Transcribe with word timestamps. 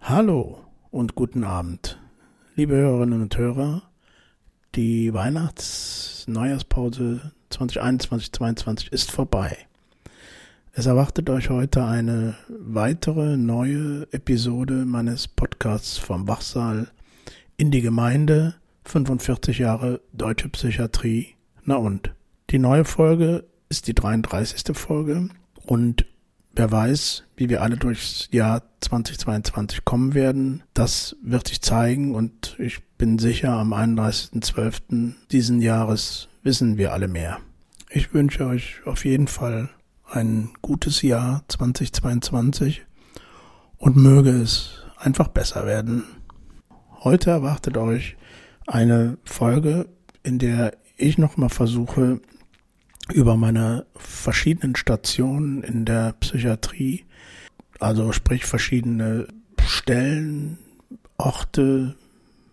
Hallo 0.00 0.64
und 0.90 1.14
guten 1.14 1.44
Abend, 1.44 2.00
liebe 2.54 2.74
Hörerinnen 2.74 3.20
und 3.22 3.36
Hörer. 3.36 3.82
Die 4.74 5.12
Weihnachts-Neujahrspause 5.12 7.32
2021-2022 7.50 8.90
ist 8.92 9.10
vorbei. 9.10 9.58
Es 10.72 10.86
erwartet 10.86 11.28
euch 11.28 11.50
heute 11.50 11.84
eine 11.84 12.34
weitere 12.48 13.36
neue 13.36 14.10
Episode 14.12 14.86
meines 14.86 15.28
Podcasts 15.28 15.98
vom 15.98 16.26
Wachsaal 16.26 16.88
in 17.58 17.70
die 17.70 17.82
Gemeinde 17.82 18.54
45 18.84 19.58
Jahre 19.58 20.00
Deutsche 20.14 20.48
Psychiatrie. 20.48 21.34
Na 21.64 21.76
und? 21.76 22.14
Die 22.52 22.58
neue 22.58 22.84
Folge 22.84 23.46
ist 23.70 23.86
die 23.86 23.94
33. 23.94 24.76
Folge 24.76 25.30
und 25.64 26.04
wer 26.54 26.70
weiß, 26.70 27.24
wie 27.34 27.48
wir 27.48 27.62
alle 27.62 27.78
durchs 27.78 28.28
Jahr 28.30 28.64
2022 28.80 29.86
kommen 29.86 30.12
werden, 30.12 30.62
das 30.74 31.16
wird 31.22 31.48
sich 31.48 31.62
zeigen 31.62 32.14
und 32.14 32.54
ich 32.58 32.82
bin 32.98 33.18
sicher, 33.18 33.52
am 33.52 33.72
31.12. 33.72 35.14
diesen 35.30 35.62
Jahres 35.62 36.28
wissen 36.42 36.76
wir 36.76 36.92
alle 36.92 37.08
mehr. 37.08 37.38
Ich 37.88 38.12
wünsche 38.12 38.44
euch 38.44 38.82
auf 38.84 39.06
jeden 39.06 39.28
Fall 39.28 39.70
ein 40.10 40.50
gutes 40.60 41.00
Jahr 41.00 41.44
2022 41.48 42.84
und 43.78 43.96
möge 43.96 44.28
es 44.28 44.84
einfach 44.98 45.28
besser 45.28 45.64
werden. 45.64 46.04
Heute 47.00 47.30
erwartet 47.30 47.78
euch 47.78 48.18
eine 48.66 49.16
Folge, 49.24 49.88
in 50.22 50.38
der 50.38 50.76
ich 50.98 51.16
nochmal 51.16 51.48
versuche, 51.48 52.20
über 53.10 53.36
meine 53.36 53.86
verschiedenen 53.96 54.76
Stationen 54.76 55.62
in 55.62 55.84
der 55.84 56.12
Psychiatrie, 56.20 57.04
also 57.80 58.12
sprich 58.12 58.44
verschiedene 58.44 59.28
Stellen, 59.64 60.58
Orte, 61.18 61.96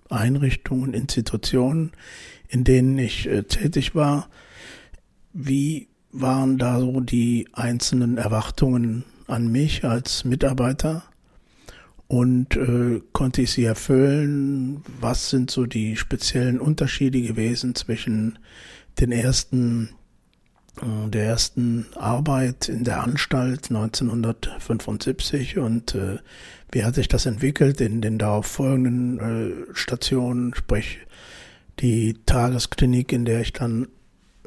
Einrichtungen, 0.10 0.94
Institutionen, 0.94 1.92
in 2.48 2.64
denen 2.64 2.98
ich 2.98 3.28
äh, 3.28 3.44
tätig 3.44 3.96
war, 3.96 4.30
wie 5.34 5.88
waren 6.12 6.58
da 6.58 6.80
so 6.80 7.00
die 7.00 7.48
einzelnen 7.54 8.18
Erwartungen 8.18 9.06
an 9.28 9.52
mich 9.52 9.86
als 9.86 10.26
Mitarbeiter? 10.26 11.04
Und 12.08 12.56
äh, 12.56 13.02
konnte 13.14 13.44
ich 13.44 13.52
sie 13.52 13.66
erfüllen? 13.66 14.82
Was 15.00 15.30
sind 15.30 15.52
so 15.52 15.68
die 15.68 15.96
speziellen 15.96 16.60
Unterschiede 16.60 17.22
gewesen 17.22 17.76
zwischen 17.76 18.40
den 19.00 19.12
ersten 19.12 19.90
der 20.82 21.26
ersten 21.26 21.86
Arbeit 21.96 22.70
in 22.70 22.84
der 22.84 23.04
Anstalt 23.04 23.70
1975 23.70 25.58
und 25.58 25.96
äh, 25.96 26.18
wie 26.72 26.84
hat 26.84 26.96
sich 26.96 27.08
das 27.08 27.26
entwickelt 27.26 27.82
in 27.82 28.02
den 28.02 28.18
darauf 28.18 28.46
folgenden 28.46 29.20
äh, 29.20 29.76
Stationen, 29.76 30.54
sprich 30.54 31.00
die 31.80 32.16
Tagesklinik, 32.26 33.12
in 33.12 33.26
der 33.26 33.42
ich 33.42 33.54
dann 33.54 33.88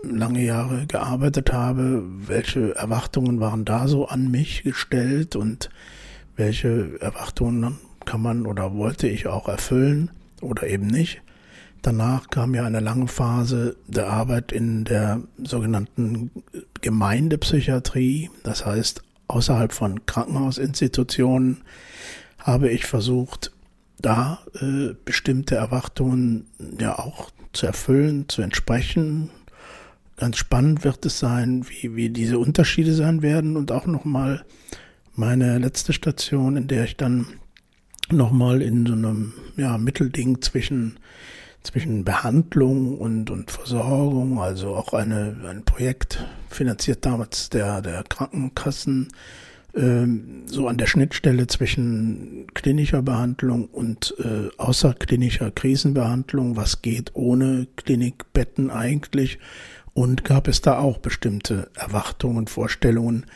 lange 0.02 0.44
Jahre 0.44 0.86
gearbeitet 0.86 1.52
habe, 1.52 2.02
welche 2.04 2.74
Erwartungen 2.76 3.40
waren 3.40 3.64
da 3.64 3.88
so 3.88 4.06
an 4.06 4.30
mich 4.30 4.62
gestellt 4.62 5.36
und 5.36 5.70
welche 6.36 7.00
Erwartungen 7.00 7.78
kann 8.04 8.22
man 8.22 8.46
oder 8.46 8.74
wollte 8.74 9.06
ich 9.06 9.26
auch 9.26 9.48
erfüllen 9.48 10.10
oder 10.40 10.66
eben 10.66 10.86
nicht. 10.86 11.22
Danach 11.82 12.30
kam 12.30 12.54
ja 12.54 12.64
eine 12.64 12.80
lange 12.80 13.08
Phase 13.08 13.76
der 13.88 14.08
Arbeit 14.08 14.52
in 14.52 14.84
der 14.84 15.22
sogenannten 15.42 16.30
Gemeindepsychiatrie, 16.80 18.30
das 18.44 18.64
heißt 18.64 19.02
außerhalb 19.28 19.72
von 19.72 20.06
Krankenhausinstitutionen 20.06 21.62
habe 22.38 22.70
ich 22.70 22.86
versucht, 22.86 23.52
da 24.00 24.40
äh, 24.60 24.94
bestimmte 25.04 25.56
Erwartungen 25.56 26.46
ja 26.80 26.98
auch 26.98 27.30
zu 27.52 27.66
erfüllen, 27.66 28.28
zu 28.28 28.42
entsprechen, 28.42 29.30
ganz 30.16 30.36
spannend 30.36 30.84
wird 30.84 31.04
es 31.06 31.18
sein, 31.18 31.66
wie, 31.68 31.96
wie 31.96 32.10
diese 32.10 32.38
Unterschiede 32.38 32.94
sein 32.94 33.22
werden. 33.22 33.56
Und 33.56 33.72
auch 33.72 33.86
nochmal 33.86 34.44
meine 35.14 35.58
letzte 35.58 35.92
Station, 35.92 36.56
in 36.56 36.68
der 36.68 36.84
ich 36.84 36.96
dann 36.96 37.26
nochmal 38.10 38.62
in 38.62 38.86
so 38.86 38.92
einem 38.92 39.32
ja, 39.56 39.78
Mittelding 39.78 40.40
zwischen, 40.42 40.98
zwischen 41.62 42.04
Behandlung 42.04 42.98
und, 42.98 43.30
und 43.30 43.50
Versorgung, 43.50 44.40
also 44.40 44.74
auch 44.74 44.92
eine, 44.92 45.36
ein 45.48 45.64
Projekt 45.64 46.24
finanziert 46.48 47.04
damals 47.06 47.50
der, 47.50 47.82
der 47.82 48.02
Krankenkassen, 48.02 49.08
ähm, 49.74 50.42
so 50.46 50.68
an 50.68 50.76
der 50.76 50.86
Schnittstelle 50.86 51.46
zwischen 51.46 52.46
klinischer 52.54 53.02
Behandlung 53.02 53.66
und 53.66 54.14
äh, 54.18 54.48
außerklinischer 54.58 55.50
Krisenbehandlung, 55.50 56.56
was 56.56 56.82
geht 56.82 57.14
ohne 57.14 57.66
Klinikbetten 57.76 58.70
eigentlich 58.70 59.38
und 59.94 60.24
gab 60.24 60.48
es 60.48 60.60
da 60.60 60.78
auch 60.78 60.98
bestimmte 60.98 61.70
Erwartungen, 61.74 62.46
Vorstellungen, 62.48 63.26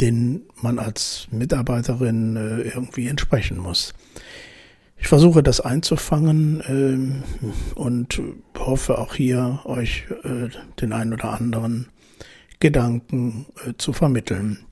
denen 0.00 0.42
man 0.60 0.78
als 0.78 1.28
Mitarbeiterin 1.30 2.36
äh, 2.36 2.60
irgendwie 2.62 3.08
entsprechen 3.08 3.58
muss. 3.58 3.94
Ich 4.98 5.08
versuche 5.08 5.42
das 5.42 5.60
einzufangen 5.60 7.22
äh, 7.42 7.78
und 7.78 8.20
hoffe 8.58 8.98
auch 8.98 9.14
hier 9.14 9.60
euch 9.64 10.04
äh, 10.24 10.48
den 10.80 10.92
ein 10.92 11.12
oder 11.12 11.32
anderen 11.32 11.88
Gedanken 12.58 13.46
äh, 13.66 13.74
zu 13.76 13.92
vermitteln. 13.92 14.64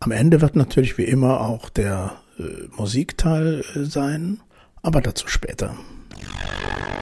Am 0.00 0.10
Ende 0.10 0.40
wird 0.40 0.56
natürlich 0.56 0.98
wie 0.98 1.04
immer 1.04 1.40
auch 1.40 1.70
der 1.70 2.20
äh, 2.38 2.42
Musikteil 2.76 3.64
äh, 3.74 3.84
sein, 3.84 4.40
aber 4.82 5.00
dazu 5.00 5.28
später 5.28 5.76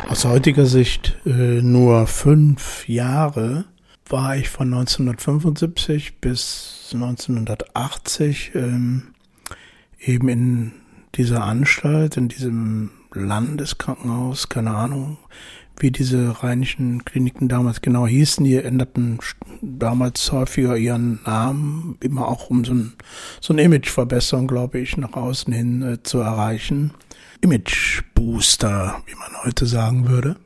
aus 0.09 0.25
heutiger 0.25 0.66
Sicht 0.66 1.16
äh, 1.25 1.62
nur 1.62 2.06
fünf 2.06 2.88
Jahre 2.88 3.65
war 4.09 4.37
ich 4.37 4.49
von 4.49 4.72
1975 4.72 6.21
bis 6.21 6.91
1980 6.93 8.53
ähm, 8.55 9.15
eben 9.99 10.28
in 10.28 10.72
dieser 11.16 11.44
Anstalt, 11.44 12.16
in 12.16 12.28
diesem 12.28 12.91
Landeskrankenhaus, 13.12 14.48
keine 14.48 14.75
Ahnung, 14.75 15.19
wie 15.78 15.91
diese 15.91 16.42
rheinischen 16.42 17.04
Kliniken 17.04 17.48
damals 17.48 17.80
genau 17.80 18.06
hießen. 18.06 18.44
Die 18.44 18.56
änderten 18.56 19.19
damals 19.60 20.30
häufiger 20.30 20.76
ihren 20.76 21.20
Namen, 21.25 21.97
immer 22.00 22.28
auch 22.28 22.50
um 22.50 22.64
so, 22.64 22.75
ein, 22.75 22.92
so 23.41 23.52
eine 23.52 23.62
Imageverbesserung, 23.62 24.47
glaube 24.47 24.78
ich, 24.78 24.97
nach 24.97 25.14
außen 25.14 25.52
hin 25.52 25.82
äh, 25.82 26.02
zu 26.02 26.19
erreichen. 26.19 26.92
Image-Booster, 27.41 29.02
wie 29.06 29.14
man 29.16 29.44
heute 29.44 29.66
sagen 29.66 30.08
würde. 30.08 30.36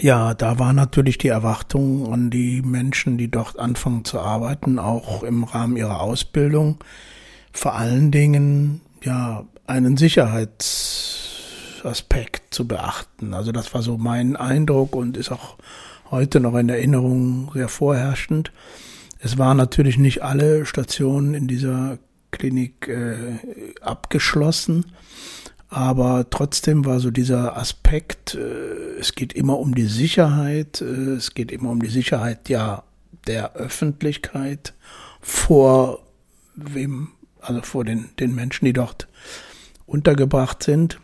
Ja, 0.00 0.32
da 0.34 0.58
war 0.58 0.72
natürlich 0.72 1.18
die 1.18 1.28
Erwartung 1.28 2.12
an 2.12 2.30
die 2.30 2.62
Menschen, 2.62 3.18
die 3.18 3.30
dort 3.30 3.58
anfangen 3.58 4.04
zu 4.04 4.20
arbeiten, 4.20 4.78
auch 4.78 5.22
im 5.22 5.44
Rahmen 5.44 5.76
ihrer 5.76 6.00
Ausbildung, 6.00 6.78
vor 7.52 7.74
allen 7.74 8.10
Dingen 8.10 8.80
ja 9.02 9.44
einen 9.66 9.96
Sicherheitsaspekt 9.96 12.54
zu 12.54 12.66
beachten. 12.66 13.34
Also 13.34 13.52
das 13.52 13.72
war 13.74 13.82
so 13.82 13.98
mein 13.98 14.34
Eindruck 14.36 14.96
und 14.96 15.16
ist 15.16 15.30
auch 15.30 15.58
heute 16.10 16.40
noch 16.40 16.56
in 16.56 16.68
Erinnerung 16.68 17.52
sehr 17.54 17.68
vorherrschend. 17.68 18.50
Es 19.18 19.38
waren 19.38 19.56
natürlich 19.56 19.98
nicht 19.98 20.22
alle 20.22 20.66
Stationen 20.66 21.34
in 21.34 21.46
dieser 21.46 21.98
Klinik 22.32 22.88
äh, 22.88 23.38
abgeschlossen. 23.80 24.86
Aber 25.68 26.28
trotzdem 26.28 26.84
war 26.84 27.00
so 27.00 27.10
dieser 27.10 27.56
Aspekt, 27.56 28.34
äh, 28.34 28.98
es 29.00 29.14
geht 29.14 29.32
immer 29.32 29.58
um 29.58 29.74
die 29.74 29.86
Sicherheit, 29.86 30.82
äh, 30.82 31.14
es 31.14 31.32
geht 31.32 31.50
immer 31.50 31.70
um 31.70 31.80
die 31.80 31.88
Sicherheit 31.88 32.50
ja 32.50 32.82
der 33.26 33.54
Öffentlichkeit 33.54 34.74
vor 35.20 36.00
wem, 36.54 37.12
also 37.40 37.62
vor 37.62 37.84
den, 37.84 38.10
den 38.20 38.34
Menschen, 38.34 38.66
die 38.66 38.74
dort 38.74 39.08
untergebracht 39.92 40.62
sind. 40.62 40.98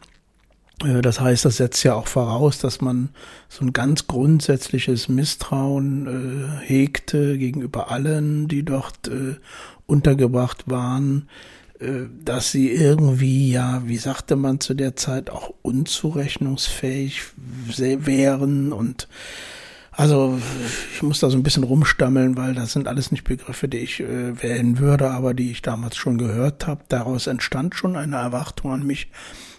Äh, 0.84 1.02
das 1.02 1.20
heißt, 1.20 1.44
das 1.44 1.58
setzt 1.58 1.82
ja 1.84 1.94
auch 1.94 2.06
voraus, 2.06 2.58
dass 2.58 2.80
man 2.80 3.10
so 3.48 3.64
ein 3.64 3.72
ganz 3.72 4.06
grundsätzliches 4.06 5.08
Misstrauen 5.08 6.06
äh, 6.06 6.66
hegte 6.66 7.38
gegenüber 7.38 7.90
allen, 7.90 8.48
die 8.48 8.64
dort 8.64 9.08
äh, 9.08 9.36
untergebracht 9.86 10.64
waren 10.66 11.28
äh, 11.80 12.08
dass 12.24 12.50
sie 12.50 12.72
irgendwie, 12.72 13.52
ja, 13.52 13.82
wie 13.86 13.98
sagte 13.98 14.34
man 14.34 14.58
zu 14.60 14.74
der 14.74 14.96
Zeit, 14.96 15.30
auch 15.30 15.54
unzurechnungsfähig 15.62 17.22
wären 17.76 18.72
und 18.72 19.06
also 19.98 20.38
ich 20.94 21.02
muss 21.02 21.18
da 21.18 21.28
so 21.28 21.36
ein 21.36 21.42
bisschen 21.42 21.64
rumstammeln, 21.64 22.36
weil 22.36 22.54
das 22.54 22.72
sind 22.72 22.86
alles 22.86 23.10
nicht 23.10 23.24
Begriffe, 23.24 23.66
die 23.66 23.78
ich 23.78 23.98
äh, 23.98 24.40
wählen 24.40 24.78
würde, 24.78 25.10
aber 25.10 25.34
die 25.34 25.50
ich 25.50 25.60
damals 25.60 25.96
schon 25.96 26.18
gehört 26.18 26.68
habe. 26.68 26.84
Daraus 26.88 27.26
entstand 27.26 27.74
schon 27.74 27.96
eine 27.96 28.14
Erwartung 28.14 28.70
an 28.72 28.86
mich. 28.86 29.10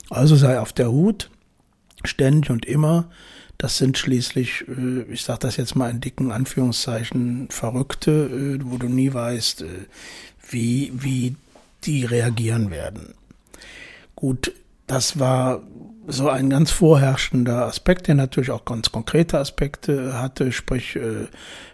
Also 0.09 0.37
sei 0.37 0.61
auf 0.61 0.71
der 0.71 0.91
Hut, 0.91 1.29
ständig 2.05 2.49
und 2.51 2.65
immer, 2.65 3.09
Das 3.59 3.77
sind 3.77 3.97
schließlich, 3.97 4.63
äh, 4.69 5.01
ich 5.11 5.23
sage 5.23 5.39
das 5.39 5.57
jetzt 5.57 5.75
mal 5.75 5.91
in 5.91 5.99
dicken 5.99 6.31
Anführungszeichen, 6.31 7.49
Verrückte, 7.49 8.11
äh, 8.11 8.59
wo 8.63 8.77
du 8.77 8.87
nie 8.87 9.13
weißt, 9.13 9.63
äh, 9.63 9.65
wie, 10.49 10.93
wie 10.95 11.35
die 11.83 12.05
reagieren 12.05 12.71
werden. 12.71 13.13
Gut, 14.15 14.53
das 14.89 15.19
war 15.19 15.61
so 16.07 16.29
ein 16.29 16.49
ganz 16.49 16.71
vorherrschender 16.71 17.65
Aspekt, 17.65 18.07
der 18.07 18.15
natürlich 18.15 18.49
auch 18.49 18.65
ganz 18.65 18.91
konkrete 18.91 19.37
Aspekte 19.37 20.19
hatte, 20.19 20.51
sprich, 20.51 20.97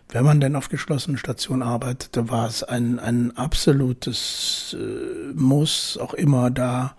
wenn 0.10 0.26
man 0.26 0.42
denn 0.42 0.58
auf 0.58 0.68
geschlossenen 0.68 1.18
Stationen 1.18 1.64
arbeitete, 1.64 2.30
war 2.30 2.48
es 2.48 2.62
ein, 2.62 3.00
ein 3.00 3.36
absolutes 3.38 4.76
Muss, 5.34 5.98
auch 5.98 6.14
immer 6.14 6.52
da 6.52 6.96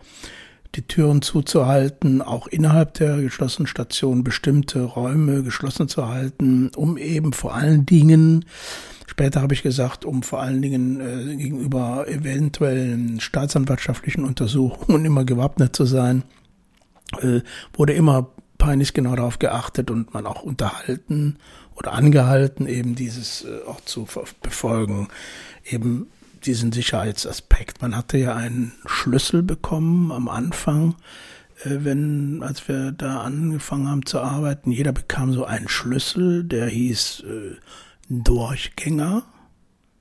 die 0.75 0.87
Türen 0.87 1.21
zuzuhalten, 1.21 2.23
auch 2.23 2.47
innerhalb 2.47 2.95
der 2.95 3.19
geschlossenen 3.19 3.67
Station 3.67 4.25
bestimmte 4.25 4.83
Räume 4.83 5.43
geschlossen 5.43 5.89
zu 5.89 6.09
halten, 6.09 6.71
um 6.75 6.97
eben 6.97 7.35
vor 7.35 7.55
allen 7.55 7.85
Dingen, 7.85 8.47
später 9.17 9.41
habe 9.41 9.55
ich 9.55 9.63
gesagt, 9.63 10.05
um 10.05 10.23
vor 10.23 10.43
allen 10.43 10.61
Dingen 10.61 11.01
äh, 11.01 11.37
gegenüber 11.37 12.07
eventuellen 12.07 13.19
staatsanwaltschaftlichen 13.19 14.25
Untersuchungen 14.25 15.07
immer 15.07 15.25
gewappnet 15.25 15.75
zu 15.75 15.87
sein, 15.87 16.23
äh, 17.23 17.41
wurde 17.73 17.95
immer 17.95 18.29
peinlich 18.59 18.93
genau 18.93 19.17
darauf 19.17 19.39
geachtet 19.39 19.91
und 19.91 20.13
man 20.13 20.27
auch 20.27 20.43
unterhalten 20.43 21.39
oder 21.77 21.95
angehalten, 21.95 22.67
eben 22.67 22.95
dieses 22.95 23.47
äh, 23.47 23.67
auch 23.67 23.81
zu 23.81 24.07
befolgen, 24.43 25.09
eben 25.65 26.09
diesen 26.45 26.73
Sicherheitsaspekt. 26.73 27.81
Man 27.81 27.97
hatte 27.97 28.19
ja 28.19 28.37
einen 28.37 28.73
Schlüssel 28.85 29.43
bekommen 29.43 30.13
am 30.13 30.29
Anfang, 30.29 30.95
äh, 31.65 31.79
wenn, 31.79 32.43
als 32.43 32.69
wir 32.69 32.93
da 32.93 33.23
angefangen 33.23 33.89
haben 33.89 34.05
zu 34.05 34.21
arbeiten. 34.21 34.73
Jeder 34.73 34.93
bekam 34.93 35.33
so 35.33 35.47
einen 35.47 35.69
Schlüssel, 35.69 36.45
der 36.45 36.67
hieß 36.67 37.25
äh, 37.27 37.57
Durchgänger. 38.09 39.23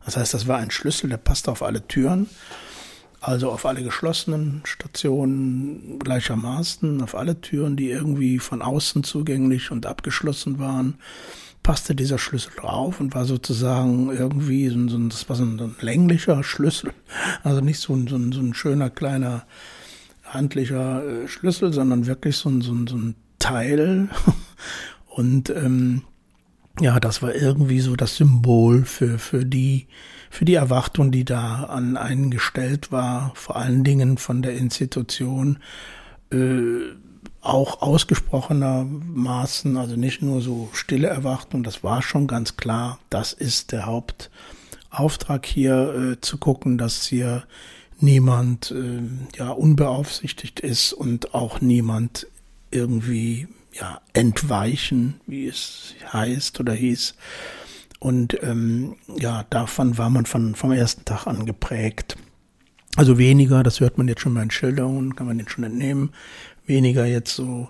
Das 0.04 0.18
heißt, 0.18 0.34
das 0.34 0.48
war 0.48 0.58
ein 0.58 0.72
Schlüssel, 0.72 1.10
der 1.10 1.18
passte 1.18 1.52
auf 1.52 1.64
alle 1.64 1.88
Türen, 1.88 2.30
also 3.22 3.52
auf 3.52 3.66
alle 3.66 3.84
geschlossenen 3.84 4.62
Stationen 4.66 5.98
gleichermaßen, 6.00 7.02
auf 7.02 7.16
alle 7.16 7.42
Türen, 7.42 7.76
die 7.76 7.90
irgendwie 7.90 8.40
von 8.40 8.62
außen 8.62 9.04
zugänglich 9.04 9.72
und 9.72 9.86
abgeschlossen 9.86 10.60
waren 10.60 11.00
passte 11.66 11.96
dieser 11.96 12.20
Schlüssel 12.20 12.52
drauf 12.56 13.00
und 13.00 13.16
war 13.16 13.26
sozusagen 13.26 14.12
irgendwie 14.12 14.70
so 14.70 14.78
ein, 14.78 15.10
das 15.10 15.28
war 15.28 15.36
so 15.36 15.44
ein, 15.44 15.58
so 15.58 15.64
ein 15.64 15.76
länglicher 15.82 16.44
Schlüssel, 16.44 16.94
also 17.42 17.60
nicht 17.60 17.80
so 17.80 17.96
ein, 17.96 18.06
so 18.06 18.18
ein, 18.18 18.32
so 18.32 18.40
ein 18.40 18.54
schöner 18.54 18.92
kleiner 18.92 19.48
handlicher 20.26 21.04
äh, 21.04 21.28
Schlüssel, 21.28 21.74
sondern 21.74 22.06
wirklich 22.06 22.38
so 22.38 22.50
ein, 22.50 22.62
so 22.62 22.72
ein, 22.72 22.86
so 22.86 22.96
ein 22.96 23.16
Teil. 23.40 24.10
Und 25.08 25.50
ähm, 25.50 26.04
ja, 26.82 27.00
das 27.00 27.22
war 27.22 27.34
irgendwie 27.34 27.80
so 27.80 27.96
das 27.96 28.18
Symbol 28.18 28.86
für, 28.86 29.18
für 29.20 29.46
die, 29.46 29.88
für 30.30 30.46
die 30.46 30.56
Erwartung, 30.56 31.12
die 31.12 31.26
da 31.26 31.64
an 31.64 31.98
einen 31.98 32.32
gestellt 32.32 32.92
war, 32.92 33.32
vor 33.36 33.56
allen 33.56 33.84
Dingen 33.84 34.18
von 34.18 34.42
der 34.42 34.56
Institution. 34.58 35.60
Äh, 36.32 36.96
auch 37.46 37.82
ausgesprochenermaßen, 37.82 39.78
also 39.78 39.96
nicht 39.96 40.22
nur 40.24 40.42
so 40.42 40.70
stille 40.74 41.08
Erwartung, 41.08 41.62
das 41.64 41.84
war 41.84 42.02
schon 42.02 42.26
ganz 42.26 42.58
klar, 42.58 42.98
das 43.12 43.34
ist 43.34 43.72
der 43.72 43.86
Hauptauftrag 43.86 45.46
hier, 45.46 45.94
äh, 46.14 46.22
zu 46.22 46.40
gucken, 46.40 46.80
dass 46.80 47.06
hier 47.06 47.44
niemand 48.00 48.72
äh, 48.72 49.02
ja 49.38 49.52
unbeaufsichtigt 49.52 50.60
ist 50.60 50.92
und 50.94 51.36
auch 51.36 51.62
niemand 51.62 52.28
irgendwie 52.72 53.48
ja 53.80 54.02
entweichen, 54.14 55.20
wie 55.28 55.48
es 55.48 55.96
heißt 56.12 56.60
oder 56.60 56.74
hieß. 56.74 57.16
Und 58.00 58.38
ähm, 58.44 58.96
ja, 59.18 59.46
davon 59.50 59.98
war 59.98 60.10
man 60.10 60.26
von, 60.26 60.56
vom 60.56 60.72
ersten 60.72 61.06
Tag 61.06 61.28
an 61.28 61.46
geprägt. 61.46 62.18
Also 62.96 63.18
weniger, 63.18 63.64
das 63.64 63.80
hört 63.80 63.98
man 63.98 64.08
jetzt 64.08 64.22
schon 64.22 64.34
bei 64.34 64.42
den 64.42 64.52
Schilderungen, 64.52 65.16
kann 65.16 65.28
man 65.28 65.38
den 65.38 65.50
schon 65.50 65.64
entnehmen, 65.64 66.12
weniger 66.66 67.06
jetzt 67.06 67.36
so 67.36 67.70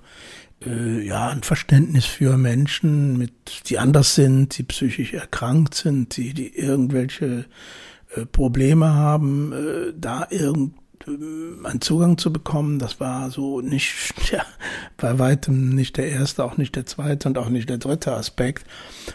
äh, 0.65 1.05
ja 1.05 1.29
ein 1.29 1.43
Verständnis 1.43 2.05
für 2.05 2.37
Menschen, 2.37 3.17
mit 3.17 3.69
die 3.69 3.79
anders 3.79 4.15
sind, 4.15 4.57
die 4.57 4.63
psychisch 4.63 5.13
erkrankt 5.13 5.73
sind, 5.73 6.17
die 6.17 6.33
die 6.33 6.55
irgendwelche 6.55 7.45
äh, 8.15 8.25
Probleme 8.25 8.93
haben, 8.93 9.51
äh, 9.51 9.93
da 9.97 10.27
irgend 10.29 10.73
äh, 11.07 11.67
einen 11.67 11.81
Zugang 11.81 12.17
zu 12.17 12.31
bekommen, 12.31 12.79
das 12.79 12.99
war 12.99 13.31
so 13.31 13.61
nicht, 13.61 14.13
ja, 14.31 14.45
bei 14.97 15.19
weitem 15.19 15.69
nicht 15.69 15.97
der 15.97 16.09
erste, 16.09 16.43
auch 16.43 16.57
nicht 16.57 16.75
der 16.75 16.85
zweite 16.85 17.27
und 17.27 17.37
auch 17.37 17.49
nicht 17.49 17.69
der 17.69 17.77
dritte 17.77 18.13
Aspekt, 18.13 18.65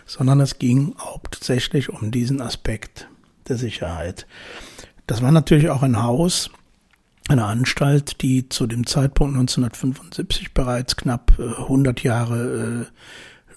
sondern 0.06 0.40
es 0.40 0.58
ging 0.58 0.94
hauptsächlich 0.98 1.88
um 1.88 2.10
diesen 2.10 2.40
Aspekt 2.40 3.08
der 3.48 3.56
Sicherheit. 3.56 4.26
Das 5.06 5.22
war 5.22 5.32
natürlich 5.32 5.70
auch 5.70 5.82
ein 5.82 6.02
Haus, 6.02 6.50
eine 7.28 7.44
Anstalt, 7.44 8.22
die 8.22 8.48
zu 8.48 8.66
dem 8.66 8.86
Zeitpunkt 8.86 9.34
1975 9.34 10.52
bereits 10.52 10.96
knapp 10.96 11.32
100 11.38 12.00
äh, 12.00 12.06
Jahre 12.06 12.88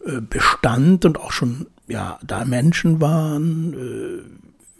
äh, 0.05 0.17
äh, 0.17 0.21
bestand 0.21 1.05
und 1.05 1.19
auch 1.19 1.31
schon 1.31 1.67
ja 1.87 2.19
da 2.23 2.45
Menschen 2.45 3.01
waren 3.01 3.75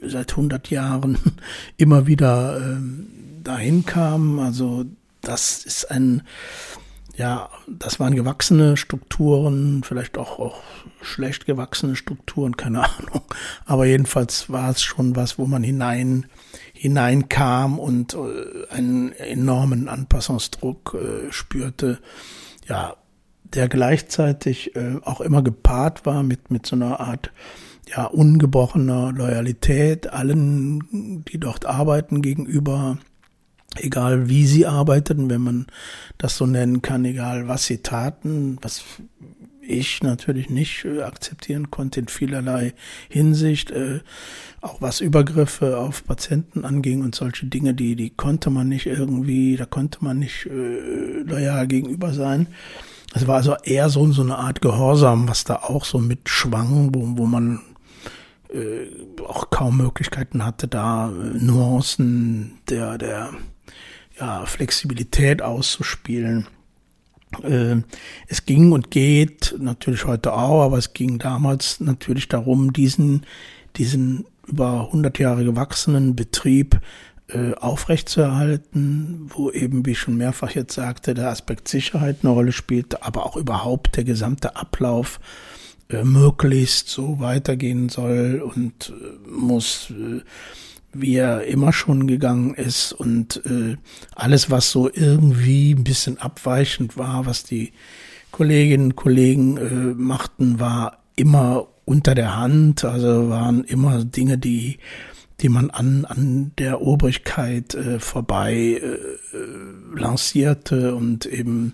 seit 0.02 0.32
100 0.32 0.70
Jahren 0.70 1.18
immer 1.78 2.08
wieder 2.08 2.58
ähm, 2.58 3.08
dahin 3.44 3.86
kamen. 3.86 4.40
Also 4.40 4.86
das 5.22 5.66
ist 5.66 5.92
ein 5.92 6.24
ja, 7.16 7.50
das 7.68 8.00
waren 8.00 8.16
gewachsene 8.16 8.76
Strukturen, 8.76 9.84
vielleicht 9.84 10.18
auch, 10.18 10.40
auch 10.40 10.64
schlecht 11.02 11.46
gewachsene 11.46 11.96
Strukturen, 11.96 12.58
keine 12.58 12.80
Ahnung. 12.90 13.22
Aber 13.66 13.86
jedenfalls 13.86 14.50
war 14.50 14.72
es 14.72 14.82
schon 14.82 15.16
was, 15.16 15.38
wo 15.38 15.46
man 15.46 15.64
hinein 15.64 16.26
hineinkam 16.74 17.80
und 17.80 18.16
äh, 18.16 18.68
einen 18.74 19.12
enormen 19.14 19.88
Anpassungsdruck 19.88 20.96
äh, 20.96 21.32
spürte, 21.32 22.00
ja, 22.68 22.96
der 23.44 23.70
gleichzeitig 23.70 24.76
äh, 24.76 24.96
auch 25.04 25.22
immer 25.22 25.44
gepaart 25.44 26.06
war 26.06 26.24
mit, 26.24 26.50
mit 26.50 26.66
so 26.66 26.76
einer 26.76 27.00
Art 27.00 27.32
ja, 27.88 28.06
ungebrochener 28.06 29.12
Loyalität 29.12 30.12
allen, 30.12 31.24
die 31.26 31.40
dort 31.40 31.66
arbeiten, 31.66 32.22
gegenüber, 32.22 32.98
egal 33.78 34.30
wie 34.30 34.46
sie 34.46 34.66
arbeiteten, 34.66 35.30
wenn 35.30 35.42
man 35.42 35.68
das 36.18 36.38
so 36.38 36.46
nennen 36.46 36.82
kann, 36.82 37.06
egal 37.06 37.48
was 37.48 37.66
sie 37.66 37.80
taten, 37.80 38.58
was 38.62 38.84
ich 39.66 40.04
natürlich 40.04 40.50
nicht 40.50 40.86
äh, 40.86 41.02
akzeptieren 41.04 41.72
konnte 41.72 42.02
in 42.02 42.08
vielerlei 42.08 42.74
Hinsicht, 43.10 43.72
äh, 43.72 44.02
auch 44.62 44.82
was 44.82 45.02
Übergriffe 45.02 45.78
auf 45.78 46.06
Patienten 46.06 46.66
anging 46.66 47.02
und 47.02 47.16
solche 47.16 47.46
Dinge, 47.46 47.74
die, 47.74 47.96
die 47.96 48.10
konnte 48.10 48.50
man 48.50 48.70
nicht 48.70 48.86
irgendwie, 48.86 49.56
da 49.56 49.66
konnte 49.66 50.04
man 50.04 50.20
nicht 50.20 50.46
äh, 50.46 51.22
loyal 51.24 51.68
gegenüber 51.68 52.14
sein. 52.14 52.48
Es 53.14 53.28
war 53.28 53.36
also 53.36 53.56
eher 53.64 53.90
so, 53.90 54.12
so 54.12 54.24
eine 54.24 54.38
Art 54.38 54.62
Gehorsam, 54.62 55.28
was 55.28 55.44
da 55.44 55.58
auch 55.58 55.86
so 55.86 56.00
mitschwang, 56.00 56.90
wo, 56.94 57.18
wo 57.18 57.26
man 57.26 57.62
äh, 58.54 58.88
auch 59.24 59.50
kaum 59.50 59.78
Möglichkeiten 59.78 60.46
hatte, 60.46 60.68
da 60.68 61.10
äh, 61.10 61.38
Nuancen 61.38 62.60
der, 62.70 62.98
der 62.98 63.32
ja, 64.24 64.46
Flexibilität 64.46 65.42
auszuspielen. 65.42 66.48
Äh, 67.44 67.78
es 68.28 68.46
ging 68.46 68.72
und 68.72 68.90
geht 68.90 69.56
natürlich 69.60 70.06
heute 70.06 70.34
auch, 70.34 70.64
aber 70.64 70.78
es 70.78 70.94
ging 70.94 71.20
damals 71.20 71.82
natürlich 71.82 72.30
darum, 72.30 72.72
diesen, 72.72 73.26
diesen 73.76 74.26
über 74.48 74.86
100 74.86 75.20
Jahre 75.20 75.44
gewachsenen 75.44 76.16
Betrieb 76.16 76.80
äh, 77.28 77.54
aufrechtzuerhalten, 77.56 79.30
wo 79.34 79.52
eben, 79.52 79.86
wie 79.86 79.92
ich 79.92 80.00
schon 80.00 80.16
mehrfach 80.16 80.52
jetzt 80.52 80.74
sagte, 80.74 81.14
der 81.14 81.30
Aspekt 81.30 81.68
Sicherheit 81.68 82.18
eine 82.22 82.32
Rolle 82.32 82.52
spielte, 82.54 83.04
aber 83.04 83.26
auch 83.26 83.36
überhaupt 83.36 83.98
der 83.98 84.06
gesamte 84.06 84.56
Ablauf 84.56 85.20
äh, 85.90 86.04
möglichst 86.04 86.88
so 86.88 87.20
weitergehen 87.20 87.90
soll 87.90 88.42
und 88.42 88.94
äh, 88.96 89.30
muss 89.30 89.92
wie 90.94 91.16
er 91.16 91.46
immer 91.46 91.74
schon 91.74 92.08
gegangen 92.08 92.54
ist 92.54 92.94
und 92.94 93.42
äh, 93.46 93.78
alles, 94.16 94.50
was 94.50 94.72
so 94.72 94.90
irgendwie 94.92 95.74
ein 95.74 95.84
bisschen 95.84 96.18
abweichend 96.20 96.98
war, 96.98 97.26
was 97.26 97.44
die 97.44 97.74
Kolleginnen 98.32 98.86
und 98.88 98.96
Kollegen 98.96 99.58
äh, 99.58 99.94
machten, 99.96 100.60
war 100.60 101.00
immer 101.16 101.68
unter 101.86 102.16
der 102.16 102.38
Hand, 102.38 102.86
also 102.86 103.30
waren 103.30 103.64
immer 103.64 104.04
Dinge, 104.04 104.38
die 104.38 104.80
die 105.42 105.50
man 105.50 105.72
an, 105.72 106.06
an 106.06 106.52
der 106.58 106.82
Obrigkeit 106.82 107.74
äh, 107.74 108.00
vorbei 108.00 108.54
äh, 108.54 108.78
äh 108.78 109.00
lancierte 109.96 110.96
und 110.96 111.26
eben 111.26 111.74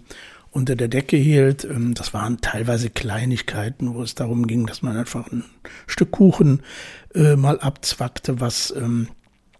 unter 0.52 0.76
der 0.76 0.88
Decke 0.88 1.18
hielt. 1.18 1.64
Ähm, 1.64 1.94
das 1.94 2.14
waren 2.14 2.42
teilweise 2.42 2.90
Kleinigkeiten, 2.90 3.94
wo 3.94 4.02
es 4.02 4.16
darum 4.16 4.48
ging, 4.48 4.66
dass 4.66 4.82
man 4.82 4.98
einfach 4.98 5.32
ein 5.32 5.44
Stück 5.88 6.12
Kuchen 6.12 6.62
äh, 7.14 7.36
mal 7.36 7.60
abzwackte, 7.60 8.40
was 8.40 8.74
ähm, 8.76 9.08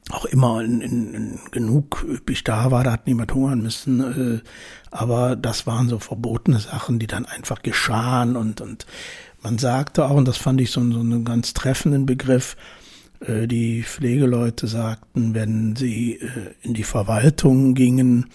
auch 0.10 0.26
immer 0.26 0.62
in, 0.62 0.82
in, 0.82 1.14
in 1.14 1.40
genug 1.52 2.04
üppig 2.08 2.44
da 2.44 2.72
war, 2.72 2.84
da 2.84 2.94
hat 2.94 3.08
niemand 3.08 3.34
hungern 3.34 3.62
müssen. 3.62 4.40
Äh, 4.40 4.42
aber 4.92 5.36
das 5.36 5.68
waren 5.68 5.90
so 5.90 6.00
verbotene 6.00 6.60
Sachen, 6.60 7.00
die 7.00 7.08
dann 7.08 7.26
einfach 7.26 7.62
geschahen 7.62 8.36
und, 8.36 8.62
und 8.62 8.86
man 9.42 9.58
sagte 9.58 10.06
auch, 10.06 10.16
und 10.16 10.28
das 10.28 10.38
fand 10.38 10.60
ich 10.62 10.72
so, 10.72 10.82
so 10.92 11.00
einen 11.00 11.24
ganz 11.24 11.54
treffenden 11.54 12.06
Begriff, 12.06 12.58
äh, 13.20 13.48
die 13.48 13.84
Pflegeleute 13.84 14.68
sagten, 14.68 15.34
wenn 15.34 15.76
sie 15.76 16.14
äh, 16.16 16.54
in 16.62 16.74
die 16.74 16.84
Verwaltung 16.84 17.74
gingen, 17.74 18.26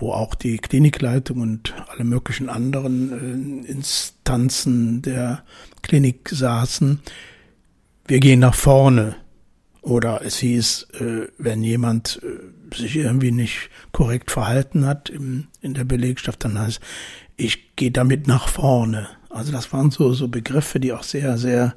wo 0.00 0.12
auch 0.12 0.34
die 0.34 0.58
Klinikleitung 0.58 1.40
und 1.40 1.74
alle 1.88 2.04
möglichen 2.04 2.48
anderen 2.48 3.64
äh, 3.66 3.70
Instanzen 3.70 5.02
der 5.02 5.44
Klinik 5.82 6.28
saßen, 6.28 7.00
wir 8.06 8.20
gehen 8.20 8.40
nach 8.40 8.54
vorne. 8.54 9.16
Oder 9.82 10.20
es 10.22 10.36
hieß, 10.36 10.88
wenn 11.38 11.62
jemand 11.62 12.20
sich 12.74 12.96
irgendwie 12.96 13.30
nicht 13.30 13.70
korrekt 13.92 14.30
verhalten 14.30 14.84
hat 14.84 15.08
in 15.08 15.48
der 15.62 15.84
Belegschaft, 15.84 16.44
dann 16.44 16.58
heißt, 16.58 16.80
ich 17.36 17.76
gehe 17.76 17.90
damit 17.90 18.26
nach 18.26 18.48
vorne. 18.48 19.08
Also 19.30 19.52
das 19.52 19.72
waren 19.72 19.90
so, 19.90 20.12
so 20.12 20.28
Begriffe, 20.28 20.80
die 20.80 20.92
auch 20.92 21.02
sehr, 21.02 21.38
sehr 21.38 21.74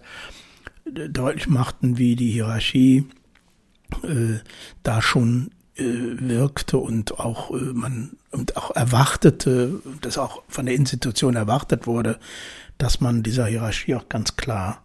deutlich 0.86 1.48
machten, 1.48 1.98
wie 1.98 2.16
die 2.16 2.32
Hierarchie 2.32 3.06
äh, 4.04 4.40
da 4.84 5.02
schon 5.02 5.52
äh, 5.52 5.63
wirkte 5.76 6.78
und 6.78 7.20
auch 7.20 7.52
äh, 7.52 7.74
man 7.74 8.12
und 8.32 8.58
auch 8.58 8.76
erwartete, 8.76 9.82
dass 10.02 10.18
auch 10.18 10.44
von 10.48 10.66
der 10.66 10.76
Institution 10.76 11.36
erwartet 11.36 11.88
wurde, 11.88 12.20
dass 12.78 13.02
man 13.02 13.24
dieser 13.24 13.48
Hierarchie 13.48 13.96
auch 13.96 14.10
ganz 14.10 14.36
klar 14.36 14.84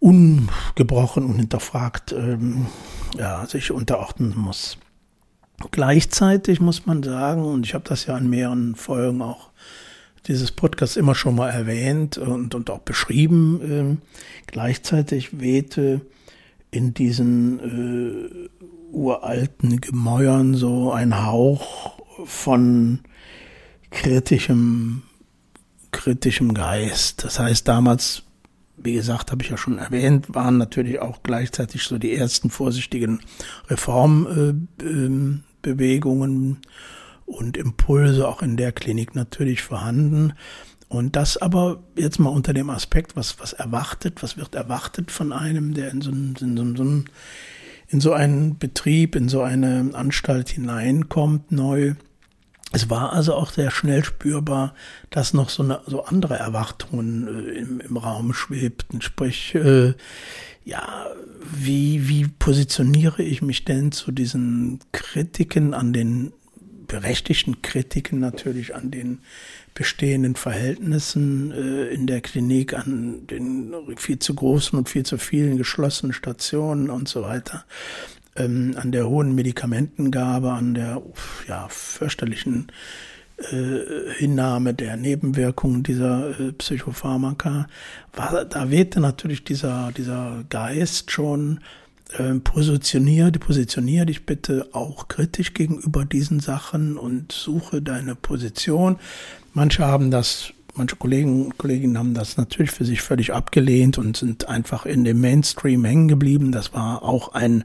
ungebrochen 0.00 1.24
und 1.24 1.36
hinterfragt 1.36 2.12
ähm, 2.12 2.66
ja, 3.18 3.46
sich 3.46 3.70
unterordnen 3.70 4.34
muss. 4.36 4.78
Gleichzeitig 5.70 6.60
muss 6.60 6.86
man 6.86 7.02
sagen, 7.02 7.44
und 7.44 7.66
ich 7.66 7.74
habe 7.74 7.84
das 7.86 8.06
ja 8.06 8.16
in 8.16 8.30
mehreren 8.30 8.76
Folgen 8.76 9.22
auch 9.22 9.50
dieses 10.26 10.52
Podcast 10.52 10.96
immer 10.96 11.14
schon 11.14 11.34
mal 11.34 11.48
erwähnt 11.48 12.16
und, 12.16 12.54
und 12.54 12.70
auch 12.70 12.80
beschrieben. 12.80 13.60
Ähm, 13.64 13.98
gleichzeitig 14.46 15.40
wehte 15.40 16.02
in 16.70 16.94
diesen 16.94 17.58
äh, 17.60 18.48
uralten 18.90 19.80
Gemäuern 19.80 20.54
so 20.54 20.90
ein 20.92 21.24
Hauch 21.24 21.98
von 22.24 23.00
kritischem, 23.90 25.02
kritischem 25.92 26.54
Geist. 26.54 27.22
Das 27.24 27.38
heißt, 27.38 27.68
damals, 27.68 28.22
wie 28.76 28.94
gesagt, 28.94 29.30
habe 29.30 29.42
ich 29.42 29.50
ja 29.50 29.56
schon 29.56 29.78
erwähnt, 29.78 30.34
waren 30.34 30.58
natürlich 30.58 31.00
auch 31.00 31.22
gleichzeitig 31.22 31.84
so 31.84 31.98
die 31.98 32.14
ersten 32.14 32.50
vorsichtigen 32.50 33.20
Reformbewegungen. 33.68 36.58
Und 37.26 37.56
Impulse 37.58 38.26
auch 38.26 38.40
in 38.40 38.56
der 38.56 38.72
Klinik 38.72 39.14
natürlich 39.14 39.60
vorhanden. 39.60 40.32
Und 40.88 41.14
das 41.14 41.36
aber 41.36 41.82
jetzt 41.94 42.18
mal 42.18 42.30
unter 42.30 42.54
dem 42.54 42.70
Aspekt, 42.70 43.16
was, 43.16 43.38
was 43.38 43.52
erwartet, 43.52 44.22
was 44.22 44.38
wird 44.38 44.54
erwartet 44.54 45.10
von 45.10 45.34
einem, 45.34 45.74
der 45.74 45.90
in 45.90 46.00
so, 46.00 46.10
in 46.10 46.76
so, 46.76 47.04
in 47.88 48.00
so 48.00 48.12
einen 48.12 48.58
Betrieb, 48.58 49.16
in 49.16 49.28
so 49.28 49.42
eine 49.42 49.90
Anstalt 49.94 50.50
hineinkommt, 50.50 51.50
neu. 51.50 51.94
Es 52.70 52.90
war 52.90 53.14
also 53.14 53.34
auch 53.34 53.50
sehr 53.50 53.70
schnell 53.70 54.04
spürbar, 54.04 54.74
dass 55.08 55.32
noch 55.32 55.48
so, 55.48 55.62
eine, 55.62 55.80
so 55.86 56.04
andere 56.04 56.36
Erwartungen 56.36 57.26
äh, 57.26 57.58
im, 57.58 57.80
im 57.80 57.96
Raum 57.96 58.34
schwebten. 58.34 59.00
Sprich, 59.00 59.54
äh, 59.54 59.94
ja, 60.64 61.06
wie, 61.50 62.08
wie 62.08 62.28
positioniere 62.28 63.22
ich 63.22 63.40
mich 63.40 63.64
denn 63.64 63.90
zu 63.90 64.12
diesen 64.12 64.80
Kritiken 64.92 65.72
an 65.72 65.94
den 65.94 66.32
berechtigten 66.88 67.62
Kritiken 67.62 68.18
natürlich 68.18 68.74
an 68.74 68.90
den 68.90 69.20
bestehenden 69.78 70.34
Verhältnissen 70.34 71.52
äh, 71.52 71.84
in 71.94 72.08
der 72.08 72.20
Klinik, 72.20 72.74
an 72.74 73.28
den 73.28 73.72
viel 73.96 74.18
zu 74.18 74.34
großen 74.34 74.76
und 74.76 74.88
viel 74.88 75.06
zu 75.06 75.18
vielen 75.18 75.56
geschlossenen 75.56 76.12
Stationen 76.12 76.90
und 76.90 77.08
so 77.08 77.22
weiter, 77.22 77.64
ähm, 78.34 78.74
an 78.76 78.90
der 78.90 79.08
hohen 79.08 79.36
Medikamentengabe, 79.36 80.50
an 80.50 80.74
der 80.74 81.00
ja, 81.46 81.68
fürchterlichen 81.68 82.72
äh, 83.36 84.12
Hinnahme 84.16 84.74
der 84.74 84.96
Nebenwirkungen 84.96 85.84
dieser 85.84 86.40
äh, 86.40 86.52
Psychopharmaka, 86.54 87.68
war, 88.14 88.46
da 88.46 88.70
wehte 88.72 88.98
natürlich 88.98 89.44
dieser, 89.44 89.92
dieser 89.96 90.42
Geist 90.48 91.12
schon 91.12 91.60
äh, 92.14 92.34
positionier, 92.34 93.30
positionier 93.30 94.06
dich 94.06 94.26
bitte 94.26 94.70
auch 94.72 95.06
kritisch 95.06 95.54
gegenüber 95.54 96.04
diesen 96.04 96.40
Sachen 96.40 96.96
und 96.96 97.30
suche 97.30 97.80
deine 97.80 98.16
Position. 98.16 98.98
Manche 99.58 99.84
haben 99.84 100.12
das, 100.12 100.52
manche 100.76 100.94
Kollegen 100.94 101.46
und 101.46 101.58
Kolleginnen 101.58 101.98
haben 101.98 102.14
das 102.14 102.36
natürlich 102.36 102.70
für 102.70 102.84
sich 102.84 103.02
völlig 103.02 103.34
abgelehnt 103.34 103.98
und 103.98 104.16
sind 104.16 104.48
einfach 104.48 104.86
in 104.86 105.02
dem 105.02 105.20
Mainstream 105.20 105.84
hängen 105.84 106.06
geblieben. 106.06 106.52
Das 106.52 106.72
war 106.72 107.02
auch 107.02 107.34
ein 107.34 107.64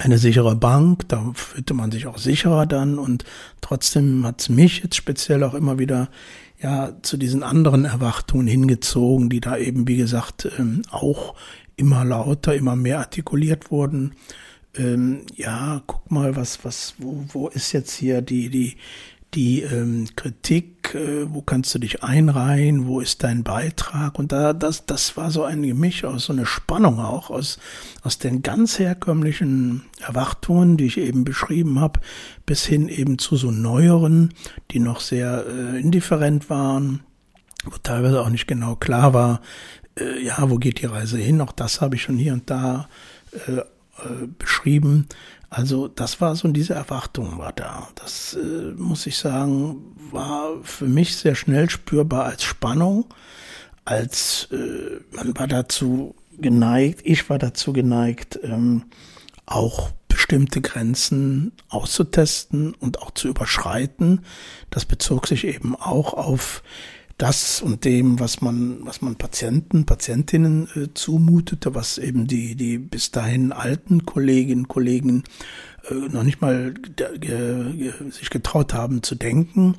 eine 0.00 0.18
sichere 0.18 0.56
Bank, 0.56 1.08
da 1.08 1.30
fühlte 1.34 1.72
man 1.72 1.92
sich 1.92 2.08
auch 2.08 2.18
sicherer 2.18 2.66
dann 2.66 2.98
und 2.98 3.24
trotzdem 3.60 4.26
hat 4.26 4.40
es 4.40 4.48
mich 4.48 4.82
jetzt 4.82 4.96
speziell 4.96 5.44
auch 5.44 5.54
immer 5.54 5.78
wieder 5.78 6.08
ja 6.60 6.94
zu 7.02 7.16
diesen 7.16 7.44
anderen 7.44 7.84
Erwartungen 7.84 8.48
hingezogen, 8.48 9.30
die 9.30 9.40
da 9.40 9.56
eben 9.56 9.86
wie 9.86 9.98
gesagt 9.98 10.48
ähm, 10.58 10.82
auch 10.90 11.36
immer 11.76 12.04
lauter, 12.04 12.56
immer 12.56 12.74
mehr 12.74 12.98
artikuliert 12.98 13.70
wurden. 13.70 14.14
Ähm, 14.74 15.26
ja, 15.36 15.80
guck 15.86 16.10
mal, 16.10 16.34
was, 16.34 16.64
was, 16.64 16.94
wo, 16.98 17.24
wo 17.28 17.48
ist 17.48 17.70
jetzt 17.70 17.94
hier 17.94 18.20
die, 18.20 18.48
die, 18.48 18.76
die 19.34 19.62
ähm, 19.62 20.08
Kritik, 20.14 20.94
äh, 20.94 21.32
wo 21.32 21.40
kannst 21.40 21.74
du 21.74 21.78
dich 21.78 22.02
einreihen, 22.02 22.86
wo 22.86 23.00
ist 23.00 23.22
dein 23.22 23.42
Beitrag? 23.42 24.18
Und 24.18 24.32
da, 24.32 24.52
das, 24.52 24.84
das 24.84 25.16
war 25.16 25.30
so 25.30 25.44
ein 25.44 25.62
Gemisch 25.62 26.04
aus, 26.04 26.26
so 26.26 26.32
eine 26.32 26.44
Spannung 26.44 26.98
auch 26.98 27.30
aus, 27.30 27.58
aus 28.02 28.18
den 28.18 28.42
ganz 28.42 28.78
herkömmlichen 28.78 29.82
Erwartungen, 30.00 30.76
die 30.76 30.86
ich 30.86 30.98
eben 30.98 31.24
beschrieben 31.24 31.80
habe, 31.80 32.00
bis 32.44 32.64
hin 32.64 32.88
eben 32.88 33.18
zu 33.18 33.36
so 33.36 33.50
neueren, 33.50 34.34
die 34.70 34.80
noch 34.80 35.00
sehr 35.00 35.46
äh, 35.46 35.80
indifferent 35.80 36.50
waren, 36.50 37.00
wo 37.64 37.76
teilweise 37.82 38.20
auch 38.20 38.30
nicht 38.30 38.46
genau 38.46 38.76
klar 38.76 39.14
war, 39.14 39.40
äh, 39.98 40.22
ja, 40.22 40.50
wo 40.50 40.56
geht 40.56 40.82
die 40.82 40.86
Reise 40.86 41.18
hin? 41.18 41.40
Auch 41.40 41.52
das 41.52 41.80
habe 41.80 41.96
ich 41.96 42.02
schon 42.02 42.18
hier 42.18 42.34
und 42.34 42.50
da 42.50 42.88
äh, 43.46 43.62
äh, 43.98 44.26
beschrieben. 44.38 45.06
Also 45.52 45.86
das 45.86 46.22
war 46.22 46.34
so, 46.34 46.48
diese 46.48 46.72
Erwartung 46.72 47.36
war 47.36 47.52
da. 47.52 47.88
Das 47.96 48.32
äh, 48.32 48.72
muss 48.74 49.06
ich 49.06 49.18
sagen, 49.18 49.94
war 50.10 50.54
für 50.62 50.86
mich 50.86 51.16
sehr 51.16 51.34
schnell 51.34 51.68
spürbar 51.68 52.24
als 52.24 52.42
Spannung, 52.42 53.04
als 53.84 54.48
äh, 54.50 55.00
man 55.14 55.36
war 55.38 55.46
dazu 55.46 56.14
geneigt, 56.38 57.02
ich 57.04 57.28
war 57.28 57.38
dazu 57.38 57.74
geneigt, 57.74 58.40
ähm, 58.42 58.84
auch 59.44 59.90
bestimmte 60.08 60.62
Grenzen 60.62 61.52
auszutesten 61.68 62.72
und 62.72 63.02
auch 63.02 63.10
zu 63.10 63.28
überschreiten. 63.28 64.24
Das 64.70 64.86
bezog 64.86 65.26
sich 65.26 65.44
eben 65.44 65.76
auch 65.76 66.14
auf 66.14 66.62
das 67.18 67.62
und 67.62 67.84
dem, 67.84 68.18
was 68.20 68.40
man, 68.40 68.84
was 68.84 69.02
man 69.02 69.16
Patienten, 69.16 69.86
Patientinnen 69.86 70.68
äh, 70.74 70.88
zumutete, 70.94 71.74
was 71.74 71.98
eben 71.98 72.26
die, 72.26 72.54
die 72.54 72.78
bis 72.78 73.10
dahin 73.10 73.52
alten 73.52 74.06
Kolleginnen, 74.06 74.68
Kollegen 74.68 75.24
äh, 75.90 75.94
noch 75.94 76.22
nicht 76.22 76.40
mal 76.40 76.74
äh, 76.98 78.10
sich 78.10 78.30
getraut 78.30 78.74
haben 78.74 79.02
zu 79.02 79.14
denken, 79.14 79.76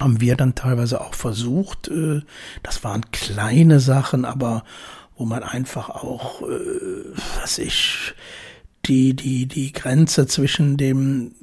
haben 0.00 0.20
wir 0.20 0.36
dann 0.36 0.54
teilweise 0.54 1.00
auch 1.00 1.14
versucht. 1.14 1.88
Äh, 1.88 2.22
das 2.62 2.84
waren 2.84 3.10
kleine 3.10 3.80
Sachen, 3.80 4.24
aber 4.24 4.64
wo 5.16 5.24
man 5.24 5.42
einfach 5.42 5.90
auch, 5.90 6.42
äh, 6.42 7.04
was 7.40 7.58
ich, 7.58 8.14
die, 8.86 9.14
die, 9.14 9.46
die 9.46 9.72
Grenze 9.72 10.26
zwischen 10.26 10.76
dem 10.76 11.34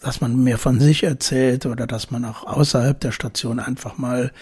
dass 0.00 0.20
man 0.20 0.42
mehr 0.42 0.58
von 0.58 0.80
sich 0.80 1.02
erzählt 1.02 1.66
oder 1.66 1.86
dass 1.86 2.10
man 2.10 2.24
auch 2.24 2.44
außerhalb 2.44 2.98
der 3.00 3.12
Station 3.12 3.60
einfach 3.60 3.98
mal 3.98 4.32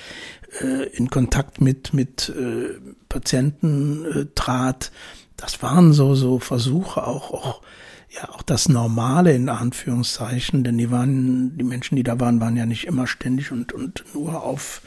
äh, 0.61 0.89
in 0.97 1.11
Kontakt 1.11 1.61
mit, 1.61 1.93
mit 1.93 2.29
äh, 2.29 2.79
Patienten 3.09 4.05
äh, 4.05 4.27
trat. 4.35 4.93
Das 5.37 5.63
waren 5.63 5.93
so, 5.93 6.15
so 6.15 6.39
Versuche 6.39 7.07
auch, 7.07 7.33
auch, 7.33 7.63
ja, 8.11 8.29
auch 8.31 8.43
das 8.43 8.69
Normale 8.69 9.35
in 9.35 9.49
Anführungszeichen, 9.49 10.65
denn 10.65 10.79
die 10.79 10.91
waren, 10.91 11.59
die 11.59 11.65
Menschen, 11.65 11.97
die 11.97 12.05
da 12.05 12.19
waren, 12.21 12.41
waren 12.41 12.57
ja 12.57 12.65
nicht 12.65 12.87
immer 12.87 13.07
ständig 13.07 13.53
und, 13.53 13.73
und 13.73 14.05
nur 14.15 14.43
auf, 14.43 14.83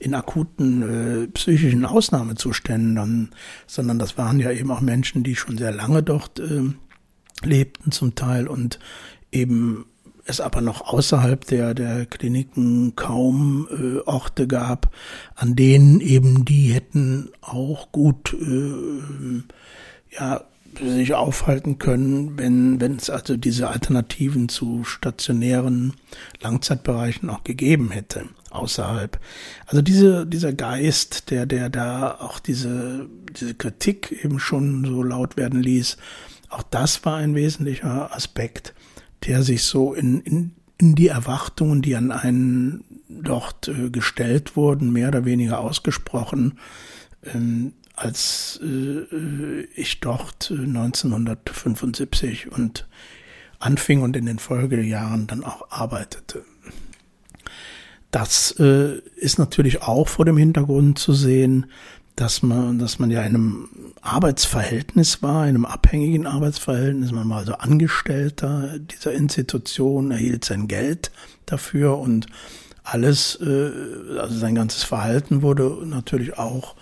in 0.00 0.14
akuten 0.14 0.82
äh, 1.24 1.26
psychischen 1.28 1.84
Ausnahmezuständen, 1.84 2.94
dann, 2.94 3.30
sondern 3.66 3.98
das 3.98 4.18
waren 4.18 4.38
ja 4.38 4.50
eben 4.50 4.70
auch 4.70 4.80
Menschen, 4.80 5.22
die 5.22 5.36
schon 5.36 5.58
sehr 5.58 5.72
lange 5.72 6.02
dort 6.02 6.38
äh, 6.38 6.62
lebten 7.42 7.92
zum 7.92 8.14
Teil 8.14 8.48
und 8.48 8.78
eben 9.32 9.86
es 10.28 10.40
aber 10.40 10.60
noch 10.60 10.82
außerhalb 10.82 11.46
der, 11.46 11.74
der 11.74 12.06
Kliniken 12.06 12.94
kaum 12.96 13.68
äh, 13.70 14.00
Orte 14.00 14.46
gab, 14.46 14.94
an 15.34 15.56
denen 15.56 16.00
eben 16.00 16.44
die 16.44 16.72
hätten 16.72 17.30
auch 17.40 17.90
gut 17.92 18.34
äh, 18.34 19.42
ja, 20.18 20.44
sich 20.80 21.14
aufhalten 21.14 21.78
können, 21.78 22.38
wenn 22.38 22.80
wenn 22.80 22.96
es 22.96 23.10
also 23.10 23.36
diese 23.36 23.68
Alternativen 23.68 24.48
zu 24.48 24.84
stationären 24.84 25.94
Langzeitbereichen 26.40 27.30
auch 27.30 27.42
gegeben 27.42 27.90
hätte 27.90 28.24
außerhalb. 28.50 29.18
Also 29.66 29.82
diese 29.82 30.26
dieser 30.26 30.52
Geist, 30.52 31.30
der 31.30 31.46
der 31.46 31.70
da 31.70 32.18
auch 32.20 32.38
diese 32.38 33.08
diese 33.38 33.54
Kritik 33.54 34.12
eben 34.22 34.38
schon 34.38 34.84
so 34.84 35.02
laut 35.02 35.36
werden 35.36 35.62
ließ, 35.62 35.96
auch 36.50 36.62
das 36.62 37.04
war 37.04 37.16
ein 37.16 37.34
wesentlicher 37.34 38.14
Aspekt, 38.14 38.74
der 39.24 39.42
sich 39.42 39.64
so 39.64 39.94
in 39.94 40.20
in 40.20 40.52
in 40.78 40.94
die 40.94 41.08
Erwartungen, 41.08 41.82
die 41.82 41.96
an 41.96 42.12
einen 42.12 42.84
dort 43.08 43.68
äh, 43.68 43.90
gestellt 43.90 44.56
wurden, 44.56 44.92
mehr 44.92 45.08
oder 45.08 45.24
weniger 45.24 45.58
ausgesprochen, 45.58 46.58
ähm, 47.34 47.72
als 47.96 48.60
äh, 48.62 49.62
ich 49.74 49.98
dort 50.00 50.52
1975 50.52 52.46
äh, 52.46 52.48
und 52.50 52.86
anfing 53.58 54.02
und 54.02 54.16
in 54.16 54.26
den 54.26 54.38
Folgejahren 54.38 55.26
dann 55.26 55.42
auch 55.42 55.68
arbeitete. 55.70 56.44
Das 58.12 58.52
äh, 58.58 59.00
ist 59.16 59.38
natürlich 59.38 59.82
auch 59.82 60.08
vor 60.08 60.24
dem 60.24 60.36
Hintergrund 60.36 60.98
zu 60.98 61.12
sehen, 61.12 61.66
dass 62.18 62.42
man, 62.42 62.80
dass 62.80 62.98
man 62.98 63.10
ja 63.10 63.20
in 63.22 63.36
einem 63.36 63.68
Arbeitsverhältnis 64.02 65.22
war, 65.22 65.44
in 65.44 65.50
einem 65.50 65.64
abhängigen 65.64 66.26
Arbeitsverhältnis. 66.26 67.12
Man 67.12 67.28
war 67.28 67.38
also 67.38 67.54
Angestellter 67.54 68.80
dieser 68.80 69.12
Institution, 69.12 70.10
erhielt 70.10 70.44
sein 70.44 70.66
Geld 70.66 71.12
dafür 71.46 71.98
und 71.98 72.26
alles, 72.82 73.38
äh, 73.40 73.70
also 74.18 74.36
sein 74.36 74.56
ganzes 74.56 74.82
Verhalten 74.82 75.42
wurde 75.42 75.78
natürlich 75.84 76.38
auch 76.38 76.74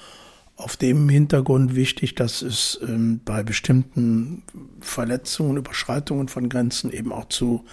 auf 0.56 0.78
dem 0.78 1.06
Hintergrund 1.10 1.76
wichtig, 1.76 2.14
dass 2.14 2.40
es 2.40 2.80
ähm, 2.82 3.20
bei 3.22 3.42
bestimmten 3.42 4.42
Verletzungen, 4.80 5.58
Überschreitungen 5.58 6.28
von 6.28 6.48
Grenzen 6.48 6.90
eben 6.90 7.12
auch 7.12 7.28
zu, 7.28 7.66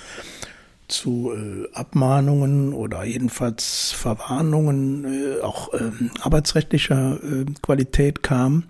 zu 0.87 1.31
äh, 1.33 1.67
Abmahnungen 1.73 2.73
oder 2.73 3.03
jedenfalls 3.03 3.91
Verwarnungen 3.91 5.05
äh, 5.05 5.41
auch 5.41 5.73
äh, 5.73 5.91
arbeitsrechtlicher 6.21 7.19
äh, 7.23 7.45
Qualität 7.61 8.23
kam. 8.23 8.63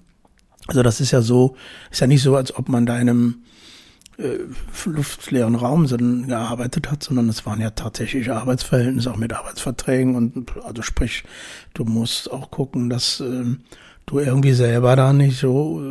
Also 0.68 0.84
das 0.84 1.02
ist 1.02 1.12
ja 1.12 1.22
so, 1.22 1.56
ist 1.92 2.02
ja 2.02 2.08
nicht 2.08 2.24
so, 2.24 2.36
als 2.36 2.56
ob 2.56 2.70
man 2.70 2.86
da 2.86 2.98
in 3.00 3.10
einem 3.10 3.36
äh, 4.18 4.38
luftleeren 4.86 5.56
Raum 5.56 5.88
gearbeitet 6.28 6.90
hat, 6.92 7.04
sondern 7.04 7.30
es 7.30 7.46
waren 7.46 7.60
ja 7.60 7.72
tatsächliche 7.72 8.36
Arbeitsverhältnisse, 8.36 9.12
auch 9.12 9.18
mit 9.18 9.34
Arbeitsverträgen 9.34 10.16
und 10.16 10.52
also 10.64 10.82
sprich, 10.82 11.24
du 11.74 11.84
musst 11.84 12.32
auch 12.32 12.52
gucken, 12.52 12.90
dass 12.90 13.20
äh, 13.20 13.44
du 14.06 14.20
irgendwie 14.20 14.54
selber 14.54 14.96
da 14.96 15.14
nicht 15.14 15.40
so, 15.40 15.82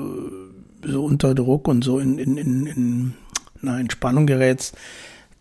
äh, 0.84 0.88
so 0.88 1.04
unter 1.04 1.34
Druck 1.34 1.68
und 1.68 1.84
so 1.84 1.98
in, 1.98 2.18
in, 2.18 2.36
in, 2.36 2.66
in 2.66 3.14
na, 3.60 3.78
in 3.78 3.90
Spannung 3.90 4.26
gerätst, 4.26 4.76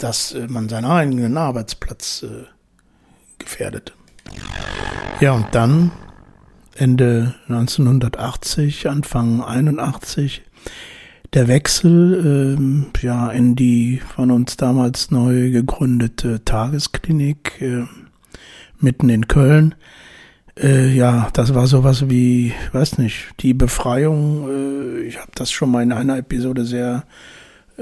dass 0.04 0.34
äh, 0.34 0.48
man 0.48 0.70
seinen 0.70 0.86
eigenen 0.86 1.38
Arbeitsplatz 1.38 2.24
äh, 2.24 2.46
gefährdet. 3.38 3.94
Ja, 5.20 5.34
und 5.34 5.48
dann 5.52 5.92
Ende 6.76 7.36
1980, 7.48 8.90
Anfang 8.90 9.42
81 9.42 10.42
der 11.34 11.48
Wechsel 11.48 12.56
ähm, 12.58 12.88
ja 13.02 13.30
in 13.30 13.56
die 13.56 14.02
von 14.16 14.32
uns 14.32 14.58
damals 14.58 15.12
neu 15.12 15.52
gegründete 15.52 16.44
Tagesklinik 16.44 17.62
äh, 17.62 17.86
mitten 18.80 19.10
in 19.10 19.28
Köln 19.28 19.76
äh, 20.60 20.90
ja, 20.90 21.30
das 21.34 21.54
war 21.54 21.68
sowas 21.68 22.10
wie, 22.10 22.54
weiß 22.74 22.98
nicht, 22.98 23.30
die 23.40 23.54
Befreiung. 23.54 24.50
Äh, 24.50 25.02
ich 25.04 25.18
habe 25.18 25.32
das 25.36 25.52
schon 25.52 25.72
mal 25.72 25.84
in 25.84 25.92
einer 25.92 26.18
Episode 26.18 26.66
sehr, 26.66 27.04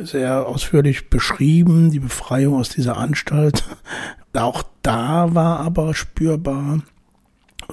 sehr 0.05 0.47
ausführlich 0.47 1.09
beschrieben, 1.09 1.91
die 1.91 1.99
Befreiung 1.99 2.55
aus 2.55 2.69
dieser 2.69 2.97
Anstalt. 2.97 3.63
Auch 4.33 4.63
da 4.81 5.33
war 5.33 5.59
aber 5.59 5.93
spürbar, 5.93 6.81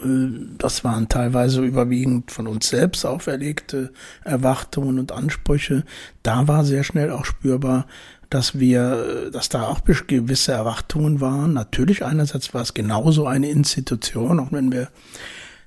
äh, 0.02 0.28
das 0.59 0.85
waren 0.85 1.09
teilweise 1.09 1.62
überwiegend 1.62 2.30
von 2.30 2.47
uns 2.47 2.68
selbst 2.68 3.04
auferlegte 3.04 3.92
Erwartungen 4.25 4.99
und 4.99 5.12
Ansprüche. 5.12 5.85
Da 6.23 6.49
war 6.49 6.64
sehr 6.64 6.85
schnell 6.85 7.11
auch 7.11 7.25
spürbar, 7.25 7.86
dass 8.30 8.58
wir, 8.58 9.30
dass 9.30 9.49
da 9.49 9.65
auch 9.65 9.84
gewisse 9.84 10.52
Erwartungen 10.52 11.21
waren. 11.21 11.52
Natürlich 11.52 12.04
einerseits 12.04 12.54
war 12.54 12.62
es 12.62 12.75
genauso 12.75 13.26
eine 13.26 13.50
Institution, 13.50 14.41
auch 14.41 14.50
wenn 14.50 14.73
wir 14.73 14.89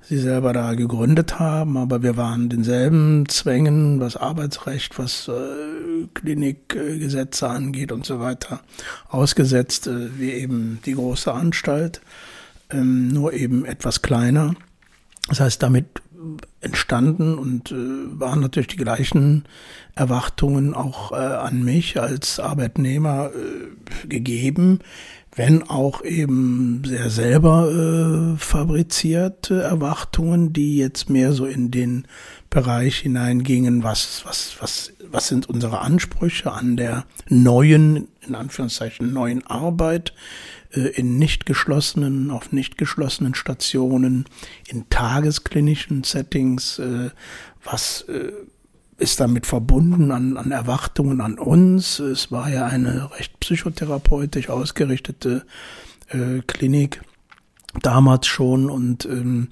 sie 0.10 0.18
selber 0.18 0.54
da 0.54 0.74
gegründet 0.74 1.40
haben, 1.40 1.78
aber 1.78 2.02
wir 2.02 2.18
waren 2.18 2.50
denselben 2.50 3.30
Zwängen, 3.30 4.00
was 4.00 4.18
Arbeitsrecht, 4.18 4.98
was 4.98 5.28
äh, 5.28 6.08
Klinikgesetze 6.16 7.48
angeht 7.48 7.92
und 7.92 8.08
so 8.08 8.20
weiter, 8.20 8.62
ausgesetzt, 9.08 9.86
äh, 9.86 10.20
wie 10.20 10.32
eben 10.32 10.80
die 10.84 10.96
große 10.96 11.32
Anstalt, 11.32 12.02
ähm, 12.72 13.10
nur 13.10 13.34
eben 13.34 13.66
etwas 13.66 14.02
kleiner. 14.02 14.56
Das 15.28 15.42
heißt, 15.42 15.62
damit 15.62 16.02
entstanden 16.60 17.38
und 17.38 17.72
äh, 17.72 17.76
waren 18.20 18.42
natürlich 18.42 18.68
die 18.68 18.78
gleichen 18.78 19.46
Erwartungen 19.96 20.74
auch 20.74 21.12
äh, 21.12 21.16
an 21.16 21.64
mich 21.64 22.00
als 22.02 22.40
Arbeitnehmer 22.40 23.30
äh, 23.30 24.08
gegeben, 24.08 24.80
wenn 25.40 25.64
auch 25.64 26.04
eben 26.04 26.82
sehr 26.84 27.10
selber 27.10 27.72
äh, 27.72 28.38
fabrizierte 28.38 29.62
Erwartungen, 29.62 30.52
die 30.52 30.76
jetzt 30.76 31.10
mehr 31.10 31.32
so 31.32 31.46
in 31.46 31.72
den 31.72 32.10
Bereich 32.50 32.98
hineingingen, 32.98 33.82
was, 33.82 34.26
was, 34.26 34.58
was, 34.60 34.92
was 35.10 35.30
sind 35.30 35.48
unsere 35.48 35.80
Ansprüche 35.80 36.52
an 36.52 36.76
der 36.76 37.06
neuen, 37.30 38.10
in 38.28 38.36
Anführungszeichen, 38.36 39.14
neuen 39.14 39.48
Arbeit, 39.48 40.14
äh, 40.74 40.82
in 40.82 41.18
nicht 41.18 41.46
geschlossenen, 41.46 42.32
auf 42.32 42.52
nicht 42.52 42.78
geschlossenen 42.78 43.34
Stationen, 43.34 44.26
in 44.68 44.90
tagesklinischen 44.90 46.04
Settings, 46.04 46.80
äh, 46.80 47.12
was 47.64 48.02
äh, 48.10 48.34
ist 49.00 49.20
damit 49.20 49.46
verbunden 49.46 50.12
an, 50.12 50.38
an 50.38 50.52
Erwartungen 50.52 51.22
an 51.22 51.40
uns. 51.40 52.00
Es 52.00 52.32
war 52.32 52.50
ja 52.50 52.66
eine 52.68 53.12
recht 53.18 53.40
psychotherapeutisch 53.40 54.50
ausgerichtete 54.50 55.46
äh, 56.10 56.42
Klinik 56.46 57.02
damals 57.82 58.28
schon 58.28 58.70
und 58.70 59.06
ähm, 59.06 59.50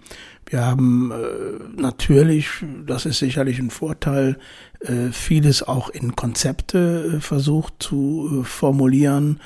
wir 0.50 0.66
haben 0.66 1.12
äh, 1.12 1.82
natürlich, 1.82 2.50
das 2.86 3.06
ist 3.06 3.20
sicherlich 3.20 3.60
ein 3.60 3.70
Vorteil, 3.70 4.38
äh, 4.80 5.12
vieles 5.12 5.62
auch 5.62 5.90
in 5.90 6.16
Konzepte 6.16 7.18
äh, 7.18 7.20
versucht 7.20 7.76
zu 7.80 8.42
äh, 8.42 8.44
formulieren 8.44 9.40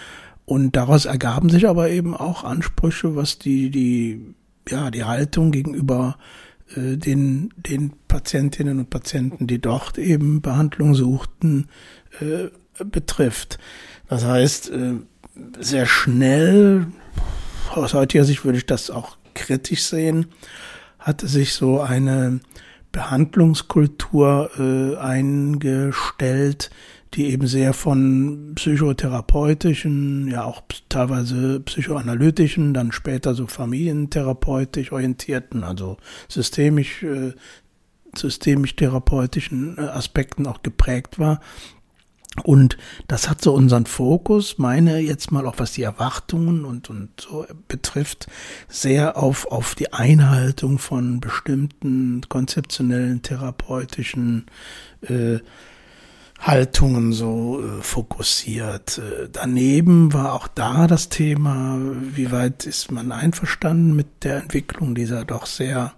und 0.46 0.76
daraus 0.76 1.06
ergaben 1.06 1.50
sich 1.50 1.68
aber 1.68 1.90
eben 1.90 2.16
auch 2.16 2.44
Ansprüche, 2.44 3.16
was 3.16 3.40
die, 3.40 3.72
die, 3.72 4.36
ja, 4.70 4.90
die 4.90 5.04
Haltung 5.04 5.52
gegenüber 5.52 6.18
äh, 6.18 6.51
den, 6.76 7.54
den 7.56 7.94
Patientinnen 8.08 8.80
und 8.80 8.90
Patienten, 8.90 9.48
die 9.48 9.60
dort 9.60 9.98
eben 9.98 10.42
Behandlung 10.42 10.96
suchten, 10.96 11.68
äh, 12.20 12.50
betrifft. 12.84 13.60
Das 14.08 14.26
heißt, 14.26 14.72
äh, 14.72 14.94
sehr 15.60 15.86
schnell, 15.86 16.88
aus 17.70 17.94
heutiger 17.94 18.26
Sicht 18.26 18.44
würde 18.44 18.58
ich 18.58 18.66
das 18.66 18.90
auch 18.90 19.18
kritisch 19.34 19.84
sehen, 19.84 20.28
hatte 21.00 21.28
sich 21.28 21.54
so 21.54 21.82
eine 21.82 22.40
Behandlungskultur 22.92 24.52
äh, 24.60 24.98
eingestellt, 24.98 26.70
die 27.14 27.32
eben 27.32 27.46
sehr 27.48 27.74
von 27.74 28.54
psychotherapeutischen, 28.56 30.30
ja 30.30 30.46
auch 30.46 30.62
teilweise 30.88 31.60
psychoanalytischen, 31.60 32.74
dann 32.74 32.92
später 32.92 33.36
so 33.36 33.48
familientherapeutisch 33.48 34.92
orientierten, 34.92 35.64
also 35.64 35.98
systemisch, 36.30 37.04
äh, 37.04 37.34
systemisch 38.16 38.76
therapeutischen 38.76 39.78
äh, 39.78 39.82
Aspekten 39.82 40.48
auch 40.48 40.64
geprägt 40.64 41.20
war. 41.20 41.42
Und 42.44 42.78
das 43.10 43.30
hat 43.30 43.42
so 43.42 43.54
unseren 43.54 43.86
Fokus, 43.86 44.58
meine 44.58 45.00
jetzt 45.00 45.34
mal 45.34 45.46
auch 45.46 45.56
was 45.58 45.74
die 45.74 45.84
Erwartungen 45.84 46.64
und, 46.64 46.90
und 46.90 47.10
so 47.20 47.46
betrifft, 47.68 48.28
sehr 48.70 49.18
auf, 49.18 49.48
auf 49.52 49.76
die 49.76 49.92
Einhaltung 49.92 50.80
von 50.80 51.20
bestimmten 51.20 52.22
konzeptionellen 52.30 53.22
therapeutischen 53.22 54.46
äh, 55.02 55.40
Haltungen 56.42 57.14
so 57.14 57.62
äh, 57.62 57.82
fokussiert. 57.82 58.98
Äh, 58.98 59.30
daneben 59.32 60.12
war 60.12 60.34
auch 60.34 60.48
da 60.48 60.88
das 60.88 61.10
Thema, 61.10 61.78
wie 62.14 62.32
weit 62.32 62.66
ist 62.66 62.92
man 62.92 63.12
einverstanden 63.12 63.96
mit 63.96 64.24
der 64.24 64.38
Entwicklung 64.38 64.96
dieser 64.96 65.24
doch 65.24 65.46
sehr 65.46 65.94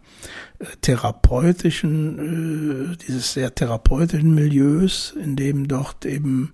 äh, 0.60 0.66
therapeutischen, 0.82 2.94
äh, 2.94 2.98
dieses 3.08 3.34
sehr 3.34 3.56
therapeutischen 3.56 4.36
Milieus, 4.36 5.16
in 5.18 5.38
dem 5.38 5.70
dort 5.70 6.06
eben 6.06 6.52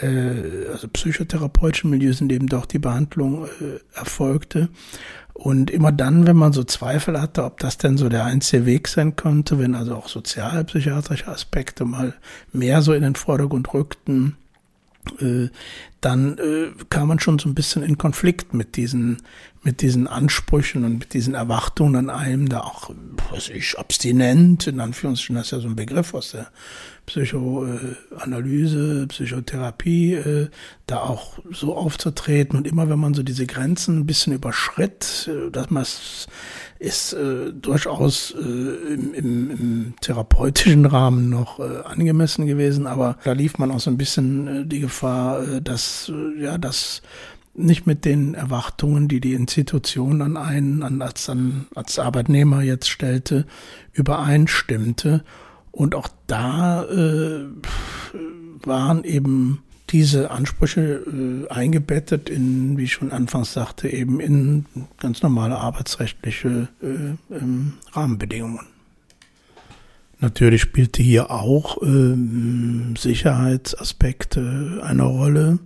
äh, 0.00 0.68
also 0.72 0.88
psychotherapeutischen 0.88 1.90
Milieus, 1.90 2.20
in 2.20 2.28
dem 2.28 2.48
doch 2.48 2.66
die 2.66 2.78
Behandlung 2.78 3.46
äh, 3.46 3.98
erfolgte. 3.98 4.68
Und 5.32 5.70
immer 5.70 5.92
dann, 5.92 6.26
wenn 6.26 6.36
man 6.36 6.54
so 6.54 6.64
Zweifel 6.64 7.20
hatte, 7.20 7.44
ob 7.44 7.60
das 7.60 7.76
denn 7.76 7.98
so 7.98 8.08
der 8.08 8.24
einzige 8.24 8.64
Weg 8.64 8.88
sein 8.88 9.16
könnte, 9.16 9.58
wenn 9.58 9.74
also 9.74 9.94
auch 9.94 10.08
sozialpsychiatrische 10.08 11.28
Aspekte 11.28 11.84
mal 11.84 12.14
mehr 12.52 12.80
so 12.80 12.94
in 12.94 13.02
den 13.02 13.16
Vordergrund 13.16 13.74
rückten, 13.74 14.36
dann 16.00 16.38
äh, 16.38 16.72
kam 16.88 17.08
man 17.08 17.18
schon 17.18 17.38
so 17.38 17.46
ein 17.48 17.54
bisschen 17.54 17.82
in 17.82 17.98
Konflikt 17.98 18.54
mit 18.54 18.76
diesen, 18.76 19.18
mit 19.62 19.82
diesen 19.82 20.06
Ansprüchen 20.06 20.84
und 20.84 20.98
mit 20.98 21.14
diesen 21.14 21.34
Erwartungen 21.34 21.96
an 21.96 22.10
einem, 22.10 22.48
da 22.48 22.60
auch, 22.60 22.90
was 23.30 23.48
ich, 23.48 23.76
abstinent, 23.78 24.68
in 24.68 24.78
Anführungsstrichen, 24.78 25.34
das 25.34 25.46
ist 25.46 25.52
ja 25.52 25.60
so 25.60 25.68
ein 25.68 25.74
Begriff 25.74 26.14
aus 26.14 26.30
der 26.30 26.48
Psychoanalyse, 27.06 29.06
Psychotherapie, 29.08 30.14
äh, 30.14 30.48
da 30.86 31.00
auch 31.00 31.38
so 31.50 31.76
aufzutreten. 31.76 32.56
Und 32.56 32.66
immer 32.66 32.88
wenn 32.88 32.98
man 32.98 33.14
so 33.14 33.22
diese 33.22 33.46
Grenzen 33.46 34.00
ein 34.00 34.06
bisschen 34.06 34.32
überschritt, 34.32 35.28
äh, 35.28 35.50
dass 35.50 35.70
man 35.70 35.82
es 35.82 36.26
ist 36.78 37.12
äh, 37.12 37.52
durchaus 37.52 38.32
äh, 38.32 38.94
im, 38.94 39.14
im, 39.14 39.50
im 39.50 39.94
therapeutischen 40.00 40.84
Rahmen 40.86 41.30
noch 41.30 41.58
äh, 41.60 41.82
angemessen 41.84 42.46
gewesen, 42.46 42.86
aber 42.86 43.16
da 43.24 43.32
lief 43.32 43.58
man 43.58 43.70
auch 43.70 43.80
so 43.80 43.90
ein 43.90 43.98
bisschen 43.98 44.46
äh, 44.46 44.66
die 44.66 44.80
Gefahr, 44.80 45.42
äh, 45.42 45.62
dass 45.62 46.12
äh, 46.14 46.42
ja 46.42 46.58
das 46.58 47.02
nicht 47.54 47.86
mit 47.86 48.04
den 48.04 48.34
Erwartungen, 48.34 49.08
die 49.08 49.20
die 49.20 49.32
Institution 49.32 50.20
an 50.20 50.36
einen 50.36 50.82
an, 50.82 51.00
als, 51.00 51.28
an, 51.28 51.66
als 51.74 51.98
Arbeitnehmer 51.98 52.62
jetzt 52.62 52.88
stellte, 52.88 53.46
übereinstimmte. 53.92 55.24
Und 55.72 55.94
auch 55.94 56.08
da 56.26 56.84
äh, 56.84 57.46
waren 58.64 59.04
eben 59.04 59.62
diese 59.90 60.30
Ansprüche 60.30 61.02
äh, 61.06 61.48
eingebettet 61.48 62.28
in, 62.28 62.76
wie 62.76 62.84
ich 62.84 62.92
schon 62.92 63.12
anfangs 63.12 63.52
sagte, 63.52 63.88
eben 63.88 64.20
in 64.20 64.66
ganz 64.98 65.22
normale 65.22 65.56
arbeitsrechtliche 65.56 66.68
äh, 66.82 67.34
ähm, 67.34 67.74
Rahmenbedingungen. 67.92 68.66
Natürlich 70.18 70.62
spielte 70.62 71.02
hier 71.02 71.30
auch 71.30 71.82
ähm, 71.82 72.94
Sicherheitsaspekte 72.96 74.80
eine 74.82 75.02
Rolle. 75.02 75.58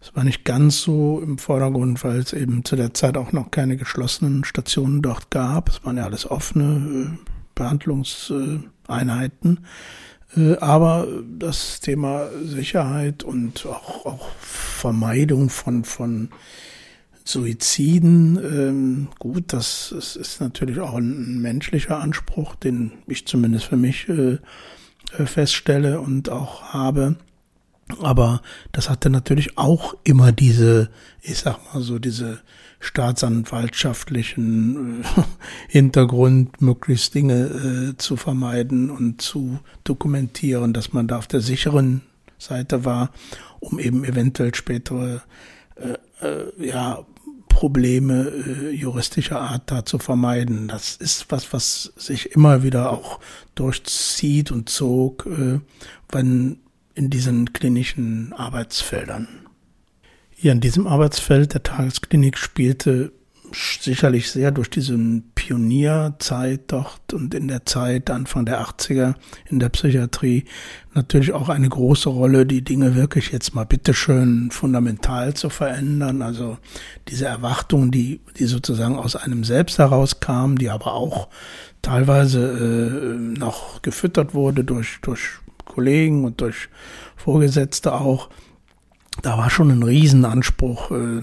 Es 0.00 0.14
war 0.14 0.24
nicht 0.24 0.44
ganz 0.44 0.80
so 0.80 1.20
im 1.20 1.38
Vordergrund, 1.38 2.02
weil 2.04 2.20
es 2.20 2.32
eben 2.32 2.64
zu 2.64 2.76
der 2.76 2.94
Zeit 2.94 3.16
auch 3.16 3.32
noch 3.32 3.50
keine 3.50 3.76
geschlossenen 3.76 4.44
Stationen 4.44 5.02
dort 5.02 5.30
gab. 5.30 5.68
Es 5.68 5.84
waren 5.84 5.96
ja 5.96 6.04
alles 6.04 6.30
offene 6.30 7.12
äh, 7.12 7.18
Behandlungseinheiten. 7.54 9.60
Äh, 10.36 10.56
aber 10.58 11.06
das 11.38 11.80
Thema 11.80 12.28
Sicherheit 12.44 13.22
und 13.22 13.66
auch, 13.66 14.06
auch 14.06 14.28
Vermeidung 14.38 15.50
von, 15.50 15.84
von 15.84 16.30
Suiziden, 17.24 18.36
ähm, 18.36 19.08
gut, 19.18 19.52
das, 19.52 19.92
ist 19.92 20.40
natürlich 20.40 20.80
auch 20.80 20.94
ein 20.94 21.40
menschlicher 21.40 22.00
Anspruch, 22.00 22.56
den 22.56 22.92
ich 23.06 23.26
zumindest 23.26 23.66
für 23.66 23.76
mich 23.76 24.08
äh, 24.08 24.38
äh 25.18 25.26
feststelle 25.26 26.00
und 26.00 26.30
auch 26.30 26.72
habe. 26.72 27.16
Aber 28.00 28.42
das 28.72 28.88
hatte 28.88 29.10
natürlich 29.10 29.58
auch 29.58 29.94
immer 30.04 30.32
diese, 30.32 30.90
ich 31.20 31.38
sag 31.38 31.58
mal 31.72 31.82
so, 31.82 31.98
diese 31.98 32.40
staatsanwaltschaftlichen 32.82 35.02
äh, 35.02 35.22
Hintergrund, 35.68 36.60
möglichst 36.60 37.14
Dinge 37.14 37.92
äh, 37.92 37.96
zu 37.96 38.16
vermeiden 38.16 38.90
und 38.90 39.22
zu 39.22 39.60
dokumentieren, 39.84 40.72
dass 40.72 40.92
man 40.92 41.06
da 41.06 41.18
auf 41.18 41.28
der 41.28 41.40
sicheren 41.40 42.02
Seite 42.38 42.84
war, 42.84 43.12
um 43.60 43.78
eben 43.78 44.04
eventuell 44.04 44.52
spätere 44.54 45.22
äh, 45.76 46.26
äh, 46.26 46.52
ja, 46.58 47.04
Probleme 47.48 48.30
äh, 48.30 48.70
juristischer 48.70 49.40
Art 49.40 49.70
da 49.70 49.84
zu 49.84 50.00
vermeiden. 50.00 50.66
Das 50.66 50.96
ist 50.96 51.26
was, 51.30 51.52
was 51.52 51.92
sich 51.96 52.32
immer 52.32 52.64
wieder 52.64 52.90
auch 52.90 53.20
durchzieht 53.54 54.50
und 54.50 54.68
zog, 54.68 55.26
äh, 55.26 55.60
wenn 56.10 56.58
in 56.94 57.10
diesen 57.10 57.52
klinischen 57.52 58.32
Arbeitsfeldern. 58.32 59.41
Hier 60.42 60.50
in 60.50 60.60
diesem 60.60 60.88
Arbeitsfeld 60.88 61.54
der 61.54 61.62
Tagesklinik 61.62 62.36
spielte 62.36 63.12
sicherlich 63.54 64.32
sehr 64.32 64.50
durch 64.50 64.68
diese 64.68 64.98
Pionierzeit 65.36 66.62
dort 66.66 67.14
und 67.14 67.32
in 67.32 67.46
der 67.46 67.64
Zeit 67.64 68.10
Anfang 68.10 68.44
der 68.44 68.60
80er 68.60 69.14
in 69.48 69.60
der 69.60 69.68
Psychiatrie 69.68 70.46
natürlich 70.94 71.32
auch 71.32 71.48
eine 71.48 71.68
große 71.68 72.08
Rolle, 72.08 72.44
die 72.44 72.64
Dinge 72.64 72.96
wirklich 72.96 73.30
jetzt 73.30 73.54
mal 73.54 73.66
bitteschön 73.66 74.50
fundamental 74.50 75.32
zu 75.34 75.48
verändern. 75.48 76.22
Also 76.22 76.58
diese 77.06 77.26
Erwartungen, 77.26 77.92
die, 77.92 78.20
die 78.36 78.46
sozusagen 78.46 78.96
aus 78.96 79.14
einem 79.14 79.44
selbst 79.44 79.78
herauskamen, 79.78 80.56
die 80.56 80.70
aber 80.70 80.94
auch 80.94 81.28
teilweise 81.82 83.14
äh, 83.14 83.38
noch 83.38 83.80
gefüttert 83.80 84.34
wurde 84.34 84.64
durch, 84.64 84.98
durch 85.02 85.38
Kollegen 85.66 86.24
und 86.24 86.40
durch 86.40 86.68
Vorgesetzte 87.14 87.92
auch 87.92 88.28
da 89.20 89.36
war 89.36 89.50
schon 89.50 89.70
ein 89.70 89.82
Riesenanspruch, 89.82 90.90
äh, 90.90 91.22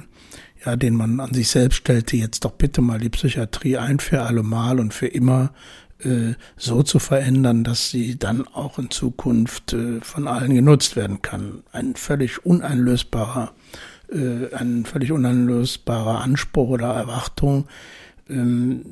ja, 0.66 0.76
den 0.76 0.96
man 0.96 1.20
an 1.20 1.34
sich 1.34 1.50
selbst 1.50 1.78
stellte, 1.78 2.18
jetzt 2.18 2.46
doch 2.46 2.52
bitte 2.52 2.82
mal 2.82 3.00
die 3.00 3.10
Psychiatrie 3.10 3.78
ein 3.78 4.00
für 4.00 4.22
alle 4.22 4.44
Mal 4.44 4.80
und 4.80 4.94
für 4.94 5.08
immer 5.08 5.52
äh, 6.00 6.34
so 6.56 6.84
zu 6.84 7.00
verändern, 7.00 7.64
dass 7.64 7.90
sie 7.90 8.18
dann 8.18 8.48
auch 8.48 8.78
in 8.80 8.92
Zukunft 8.92 9.74
äh, 9.74 10.02
von 10.02 10.28
allen 10.28 10.54
genutzt 10.54 10.96
werden 10.96 11.22
kann. 11.22 11.64
Ein 11.72 11.96
völlig 11.96 12.46
uneinlösbarer, 12.46 13.54
äh, 14.12 14.54
ein 14.54 14.86
völlig 14.86 15.12
uneinlösbarer 15.12 16.22
Anspruch 16.22 16.70
oder 16.70 16.94
Erwartung. 16.94 17.68
Ähm, 18.30 18.86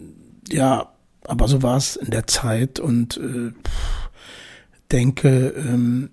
ja, 0.50 0.92
aber 1.26 1.48
so 1.48 1.62
war 1.62 1.78
es 1.78 1.98
in 1.98 2.10
der 2.10 2.28
Zeit 2.28 2.80
und 2.80 3.18
äh, 3.18 3.52
denke, 4.92 5.54
ähm, 5.58 6.10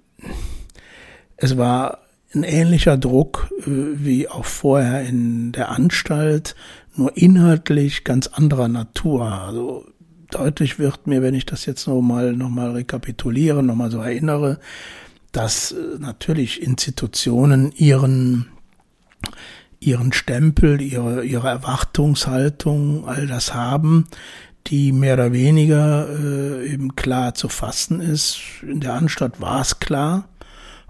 es 1.37 1.57
war 1.57 2.03
ein 2.35 2.42
ähnlicher 2.42 2.97
Druck 2.97 3.53
äh, 3.61 3.64
wie 3.66 4.29
auch 4.29 4.44
vorher 4.44 5.03
in 5.03 5.53
der 5.53 5.70
Anstalt, 5.70 6.55
nur 6.97 7.16
inhaltlich 7.16 8.05
ganz 8.05 8.27
anderer 8.29 8.68
Natur. 8.68 9.31
Also 9.31 9.85
deutlich 10.31 10.79
wird 10.79 11.07
mir, 11.07 11.23
wenn 11.23 11.35
ich 11.35 11.47
das 11.47 11.66
jetzt 11.66 11.87
nochmal 11.87 12.33
noch 12.33 12.51
mal 12.51 12.73
rekapituliere, 12.73 13.62
nochmal 13.62 13.90
so 13.90 14.01
erinnere, 14.01 14.59
dass 15.33 15.73
äh, 15.73 15.99
natürlich 15.99 16.62
Institutionen 16.62 17.73
ihren 17.73 18.47
ihren 19.81 20.12
Stempel, 20.12 20.81
ihre, 20.81 21.25
ihre 21.25 21.49
Erwartungshaltung, 21.49 23.07
all 23.07 23.27
das 23.27 23.55
haben, 23.55 24.07
die 24.66 24.92
mehr 24.92 25.14
oder 25.14 25.33
weniger 25.33 26.09
äh, 26.09 26.66
eben 26.73 26.97
klar 26.97 27.35
zu 27.35 27.49
fassen 27.49 28.01
ist. 28.01 28.38
In 28.62 28.81
der 28.81 28.94
Anstalt 28.94 29.40
war 29.40 29.61
es 29.61 29.81
klar, 29.81 30.29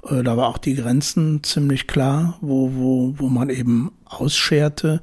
da 0.09 0.37
war 0.37 0.49
auch 0.49 0.59
die 0.59 0.75
Grenzen 0.75 1.43
ziemlich 1.43 1.87
klar, 1.87 2.39
wo, 2.41 2.73
wo, 2.75 3.15
wo 3.17 3.29
man 3.29 3.49
eben 3.51 3.93
ausscherte, 4.05 5.01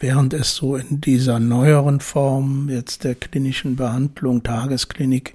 während 0.00 0.34
es 0.34 0.56
so 0.56 0.76
in 0.76 1.00
dieser 1.00 1.38
neueren 1.38 2.00
Form 2.00 2.68
jetzt 2.68 3.04
der 3.04 3.14
klinischen 3.14 3.76
Behandlung, 3.76 4.42
Tagesklinik, 4.42 5.34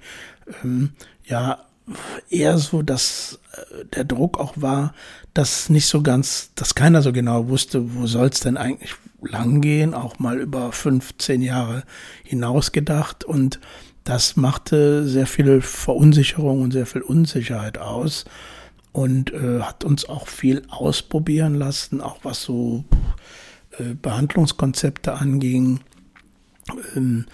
ähm, 0.64 0.92
ja, 1.26 1.60
eher 2.30 2.58
so, 2.58 2.82
dass 2.82 3.40
äh, 3.54 3.86
der 3.96 4.04
Druck 4.04 4.40
auch 4.40 4.54
war, 4.58 4.94
dass 5.34 5.70
nicht 5.70 5.88
so 5.88 6.02
ganz, 6.02 6.52
dass 6.56 6.76
keiner 6.76 7.02
so 7.02 7.14
genau 7.14 7.48
wusste, 7.48 7.96
wo 7.96 8.08
soll 8.08 8.28
es 8.28 8.42
denn 8.42 8.58
eigentlich 8.58 8.96
langgehen, 9.22 9.94
auch 9.94 10.20
mal 10.20 10.40
über 10.40 10.72
15 10.72 11.42
Jahre 11.42 11.84
hinaus 12.24 12.72
gedacht 12.74 13.24
und 13.24 13.60
das 14.04 14.36
machte 14.38 15.08
sehr 15.08 15.28
viel 15.28 15.62
Verunsicherung 15.62 16.62
und 16.62 16.72
sehr 16.72 16.86
viel 16.86 17.02
Unsicherheit 17.02 17.78
aus 17.78 18.26
und 18.98 19.32
äh, 19.32 19.62
hat 19.62 19.84
uns 19.84 20.10
auch 20.10 20.28
viel 20.28 20.64
ausprobieren 20.70 21.54
lassen, 21.54 22.02
auch 22.02 22.18
was 22.24 22.42
so 22.42 22.84
äh, 23.78 23.94
Behandlungskonzepte 23.94 25.14
anging. 25.14 25.82
Ähm, 26.96 27.28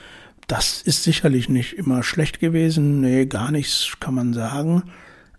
das 0.48 0.82
ist 0.82 1.04
sicherlich 1.04 1.48
nicht 1.48 1.72
immer 1.78 2.04
schlecht 2.04 2.42
gewesen, 2.42 3.00
nee, 3.00 3.28
gar 3.28 3.50
nichts 3.50 3.94
kann 4.02 4.14
man 4.14 4.34
sagen. 4.34 4.84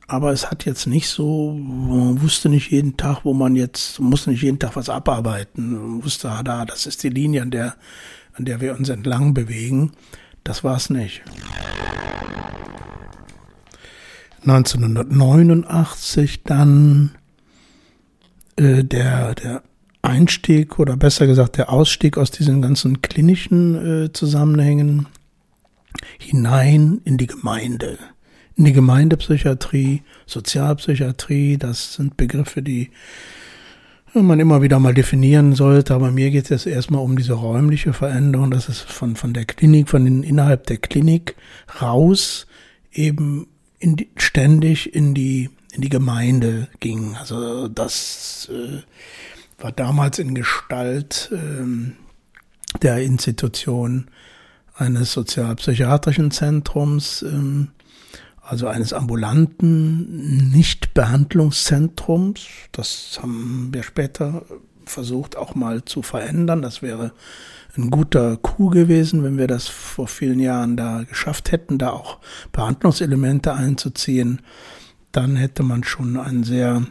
Aber 0.06 0.32
es 0.32 0.50
hat 0.50 0.64
jetzt 0.64 0.86
nicht 0.86 1.08
so, 1.08 1.52
man 1.52 2.22
wusste 2.22 2.48
nicht 2.48 2.70
jeden 2.70 2.96
Tag, 2.96 3.26
wo 3.26 3.34
man 3.34 3.54
jetzt, 3.54 4.00
muss 4.00 4.26
nicht 4.26 4.42
jeden 4.42 4.58
Tag 4.58 4.76
was 4.76 4.88
abarbeiten. 4.88 5.72
Man 5.72 6.04
wusste, 6.04 6.30
ah, 6.30 6.42
da, 6.42 6.64
das 6.64 6.86
ist 6.86 7.02
die 7.02 7.10
Linie, 7.10 7.42
an 7.42 7.50
der, 7.50 7.74
an 8.32 8.46
der 8.46 8.62
wir 8.62 8.74
uns 8.78 8.88
entlang 8.88 9.34
bewegen. 9.34 9.92
Das 10.42 10.64
war 10.64 10.76
es 10.76 10.88
nicht. 10.88 11.20
1989 14.46 16.42
dann 16.44 17.12
äh, 18.56 18.84
der, 18.84 19.34
der 19.34 19.62
Einstieg 20.02 20.78
oder 20.78 20.96
besser 20.96 21.26
gesagt 21.26 21.56
der 21.56 21.72
Ausstieg 21.72 22.18
aus 22.18 22.30
diesen 22.30 22.60
ganzen 22.60 23.00
klinischen 23.02 24.04
äh, 24.04 24.12
Zusammenhängen 24.12 25.06
hinein 26.18 27.00
in 27.04 27.16
die 27.16 27.26
Gemeinde, 27.26 27.98
in 28.56 28.64
die 28.64 28.72
Gemeindepsychiatrie, 28.72 30.02
Sozialpsychiatrie. 30.26 31.56
Das 31.56 31.94
sind 31.94 32.16
Begriffe, 32.16 32.62
die 32.62 32.90
man 34.12 34.40
immer 34.40 34.62
wieder 34.62 34.78
mal 34.78 34.94
definieren 34.94 35.54
sollte. 35.54 35.94
Aber 35.94 36.10
mir 36.10 36.30
geht 36.30 36.50
es 36.50 36.66
erstmal 36.66 37.02
um 37.02 37.16
diese 37.16 37.32
räumliche 37.32 37.92
Veränderung, 37.92 38.50
dass 38.50 38.68
es 38.68 38.80
von, 38.80 39.16
von 39.16 39.32
der 39.32 39.44
Klinik, 39.46 39.88
von 39.88 40.04
den 40.04 40.22
innerhalb 40.22 40.66
der 40.66 40.76
Klinik 40.76 41.34
raus 41.80 42.46
eben 42.92 43.46
in 43.84 43.96
die, 43.96 44.08
ständig 44.16 44.94
in 44.94 45.14
die, 45.14 45.50
in 45.72 45.82
die 45.82 45.90
Gemeinde 45.90 46.68
ging. 46.80 47.16
Also 47.16 47.68
das 47.68 48.48
äh, 48.50 48.80
war 49.62 49.72
damals 49.72 50.18
in 50.18 50.34
Gestalt 50.34 51.28
ähm, 51.32 51.96
der 52.80 53.02
Institution 53.02 54.08
eines 54.74 55.12
sozialpsychiatrischen 55.12 56.30
Zentrums, 56.30 57.20
ähm, 57.20 57.72
also 58.40 58.68
eines 58.68 58.94
ambulanten 58.94 60.50
Nichtbehandlungszentrums. 60.50 62.46
Das 62.72 63.18
haben 63.20 63.68
wir 63.70 63.82
später 63.82 64.46
versucht 64.90 65.36
auch 65.36 65.54
mal 65.54 65.84
zu 65.84 66.02
verändern. 66.02 66.62
Das 66.62 66.82
wäre 66.82 67.12
ein 67.76 67.90
guter 67.90 68.36
Coup 68.36 68.70
gewesen, 68.70 69.24
wenn 69.24 69.38
wir 69.38 69.46
das 69.46 69.66
vor 69.68 70.06
vielen 70.06 70.40
Jahren 70.40 70.76
da 70.76 71.02
geschafft 71.02 71.52
hätten, 71.52 71.78
da 71.78 71.90
auch 71.90 72.18
Behandlungselemente 72.52 73.52
einzuziehen. 73.52 74.42
Dann 75.12 75.36
hätte 75.36 75.62
man 75.62 75.84
schon 75.84 76.16
ein 76.16 76.44
sehr 76.44 76.82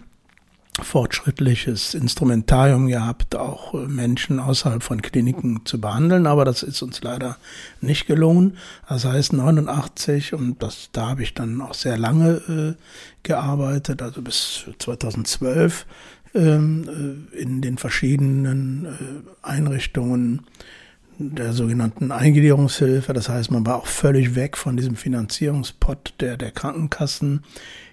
fortschrittliches 0.81 1.93
Instrumentarium 1.93 2.87
gehabt, 2.87 3.35
auch 3.35 3.73
äh, 3.73 3.87
Menschen 3.87 4.39
außerhalb 4.39 4.81
von 4.81 5.01
Kliniken 5.01 5.61
zu 5.65 5.79
behandeln, 5.79 6.25
aber 6.25 6.45
das 6.45 6.63
ist 6.63 6.81
uns 6.81 7.01
leider 7.03 7.37
nicht 7.79 8.07
gelungen. 8.07 8.57
Das 8.89 9.05
heißt 9.05 9.33
89 9.33 10.33
und 10.33 10.63
das, 10.63 10.89
da 10.91 11.09
habe 11.09 11.23
ich 11.23 11.35
dann 11.35 11.61
auch 11.61 11.75
sehr 11.75 11.97
lange 11.97 12.75
äh, 12.77 12.83
gearbeitet, 13.21 14.01
also 14.01 14.21
bis 14.23 14.65
2012 14.79 15.85
ähm, 15.85 15.89
äh, 15.89 16.22
in 16.33 17.61
den 17.61 17.77
verschiedenen 17.77 18.85
äh, 18.85 18.89
Einrichtungen 19.41 20.41
der 21.19 21.53
sogenannten 21.53 22.11
Eingliederungshilfe. 22.11 23.13
Das 23.13 23.29
heißt, 23.29 23.51
man 23.51 23.65
war 23.65 23.77
auch 23.77 23.85
völlig 23.85 24.35
weg 24.35 24.57
von 24.57 24.77
diesem 24.77 24.95
Finanzierungspot 24.95 26.15
der, 26.19 26.37
der 26.37 26.51
Krankenkassen 26.51 27.43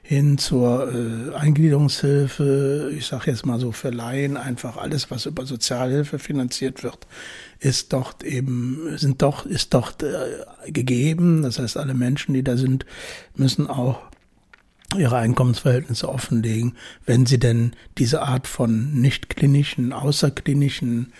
hin 0.02 0.38
zur 0.38 0.92
äh, 0.92 1.34
Eingliederungshilfe. 1.36 2.92
Ich 2.96 3.06
sage 3.06 3.30
jetzt 3.30 3.46
mal 3.46 3.60
so 3.60 3.72
für 3.72 3.90
Laien 3.90 4.36
einfach 4.36 4.76
alles, 4.76 5.10
was 5.10 5.26
über 5.26 5.46
Sozialhilfe 5.46 6.18
finanziert 6.18 6.82
wird, 6.82 7.06
ist 7.60 7.92
dort 7.92 8.24
eben 8.24 8.96
sind 8.96 9.22
doch 9.22 9.46
ist 9.46 9.74
dort 9.74 10.02
äh, 10.02 10.72
gegeben. 10.72 11.42
Das 11.42 11.58
heißt, 11.58 11.76
alle 11.76 11.94
Menschen, 11.94 12.34
die 12.34 12.42
da 12.42 12.56
sind, 12.56 12.86
müssen 13.36 13.68
auch 13.68 14.09
ihre 14.96 15.16
Einkommensverhältnisse 15.16 16.08
offenlegen, 16.08 16.76
wenn 17.06 17.26
sie 17.26 17.38
denn 17.38 17.72
diese 17.98 18.22
Art 18.22 18.46
von 18.46 18.92
nicht 19.00 19.30
klinischen, 19.30 19.92
außerklinischen 19.92 21.12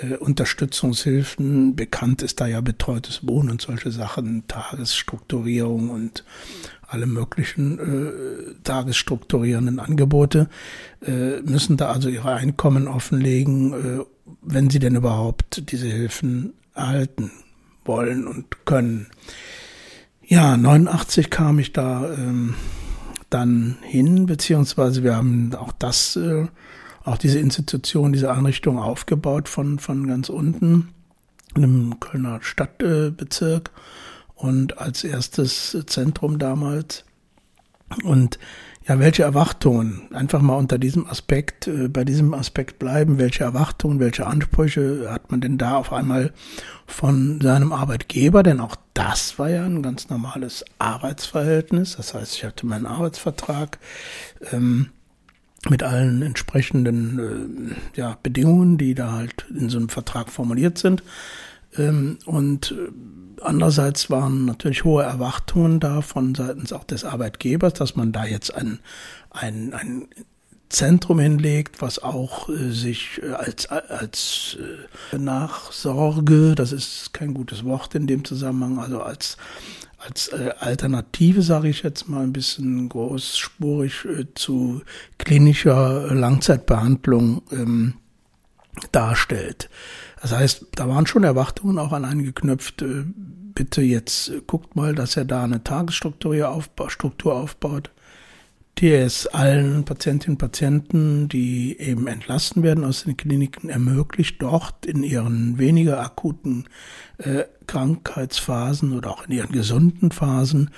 äh, 0.00 0.16
Unterstützungshilfen, 0.16 1.74
bekannt 1.76 2.22
ist 2.22 2.40
da 2.40 2.46
ja 2.46 2.60
betreutes 2.60 3.26
Wohnen 3.26 3.50
und 3.50 3.60
solche 3.60 3.90
Sachen, 3.90 4.46
Tagesstrukturierung 4.46 5.90
und 5.90 6.24
alle 6.86 7.06
möglichen 7.06 7.78
äh, 7.78 8.54
tagesstrukturierenden 8.64 9.78
Angebote, 9.78 10.48
äh, 11.04 11.40
müssen 11.42 11.76
da 11.76 11.90
also 11.92 12.08
ihre 12.08 12.32
Einkommen 12.34 12.88
offenlegen, 12.88 13.72
äh, 13.72 14.04
wenn 14.42 14.70
sie 14.70 14.78
denn 14.78 14.94
überhaupt 14.94 15.70
diese 15.70 15.88
Hilfen 15.88 16.54
erhalten 16.74 17.30
wollen 17.84 18.26
und 18.26 18.64
können. 18.64 19.08
Ja, 20.24 20.56
89 20.56 21.30
kam 21.30 21.58
ich 21.58 21.72
da 21.72 22.12
ähm, 22.12 22.54
dann 23.30 23.76
hin, 23.82 24.26
beziehungsweise 24.26 25.02
wir 25.02 25.16
haben 25.16 25.54
auch 25.54 25.72
das, 25.72 26.16
äh, 26.16 26.46
auch 27.04 27.18
diese 27.18 27.38
Institution, 27.38 28.12
diese 28.12 28.32
Einrichtung 28.32 28.78
aufgebaut 28.78 29.48
von, 29.48 29.78
von 29.78 30.06
ganz 30.06 30.28
unten 30.28 30.88
im 31.54 31.98
Kölner 32.00 32.40
Stadtbezirk 32.42 33.70
und 34.34 34.78
als 34.78 35.04
erstes 35.04 35.76
Zentrum 35.86 36.38
damals. 36.38 37.04
Und 38.04 38.38
ja, 38.88 38.98
welche 38.98 39.22
Erwartungen, 39.22 40.08
einfach 40.14 40.40
mal 40.40 40.54
unter 40.54 40.78
diesem 40.78 41.06
Aspekt, 41.06 41.66
äh, 41.66 41.88
bei 41.88 42.04
diesem 42.04 42.32
Aspekt 42.32 42.78
bleiben, 42.78 43.18
welche 43.18 43.44
Erwartungen, 43.44 44.00
welche 44.00 44.26
Ansprüche 44.26 45.08
hat 45.10 45.30
man 45.30 45.42
denn 45.42 45.58
da 45.58 45.76
auf 45.76 45.92
einmal 45.92 46.32
von 46.86 47.38
seinem 47.42 47.72
Arbeitgeber? 47.72 48.42
Denn 48.42 48.60
auch 48.60 48.76
das 48.94 49.38
war 49.38 49.50
ja 49.50 49.64
ein 49.64 49.82
ganz 49.82 50.08
normales 50.08 50.64
Arbeitsverhältnis. 50.78 51.96
Das 51.96 52.14
heißt, 52.14 52.34
ich 52.36 52.44
hatte 52.44 52.64
meinen 52.64 52.86
Arbeitsvertrag 52.86 53.78
ähm, 54.52 54.88
mit 55.68 55.82
allen 55.82 56.22
entsprechenden 56.22 57.74
äh, 57.94 58.00
ja, 58.00 58.16
Bedingungen, 58.22 58.78
die 58.78 58.94
da 58.94 59.12
halt 59.12 59.44
in 59.50 59.68
so 59.68 59.76
einem 59.76 59.90
Vertrag 59.90 60.30
formuliert 60.30 60.78
sind. 60.78 61.02
Ähm, 61.76 62.18
und 62.24 62.72
äh, 62.72 62.90
andererseits 63.42 64.10
waren 64.10 64.44
natürlich 64.44 64.84
hohe 64.84 65.02
Erwartungen 65.02 65.80
da 65.80 66.00
von 66.00 66.34
seitens 66.34 66.72
auch 66.72 66.84
des 66.84 67.04
Arbeitgebers, 67.04 67.74
dass 67.74 67.96
man 67.96 68.12
da 68.12 68.24
jetzt 68.24 68.54
ein, 68.54 68.80
ein, 69.30 69.74
ein 69.74 70.08
Zentrum 70.68 71.18
hinlegt, 71.18 71.80
was 71.80 71.98
auch 71.98 72.48
äh, 72.48 72.70
sich 72.70 73.20
äh, 73.22 73.32
als, 73.32 73.66
als 73.66 74.58
äh, 75.12 75.18
Nachsorge, 75.18 76.54
das 76.54 76.72
ist 76.72 77.12
kein 77.14 77.34
gutes 77.34 77.64
Wort 77.64 77.94
in 77.94 78.06
dem 78.06 78.24
Zusammenhang, 78.24 78.78
also 78.78 79.00
als, 79.00 79.38
als 79.98 80.28
äh, 80.28 80.50
Alternative, 80.58 81.42
sage 81.42 81.68
ich 81.68 81.82
jetzt 81.82 82.08
mal 82.08 82.22
ein 82.22 82.32
bisschen 82.32 82.88
großspurig, 82.88 84.04
äh, 84.04 84.26
zu 84.34 84.82
klinischer 85.16 86.14
Langzeitbehandlung 86.14 87.42
ähm, 87.50 87.94
darstellt. 88.92 89.70
Das 90.20 90.32
heißt, 90.32 90.66
da 90.74 90.88
waren 90.88 91.06
schon 91.06 91.24
Erwartungen 91.24 91.78
auch 91.78 91.92
an 91.92 92.04
einen 92.04 92.24
geknüpft. 92.24 92.82
Äh, 92.82 93.04
bitte 93.54 93.82
jetzt 93.82 94.30
äh, 94.30 94.40
guckt 94.46 94.76
mal, 94.76 94.94
dass 94.94 95.16
er 95.16 95.24
da 95.24 95.44
eine 95.44 95.62
Tagesstruktur 95.62 96.48
aufbaut, 96.48 96.92
Struktur 96.92 97.34
aufbaut, 97.34 97.90
die 98.78 98.92
es 98.92 99.26
allen 99.26 99.84
Patientinnen 99.84 100.34
und 100.34 100.38
Patienten, 100.38 101.28
die 101.28 101.78
eben 101.80 102.06
entlassen 102.06 102.62
werden 102.62 102.84
aus 102.84 103.04
den 103.04 103.16
Kliniken, 103.16 103.68
ermöglicht, 103.68 104.40
dort 104.40 104.86
in 104.86 105.02
ihren 105.02 105.58
weniger 105.58 106.00
akuten 106.00 106.68
äh, 107.18 107.44
Krankheitsphasen 107.66 108.96
oder 108.96 109.10
auch 109.10 109.26
in 109.26 109.32
ihren 109.32 109.52
gesunden 109.52 110.12
Phasen 110.12 110.70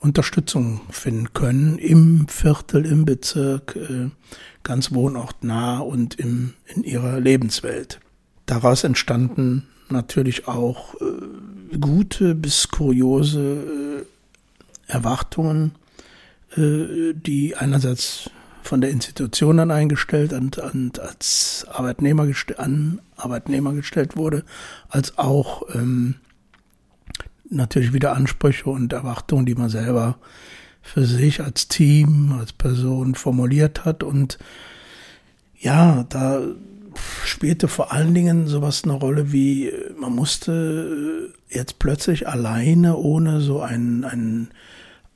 Unterstützung 0.00 0.82
finden 0.90 1.32
können 1.32 1.78
im 1.78 2.28
Viertel, 2.28 2.84
im 2.84 3.06
Bezirk, 3.06 3.76
äh, 3.76 4.10
ganz 4.62 4.92
wohnortnah 4.92 5.78
und 5.78 6.16
im, 6.16 6.52
in 6.66 6.84
ihrer 6.84 7.18
Lebenswelt. 7.18 8.00
Daraus 8.46 8.84
entstanden 8.84 9.66
natürlich 9.88 10.48
auch 10.48 10.94
äh, 10.94 11.76
gute 11.78 12.34
bis 12.34 12.68
kuriose 12.68 14.06
äh, 14.88 14.92
Erwartungen, 14.92 15.72
äh, 16.56 17.12
die 17.14 17.56
einerseits 17.56 18.30
von 18.62 18.80
der 18.80 18.90
Institution 18.90 19.58
dann 19.58 19.70
eingestellt 19.70 20.32
und, 20.32 20.58
und 20.58 20.98
als 20.98 21.66
Arbeitnehmer 21.70 22.26
an 22.56 23.00
Arbeitnehmer 23.16 23.74
gestellt 23.74 24.16
wurde, 24.16 24.44
als 24.88 25.18
auch 25.18 25.62
ähm, 25.74 26.16
natürlich 27.48 27.92
wieder 27.92 28.14
Ansprüche 28.16 28.70
und 28.70 28.92
Erwartungen, 28.92 29.46
die 29.46 29.54
man 29.54 29.68
selber 29.68 30.18
für 30.82 31.04
sich 31.04 31.42
als 31.42 31.68
Team, 31.68 32.36
als 32.38 32.52
Person 32.52 33.14
formuliert 33.14 33.84
hat. 33.84 34.02
Und 34.02 34.38
ja, 35.58 36.04
da 36.08 36.42
spielte 37.24 37.68
vor 37.68 37.92
allen 37.92 38.14
Dingen 38.14 38.46
sowas 38.46 38.84
eine 38.84 38.94
Rolle 38.94 39.32
wie, 39.32 39.72
man 39.98 40.14
musste 40.14 41.32
jetzt 41.48 41.78
plötzlich 41.78 42.28
alleine, 42.28 42.96
ohne 42.96 43.40
so 43.40 43.60
einen, 43.60 44.04
einen 44.04 44.48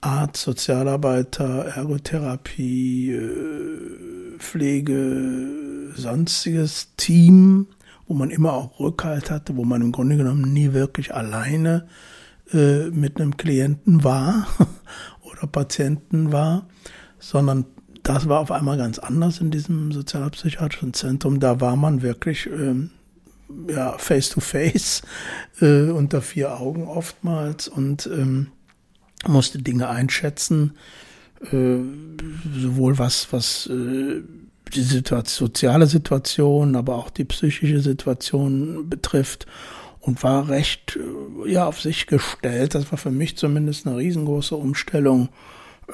Arzt, 0.00 0.42
Sozialarbeiter, 0.42 1.66
Ergotherapie, 1.76 3.12
äh, 3.12 4.38
Pflege, 4.38 5.92
sonstiges 5.94 6.94
Team, 6.96 7.66
wo 8.06 8.14
man 8.14 8.30
immer 8.30 8.54
auch 8.54 8.80
Rückhalt 8.80 9.30
hatte, 9.30 9.56
wo 9.56 9.64
man 9.64 9.82
im 9.82 9.92
Grunde 9.92 10.16
genommen 10.16 10.52
nie 10.52 10.72
wirklich 10.72 11.14
alleine 11.14 11.86
äh, 12.52 12.90
mit 12.90 13.20
einem 13.20 13.36
Klienten 13.36 14.02
war 14.02 14.46
oder 15.22 15.46
Patienten 15.46 16.32
war, 16.32 16.66
sondern 17.18 17.66
das 18.14 18.28
war 18.28 18.40
auf 18.40 18.50
einmal 18.50 18.76
ganz 18.76 18.98
anders 18.98 19.40
in 19.40 19.52
diesem 19.52 19.92
sozialpsychiatrischen 19.92 20.94
Zentrum. 20.94 21.38
Da 21.38 21.60
war 21.60 21.76
man 21.76 22.02
wirklich 22.02 22.46
ähm, 22.46 22.90
ja, 23.68 23.96
face 23.98 24.30
to 24.30 24.40
face, 24.40 25.02
äh, 25.60 25.90
unter 25.90 26.20
vier 26.20 26.58
Augen 26.58 26.88
oftmals 26.88 27.68
und 27.68 28.06
ähm, 28.12 28.48
musste 29.28 29.58
Dinge 29.62 29.88
einschätzen, 29.88 30.72
äh, 31.52 31.76
sowohl 32.58 32.98
was, 32.98 33.32
was 33.32 33.68
äh, 33.68 34.22
die 34.74 34.82
Situation, 34.82 35.48
soziale 35.48 35.86
Situation, 35.86 36.74
aber 36.74 36.96
auch 36.96 37.10
die 37.10 37.24
psychische 37.24 37.80
Situation 37.80 38.88
betrifft 38.88 39.46
und 40.00 40.24
war 40.24 40.48
recht 40.48 40.96
äh, 40.96 41.52
ja 41.52 41.66
auf 41.66 41.80
sich 41.80 42.08
gestellt. 42.08 42.74
Das 42.74 42.90
war 42.90 42.98
für 42.98 43.12
mich 43.12 43.36
zumindest 43.36 43.86
eine 43.86 43.98
riesengroße 43.98 44.56
Umstellung, 44.56 45.28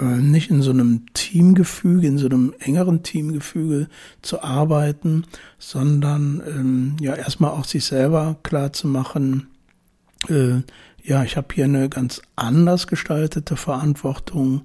nicht 0.04 0.50
in 0.50 0.62
so 0.62 0.70
einem 0.70 1.06
Teamgefüge, 1.14 2.06
in 2.06 2.18
so 2.18 2.26
einem 2.26 2.52
engeren 2.58 3.02
Teamgefüge 3.02 3.88
zu 4.22 4.42
arbeiten, 4.42 5.24
sondern 5.58 6.42
ähm, 6.46 6.96
ja 7.00 7.14
erstmal 7.14 7.52
auch 7.52 7.64
sich 7.64 7.84
selber 7.84 8.36
klar 8.42 8.72
zu 8.72 8.88
machen, 8.88 9.48
äh, 10.28 10.62
ja, 11.06 11.22
ich 11.22 11.36
habe 11.36 11.54
hier 11.54 11.64
eine 11.66 11.88
ganz 11.88 12.20
anders 12.34 12.88
gestaltete 12.88 13.56
Verantwortung. 13.56 14.62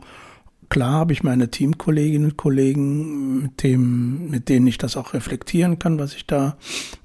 Klar 0.69 0.93
habe 0.93 1.13
ich 1.13 1.23
meine 1.23 1.51
Teamkolleginnen 1.51 2.31
und 2.31 2.37
Kollegen, 2.37 3.43
mit, 3.43 3.61
dem, 3.61 4.29
mit 4.29 4.49
denen 4.49 4.65
ich 4.65 4.79
das 4.79 4.97
auch 4.97 5.13
reflektieren 5.13 5.77
kann, 5.77 5.99
was 5.99 6.15
ich 6.15 6.25
da 6.25 6.57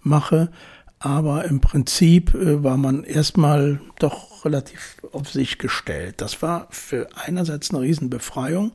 mache. 0.03 0.51
Aber 0.99 1.45
im 1.45 1.61
Prinzip 1.61 2.35
äh, 2.35 2.63
war 2.63 2.77
man 2.77 3.05
erstmal 3.05 3.81
doch 3.99 4.45
relativ 4.45 4.97
auf 5.13 5.31
sich 5.31 5.59
gestellt. 5.59 6.17
Das 6.19 6.41
war 6.43 6.69
für 6.71 7.09
einerseits 7.15 7.71
eine 7.71 7.83
Riesenbefreiung, 7.83 8.73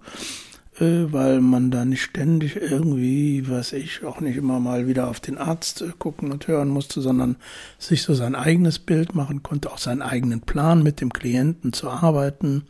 äh, 0.80 1.12
weil 1.12 1.42
man 1.42 1.72
da 1.72 1.84
nicht 1.84 2.04
ständig 2.04 2.58
irgendwie, 2.58 3.50
weiß 3.50 3.74
ich, 3.74 4.04
auch 4.04 4.20
nicht 4.20 4.38
immer 4.38 4.60
mal 4.60 4.88
wieder 4.88 5.08
auf 5.08 5.20
den 5.20 5.40
Arzt 5.40 5.82
äh, 5.82 5.92
gucken 5.98 6.32
und 6.32 6.48
hören 6.48 6.70
musste, 6.70 7.02
sondern 7.02 7.38
sich 7.80 8.04
so 8.04 8.14
sein 8.14 8.36
eigenes 8.36 8.78
Bild 8.78 9.16
machen 9.16 9.42
konnte, 9.42 9.72
auch 9.72 9.80
seinen 9.80 10.04
eigenen 10.04 10.42
Plan 10.42 10.84
mit 10.84 11.02
dem 11.02 11.12
Klienten 11.12 11.74
zu 11.74 11.90
arbeiten 11.90 12.64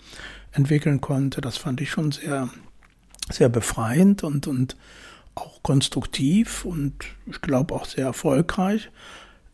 entwickeln 0.53 1.01
konnte. 1.01 1.41
Das 1.41 1.57
fand 1.57 1.81
ich 1.81 1.91
schon 1.91 2.13
sehr, 2.13 2.49
sehr 3.29 3.49
befreiend 3.49 4.23
und, 4.23 4.47
und 4.47 4.77
auch 5.35 5.61
konstruktiv 5.63 6.65
und 6.65 6.93
ich 7.25 7.41
glaube 7.41 7.73
auch 7.75 7.85
sehr 7.85 8.05
erfolgreich. 8.05 8.89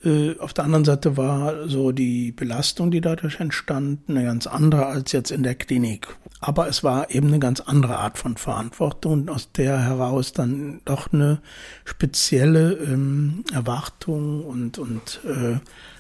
Äh, 0.04 0.38
auf 0.40 0.54
der 0.54 0.66
anderen 0.66 0.86
Seite 0.86 1.18
war 1.18 1.68
so 1.68 1.92
die 1.92 2.32
Belastung, 2.32 2.92
die 2.92 3.02
dadurch 3.02 3.40
entstand, 3.40 4.02
eine 4.08 4.24
ganz 4.24 4.48
andere 4.48 4.86
als 4.86 5.12
jetzt 5.12 5.32
in 5.32 5.44
der 5.44 5.56
Klinik. 5.56 6.08
Aber 6.40 6.68
es 6.68 6.84
war 6.84 7.10
eben 7.10 7.28
eine 7.28 7.40
ganz 7.40 7.62
andere 7.62 7.98
Art 7.98 8.18
von 8.18 8.38
Verantwortung, 8.38 9.28
aus 9.30 9.52
der 9.52 9.80
heraus 9.80 10.34
dann 10.34 10.82
doch 10.86 11.12
eine 11.12 11.42
spezielle 11.84 12.74
ähm, 12.74 13.44
Erwartung 13.52 14.46
und, 14.46 14.78
und 14.78 15.22
äh, 15.26 15.58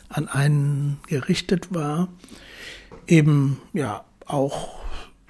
an 0.10 0.28
einen 0.28 1.00
gerichtet 1.08 1.74
war. 1.74 2.10
Eben 3.08 3.60
ja 3.74 4.04
auch 4.26 4.76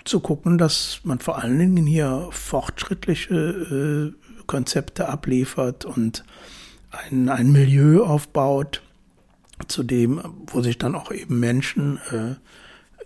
zu 0.03 0.19
gucken, 0.19 0.57
dass 0.57 0.99
man 1.03 1.19
vor 1.19 1.41
allen 1.41 1.59
Dingen 1.59 1.85
hier 1.85 2.27
fortschrittliche 2.31 4.13
äh, 4.13 4.43
Konzepte 4.45 5.07
abliefert 5.07 5.85
und 5.85 6.23
ein, 6.97 7.29
ein 7.29 7.51
Milieu 7.51 8.03
aufbaut, 8.03 8.81
zu 9.67 9.83
dem, 9.83 10.21
wo 10.47 10.61
sich 10.61 10.77
dann 10.77 10.95
auch 10.95 11.11
eben 11.11 11.39
Menschen 11.39 11.99
äh, 12.11 12.35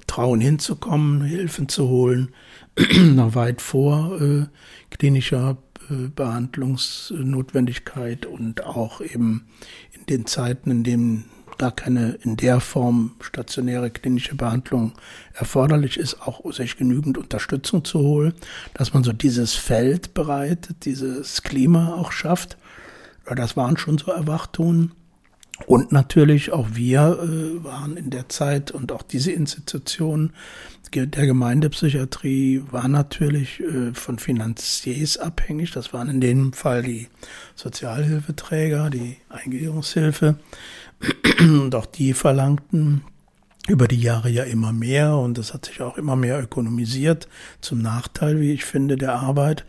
trauen 0.07 0.41
hinzukommen, 0.41 1.23
Hilfen 1.23 1.69
zu 1.69 1.87
holen, 1.87 2.33
noch 2.99 3.35
weit 3.35 3.61
vor 3.61 4.19
äh, 4.21 4.47
klinischer 4.89 5.57
äh, 5.89 6.09
Behandlungsnotwendigkeit 6.13 8.25
und 8.25 8.65
auch 8.65 8.99
eben 9.01 9.47
in 9.93 10.05
den 10.07 10.25
Zeiten, 10.25 10.71
in 10.71 10.83
denen 10.83 11.23
gar 11.57 11.71
keine 11.71 12.17
in 12.23 12.35
der 12.37 12.59
Form 12.59 13.15
stationäre 13.21 13.89
klinische 13.91 14.35
Behandlung 14.35 14.93
erforderlich 15.33 15.97
ist, 15.97 16.21
auch 16.21 16.51
sich 16.51 16.75
genügend 16.75 17.19
Unterstützung 17.19 17.85
zu 17.85 17.99
holen, 17.99 18.33
dass 18.73 18.95
man 18.95 19.03
so 19.03 19.13
dieses 19.13 19.53
Feld 19.53 20.15
bereitet, 20.15 20.85
dieses 20.85 21.43
Klima 21.43 21.93
auch 21.93 22.11
schafft. 22.11 22.57
Das 23.25 23.55
waren 23.55 23.77
schon 23.77 23.97
so 23.97 24.11
Erwartungen. 24.11 24.93
Und 25.67 25.91
natürlich 25.91 26.51
auch 26.51 26.69
wir 26.73 27.19
äh, 27.21 27.63
waren 27.63 27.97
in 27.97 28.09
der 28.09 28.29
Zeit 28.29 28.71
und 28.71 28.91
auch 28.91 29.03
diese 29.03 29.31
Institution 29.31 30.33
der 30.93 31.25
Gemeindepsychiatrie 31.25 32.63
war 32.69 32.87
natürlich 32.87 33.61
äh, 33.61 33.93
von 33.93 34.19
Finanziers 34.19 35.17
abhängig. 35.17 35.71
Das 35.71 35.93
waren 35.93 36.09
in 36.09 36.19
dem 36.19 36.51
Fall 36.51 36.83
die 36.83 37.07
Sozialhilfeträger, 37.55 38.89
die 38.89 39.17
Eingliederungshilfe. 39.29 40.35
Und 41.39 41.73
auch 41.75 41.85
die 41.85 42.13
verlangten 42.13 43.03
über 43.67 43.87
die 43.87 44.01
Jahre 44.01 44.29
ja 44.29 44.43
immer 44.43 44.73
mehr 44.73 45.15
und 45.17 45.37
das 45.37 45.53
hat 45.53 45.65
sich 45.65 45.81
auch 45.81 45.97
immer 45.97 46.15
mehr 46.15 46.41
ökonomisiert 46.41 47.27
zum 47.61 47.81
Nachteil, 47.81 48.39
wie 48.39 48.51
ich 48.51 48.65
finde, 48.65 48.97
der 48.97 49.13
Arbeit. 49.13 49.65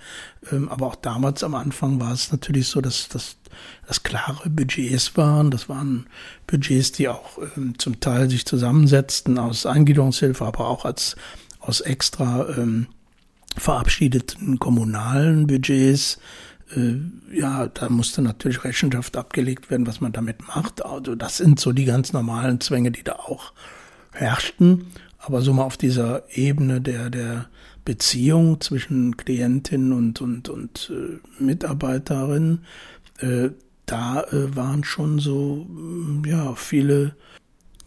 Ähm, 0.51 0.69
aber 0.69 0.87
auch 0.87 0.97
damals 0.97 1.45
am 1.45 1.55
Anfang 1.55 2.01
war 2.01 2.13
es 2.13 2.33
natürlich 2.33 2.69
so, 2.69 2.81
dass 2.81 3.09
das 3.87 4.03
klare 4.03 4.49
Budgets 4.49 5.17
waren. 5.17 5.51
Das 5.51 5.69
waren 5.69 6.07
Budgets, 6.47 6.93
die 6.93 7.09
auch 7.09 7.39
ähm, 7.57 7.79
zum 7.79 8.01
Teil 8.01 8.31
sich 8.31 8.47
zusammensetzten 8.47 9.39
aus 9.39 9.67
Eingliederungshilfe, 9.67 10.45
aber 10.45 10.69
auch 10.69 10.85
als 10.85 11.17
aus 11.61 11.81
extra 11.81 12.49
ähm, 12.57 12.87
verabschiedeten 13.57 14.59
kommunalen 14.59 15.47
Budgets. 15.47 16.19
Äh, 16.75 16.97
ja, 17.33 17.69
da 17.69 17.89
musste 17.89 18.23
natürlich 18.23 18.65
Rechenschaft 18.65 19.17
abgelegt 19.17 19.71
werden, 19.71 19.87
was 19.87 20.01
man 20.01 20.13
damit 20.13 20.47
macht. 20.47 20.85
Also 20.85 21.15
das 21.15 21.37
sind 21.37 21.61
so 21.61 21.73
die 21.73 21.85
ganz 21.85 22.13
normalen 22.13 22.61
Zwänge, 22.61 22.91
die 22.91 23.03
da 23.03 23.15
auch 23.15 23.53
herrschten. 24.13 24.87
Aber 25.19 25.43
so 25.43 25.53
mal 25.53 25.65
auf 25.65 25.77
dieser 25.77 26.25
Ebene 26.37 26.81
der, 26.81 27.09
der 27.09 27.47
Beziehung 27.85 28.61
zwischen 28.61 29.17
Klientin 29.17 29.93
und, 29.93 30.21
und, 30.21 30.49
und 30.49 30.93
äh, 30.93 31.43
Mitarbeiterin, 31.43 32.61
äh, 33.23 33.51
da 33.87 34.25
äh, 34.25 34.55
waren 34.57 34.85
schon 34.85 35.19
so, 35.19 35.67
mm, 35.69 36.25
ja, 36.27 36.55
viele 36.55 37.17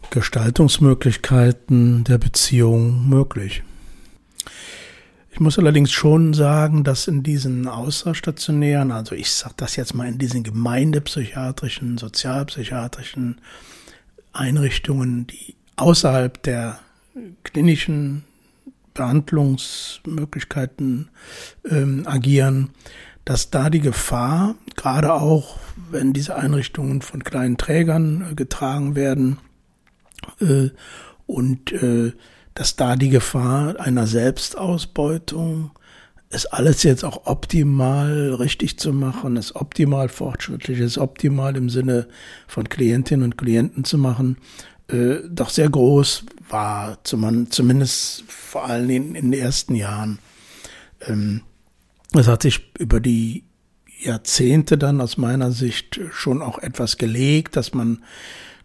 Gestaltungsmöglichkeiten 0.09 2.03
der 2.03 2.17
Beziehung 2.17 3.07
möglich. 3.09 3.63
Ich 5.31 5.39
muss 5.41 5.59
allerdings 5.59 5.91
schon 5.91 6.33
sagen, 6.33 6.85
dass 6.85 7.07
in 7.07 7.21
diesen 7.21 7.67
außerstationären, 7.67 8.93
also 8.93 9.13
ich 9.15 9.29
sage 9.31 9.55
das 9.57 9.75
jetzt 9.75 9.93
mal 9.93 10.07
in 10.07 10.17
diesen 10.17 10.43
gemeindepsychiatrischen, 10.43 11.97
sozialpsychiatrischen 11.97 13.41
Einrichtungen, 14.31 15.27
die 15.27 15.55
außerhalb 15.75 16.41
der 16.43 16.79
klinischen 17.43 18.23
Behandlungsmöglichkeiten 18.93 21.09
ähm, 21.69 22.03
agieren, 22.05 22.69
dass 23.25 23.49
da 23.49 23.71
die 23.71 23.81
Gefahr, 23.81 24.55
gerade 24.75 25.13
auch 25.13 25.57
wenn 25.89 26.13
diese 26.13 26.35
Einrichtungen 26.35 27.01
von 27.01 27.23
kleinen 27.23 27.57
Trägern 27.57 28.31
äh, 28.31 28.35
getragen 28.35 28.95
werden, 28.95 29.37
äh, 30.39 30.69
und 31.25 31.71
äh, 31.71 32.13
dass 32.53 32.75
da 32.75 32.95
die 32.95 33.09
Gefahr 33.09 33.79
einer 33.79 34.05
Selbstausbeutung, 34.05 35.71
es 36.29 36.45
alles 36.45 36.83
jetzt 36.83 37.03
auch 37.03 37.25
optimal 37.25 38.35
richtig 38.35 38.77
zu 38.77 38.93
machen, 38.93 39.37
es 39.37 39.55
optimal 39.55 40.09
fortschrittlich, 40.09 40.79
es 40.79 40.97
optimal 40.97 41.57
im 41.57 41.69
Sinne 41.69 42.07
von 42.47 42.69
Klientinnen 42.69 43.23
und 43.23 43.37
Klienten 43.37 43.83
zu 43.83 43.97
machen, 43.97 44.37
doch 44.87 45.49
sehr 45.49 45.69
groß 45.69 46.25
war, 46.49 46.99
zumindest 47.03 48.23
vor 48.27 48.65
allem 48.65 48.89
in, 48.89 49.15
in 49.15 49.31
den 49.31 49.41
ersten 49.41 49.75
Jahren. 49.75 50.19
Ähm, 51.01 51.41
es 52.13 52.27
hat 52.27 52.43
sich 52.43 52.71
über 52.77 52.99
die 52.99 53.43
Jahrzehnte 53.99 54.77
dann 54.77 55.01
aus 55.01 55.17
meiner 55.17 55.51
Sicht 55.51 55.99
schon 56.11 56.41
auch 56.41 56.59
etwas 56.59 56.97
gelegt, 56.97 57.55
dass 57.55 57.73
man 57.73 58.03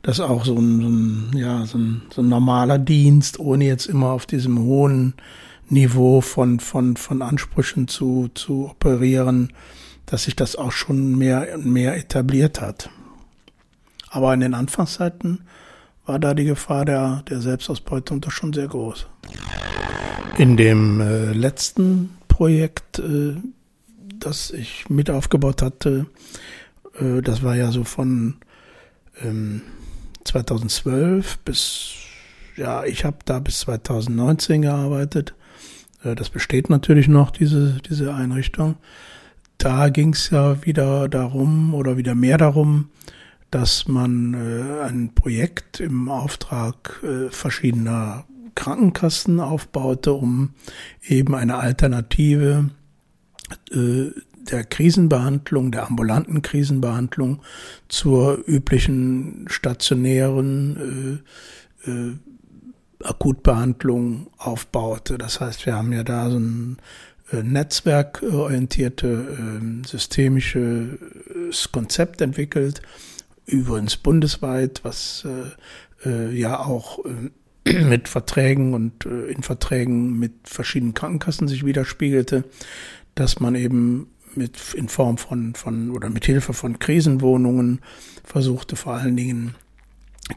das 0.02 0.20
auch 0.20 0.44
so 0.44 0.56
ein, 0.56 0.80
so 0.80 0.88
ein 0.88 1.30
ja, 1.36 1.66
so 1.66 1.78
ein, 1.78 2.02
so 2.10 2.22
ein 2.22 2.28
normaler 2.28 2.78
Dienst, 2.78 3.38
ohne 3.38 3.64
jetzt 3.64 3.86
immer 3.86 4.10
auf 4.10 4.26
diesem 4.26 4.58
hohen 4.58 5.14
Niveau 5.68 6.20
von, 6.20 6.58
von, 6.58 6.96
von 6.96 7.22
Ansprüchen 7.22 7.86
zu, 7.86 8.28
zu 8.34 8.70
operieren, 8.70 9.52
dass 10.06 10.24
sich 10.24 10.34
das 10.34 10.56
auch 10.56 10.72
schon 10.72 11.16
mehr 11.16 11.48
und 11.54 11.66
mehr 11.66 11.96
etabliert 11.96 12.60
hat. 12.60 12.90
Aber 14.10 14.34
in 14.34 14.40
den 14.40 14.54
Anfangszeiten 14.54 15.42
war 16.06 16.18
da 16.18 16.34
die 16.34 16.44
Gefahr 16.44 16.84
der, 16.84 17.22
der 17.28 17.40
Selbstausbeutung 17.40 18.20
doch 18.20 18.32
schon 18.32 18.52
sehr 18.52 18.66
groß. 18.66 19.06
In 20.38 20.56
dem 20.56 21.00
äh, 21.00 21.32
letzten 21.32 22.10
Projekt, 22.40 22.98
äh, 23.00 23.34
das 24.18 24.50
ich 24.50 24.88
mit 24.88 25.10
aufgebaut 25.10 25.60
hatte, 25.60 26.06
äh, 26.98 27.20
das 27.20 27.42
war 27.42 27.54
ja 27.54 27.70
so 27.70 27.84
von 27.84 28.36
ähm, 29.20 29.60
2012 30.24 31.36
bis, 31.40 31.96
ja, 32.56 32.84
ich 32.84 33.04
habe 33.04 33.18
da 33.26 33.40
bis 33.40 33.60
2019 33.60 34.62
gearbeitet. 34.62 35.34
Äh, 36.02 36.14
das 36.14 36.30
besteht 36.30 36.70
natürlich 36.70 37.08
noch, 37.08 37.30
diese, 37.30 37.76
diese 37.90 38.14
Einrichtung. 38.14 38.76
Da 39.58 39.90
ging 39.90 40.14
es 40.14 40.30
ja 40.30 40.64
wieder 40.64 41.10
darum 41.10 41.74
oder 41.74 41.98
wieder 41.98 42.14
mehr 42.14 42.38
darum, 42.38 42.88
dass 43.50 43.86
man 43.86 44.34
ein 44.34 45.14
Projekt 45.14 45.80
im 45.80 46.08
Auftrag 46.08 47.04
verschiedener 47.30 48.24
Krankenkassen 48.60 49.40
aufbaute, 49.40 50.12
um 50.12 50.50
eben 51.08 51.34
eine 51.34 51.56
Alternative 51.56 52.68
äh, 53.72 54.10
der 54.50 54.64
Krisenbehandlung, 54.64 55.72
der 55.72 55.86
ambulanten 55.86 56.42
Krisenbehandlung 56.42 57.40
zur 57.88 58.46
üblichen 58.46 59.46
stationären 59.48 61.22
äh, 61.86 61.90
äh, 61.90 62.16
Akutbehandlung 63.02 64.26
aufbaute. 64.36 65.16
Das 65.16 65.40
heißt, 65.40 65.64
wir 65.64 65.76
haben 65.76 65.94
ja 65.94 66.04
da 66.04 66.28
so 66.28 66.38
ein 66.38 66.76
äh, 67.32 67.42
netzwerkorientierte, 67.42 69.38
ähm, 69.38 69.84
systemisches 69.84 71.72
Konzept 71.72 72.20
entwickelt, 72.20 72.82
übrigens 73.46 73.96
bundesweit, 73.96 74.80
was 74.82 75.26
äh, 76.04 76.08
äh, 76.10 76.30
ja 76.38 76.60
auch 76.60 76.98
mit 77.88 78.08
Verträgen 78.08 78.74
und 78.74 79.04
in 79.04 79.42
Verträgen 79.42 80.18
mit 80.18 80.32
verschiedenen 80.44 80.94
Krankenkassen 80.94 81.48
sich 81.48 81.64
widerspiegelte, 81.64 82.44
dass 83.14 83.40
man 83.40 83.54
eben 83.54 84.08
mit 84.34 84.74
in 84.74 84.88
Form 84.88 85.18
von 85.18 85.54
von 85.54 85.90
oder 85.90 86.08
mit 86.08 86.24
Hilfe 86.24 86.52
von 86.52 86.78
Krisenwohnungen 86.78 87.80
versuchte 88.24 88.76
vor 88.76 88.94
allen 88.94 89.16
Dingen 89.16 89.56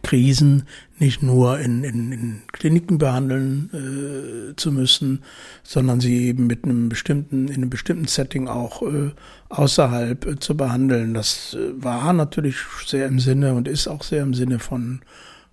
Krisen 0.01 0.63
nicht 0.97 1.21
nur 1.21 1.59
in, 1.59 1.84
in, 1.84 2.11
in 2.11 2.41
Kliniken 2.51 2.97
behandeln 2.97 3.69
äh, 3.74 4.55
zu 4.55 4.71
müssen, 4.71 5.24
sondern 5.61 5.99
sie 5.99 6.26
eben 6.28 6.47
mit 6.47 6.63
einem 6.63 6.89
bestimmten, 6.89 7.47
in 7.47 7.55
einem 7.55 7.69
bestimmten 7.69 8.07
Setting 8.07 8.47
auch 8.47 8.82
äh, 8.82 9.11
außerhalb 9.49 10.26
äh, 10.26 10.39
zu 10.39 10.57
behandeln. 10.57 11.13
Das 11.13 11.55
äh, 11.59 11.84
war 11.84 12.13
natürlich 12.13 12.55
sehr 12.86 13.07
im 13.07 13.19
Sinne 13.19 13.53
und 13.53 13.67
ist 13.67 13.88
auch 13.88 14.03
sehr 14.03 14.24
im 14.24 14.34
Sinne 14.34 14.59
von, 14.59 15.01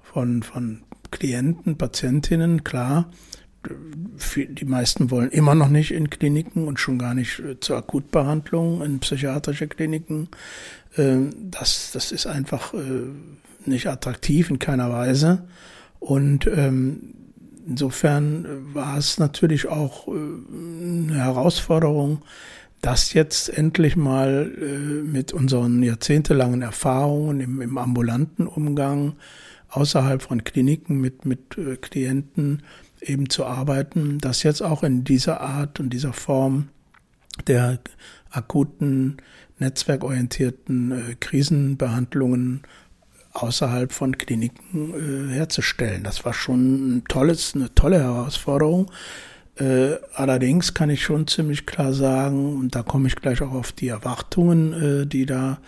von, 0.02 0.42
von 0.42 0.82
Klienten, 1.10 1.76
Patientinnen, 1.76 2.64
klar. 2.64 3.10
Die 4.34 4.64
meisten 4.64 5.10
wollen 5.10 5.30
immer 5.30 5.54
noch 5.54 5.68
nicht 5.68 5.92
in 5.92 6.08
Kliniken 6.08 6.66
und 6.66 6.80
schon 6.80 6.98
gar 6.98 7.14
nicht 7.14 7.40
äh, 7.40 7.60
zur 7.60 7.76
Akutbehandlung 7.76 8.82
in 8.82 9.00
psychiatrische 9.00 9.68
Kliniken. 9.68 10.28
Ähm, 10.96 11.30
das, 11.50 11.90
das 11.92 12.10
ist 12.10 12.26
einfach 12.26 12.72
äh, 12.72 13.08
nicht 13.66 13.86
attraktiv 13.86 14.48
in 14.48 14.58
keiner 14.58 14.90
Weise. 14.90 15.46
Und 15.98 16.46
ähm, 16.46 17.14
insofern 17.66 18.74
war 18.74 18.96
es 18.96 19.18
natürlich 19.18 19.68
auch 19.68 20.08
äh, 20.08 20.12
eine 20.12 21.16
Herausforderung, 21.16 22.22
das 22.80 23.12
jetzt 23.12 23.50
endlich 23.50 23.96
mal 23.96 24.50
äh, 24.58 25.02
mit 25.02 25.32
unseren 25.32 25.82
jahrzehntelangen 25.82 26.62
Erfahrungen 26.62 27.40
im, 27.40 27.60
im 27.60 27.76
ambulanten 27.76 28.46
Umgang 28.46 29.16
außerhalb 29.70 30.22
von 30.22 30.44
Kliniken 30.44 31.00
mit, 31.00 31.24
mit 31.24 31.56
äh, 31.56 31.76
Klienten 31.76 32.62
eben 33.00 33.30
zu 33.30 33.46
arbeiten, 33.46 34.18
das 34.18 34.42
jetzt 34.42 34.62
auch 34.62 34.82
in 34.82 35.04
dieser 35.04 35.40
Art 35.40 35.80
und 35.80 35.90
dieser 35.90 36.12
Form 36.12 36.68
der 37.46 37.78
akuten, 38.30 39.18
netzwerkorientierten 39.58 40.92
äh, 40.92 41.14
Krisenbehandlungen 41.18 42.62
außerhalb 43.32 43.92
von 43.92 44.18
Kliniken 44.18 45.30
äh, 45.30 45.34
herzustellen. 45.34 46.02
Das 46.02 46.24
war 46.24 46.34
schon 46.34 46.96
ein 46.96 47.04
tolles, 47.08 47.54
eine 47.54 47.72
tolle 47.74 48.00
Herausforderung. 48.00 48.90
Äh, 49.60 49.98
allerdings 50.14 50.72
kann 50.72 50.88
ich 50.88 51.02
schon 51.02 51.26
ziemlich 51.26 51.66
klar 51.66 51.92
sagen, 51.92 52.56
und 52.56 52.74
da 52.74 52.82
komme 52.82 53.08
ich 53.08 53.16
gleich 53.16 53.42
auch 53.42 53.52
auf 53.52 53.72
die 53.72 53.88
Erwartungen, 53.88 54.72
äh, 54.72 55.06
die 55.06 55.26
da 55.26 55.58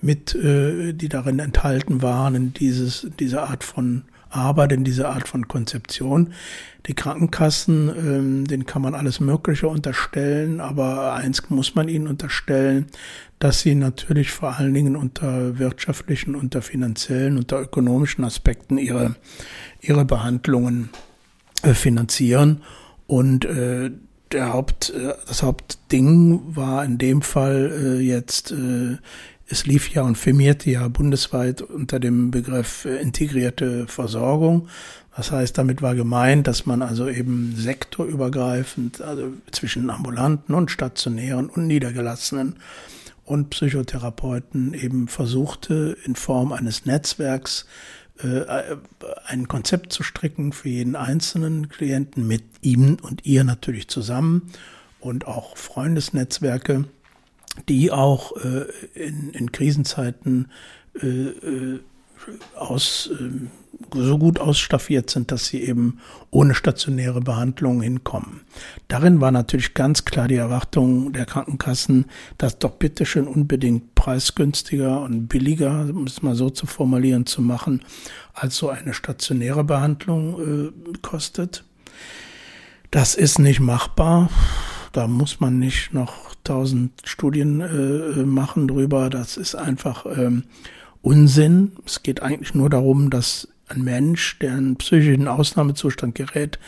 mit, 0.00 0.34
äh, 0.34 0.92
die 0.92 1.08
darin 1.08 1.40
enthalten 1.40 2.02
waren, 2.02 2.36
in 2.36 2.54
dieses, 2.54 3.08
diese 3.18 3.42
Art 3.42 3.64
von 3.64 4.04
Arbeit, 4.30 4.72
in 4.72 4.84
diese 4.84 5.08
Art 5.08 5.28
von 5.28 5.48
Konzeption. 5.48 6.32
Die 6.86 6.94
Krankenkassen, 6.94 7.88
ähm, 7.88 8.46
denen 8.46 8.64
kann 8.64 8.82
man 8.82 8.94
alles 8.94 9.18
Mögliche 9.18 9.66
unterstellen, 9.66 10.60
aber 10.60 11.14
eins 11.14 11.50
muss 11.50 11.74
man 11.74 11.88
ihnen 11.88 12.06
unterstellen, 12.06 12.86
dass 13.40 13.60
sie 13.60 13.74
natürlich 13.74 14.30
vor 14.30 14.56
allen 14.56 14.72
Dingen 14.72 14.94
unter 14.94 15.58
wirtschaftlichen, 15.58 16.36
unter 16.36 16.62
finanziellen, 16.62 17.38
unter 17.38 17.60
ökonomischen 17.60 18.24
Aspekten 18.24 18.78
ihre, 18.78 19.16
ihre 19.80 20.04
Behandlungen 20.04 20.90
äh, 21.62 21.74
finanzieren. 21.74 22.62
Und 23.12 23.44
äh, 23.44 23.90
der 24.30 24.54
Haupt, 24.54 24.88
äh, 24.88 25.12
das 25.28 25.42
Hauptding 25.42 26.56
war 26.56 26.82
in 26.82 26.96
dem 26.96 27.20
Fall 27.20 27.70
äh, 27.70 28.00
jetzt, 28.00 28.52
äh, 28.52 28.96
es 29.46 29.66
lief 29.66 29.90
ja 29.90 30.00
und 30.00 30.16
firmierte 30.16 30.70
ja 30.70 30.88
bundesweit 30.88 31.60
unter 31.60 32.00
dem 32.00 32.30
Begriff 32.30 32.86
äh, 32.86 33.02
integrierte 33.02 33.86
Versorgung. 33.86 34.68
Das 35.14 35.30
heißt, 35.30 35.58
damit 35.58 35.82
war 35.82 35.94
gemeint, 35.94 36.46
dass 36.46 36.64
man 36.64 36.80
also 36.80 37.06
eben 37.06 37.52
sektorübergreifend, 37.54 39.02
also 39.02 39.34
zwischen 39.50 39.90
ambulanten 39.90 40.54
und 40.54 40.70
stationären 40.70 41.50
und 41.50 41.66
niedergelassenen 41.66 42.56
und 43.26 43.50
Psychotherapeuten 43.50 44.72
eben 44.72 45.06
versuchte, 45.06 45.98
in 46.06 46.16
Form 46.16 46.52
eines 46.52 46.86
Netzwerks 46.86 47.66
ein 49.26 49.48
Konzept 49.48 49.92
zu 49.92 50.02
stricken 50.02 50.52
für 50.52 50.68
jeden 50.68 50.96
einzelnen 50.96 51.68
Klienten 51.68 52.26
mit 52.26 52.44
ihm 52.60 52.96
und 53.02 53.24
ihr 53.26 53.44
natürlich 53.44 53.88
zusammen 53.88 54.50
und 55.00 55.26
auch 55.26 55.56
Freundesnetzwerke, 55.56 56.84
die 57.68 57.90
auch 57.90 58.36
äh, 58.36 58.66
in, 58.94 59.30
in 59.30 59.52
Krisenzeiten 59.52 60.50
äh, 61.00 61.06
äh 61.06 61.80
aus 62.54 63.10
ähm, 63.18 63.50
so 63.94 64.18
gut 64.18 64.38
ausstaffiert 64.38 65.10
sind, 65.10 65.30
dass 65.32 65.46
sie 65.46 65.62
eben 65.62 65.98
ohne 66.30 66.54
stationäre 66.54 67.20
Behandlung 67.20 67.82
hinkommen. 67.82 68.42
Darin 68.88 69.20
war 69.20 69.30
natürlich 69.30 69.74
ganz 69.74 70.04
klar 70.04 70.28
die 70.28 70.36
Erwartung 70.36 71.12
der 71.12 71.26
Krankenkassen, 71.26 72.06
das 72.38 72.58
doch 72.58 72.72
bitteschön 72.72 73.26
unbedingt 73.26 73.94
preisgünstiger 73.94 75.00
und 75.02 75.28
billiger, 75.28 75.88
um 75.90 76.04
es 76.04 76.22
mal 76.22 76.34
so 76.34 76.50
zu 76.50 76.66
formulieren, 76.66 77.26
zu 77.26 77.42
machen, 77.42 77.82
als 78.34 78.56
so 78.56 78.68
eine 78.68 78.94
stationäre 78.94 79.64
Behandlung 79.64 80.68
äh, 80.68 80.98
kostet. 81.02 81.64
Das 82.90 83.14
ist 83.14 83.38
nicht 83.38 83.60
machbar. 83.60 84.30
Da 84.92 85.06
muss 85.06 85.40
man 85.40 85.58
nicht 85.58 85.94
noch 85.94 86.34
tausend 86.44 86.92
Studien 87.04 87.60
äh, 87.60 88.22
machen 88.24 88.68
drüber. 88.68 89.08
Das 89.08 89.38
ist 89.38 89.54
einfach 89.54 90.04
ähm, 90.06 90.44
Unsinn. 91.02 91.72
Es 91.84 92.02
geht 92.02 92.22
eigentlich 92.22 92.54
nur 92.54 92.70
darum, 92.70 93.10
dass 93.10 93.48
ein 93.68 93.82
Mensch, 93.82 94.38
der 94.38 94.56
in 94.56 94.76
psychischen 94.76 95.28
Ausnahmezustand 95.28 96.14
gerät, 96.14 96.58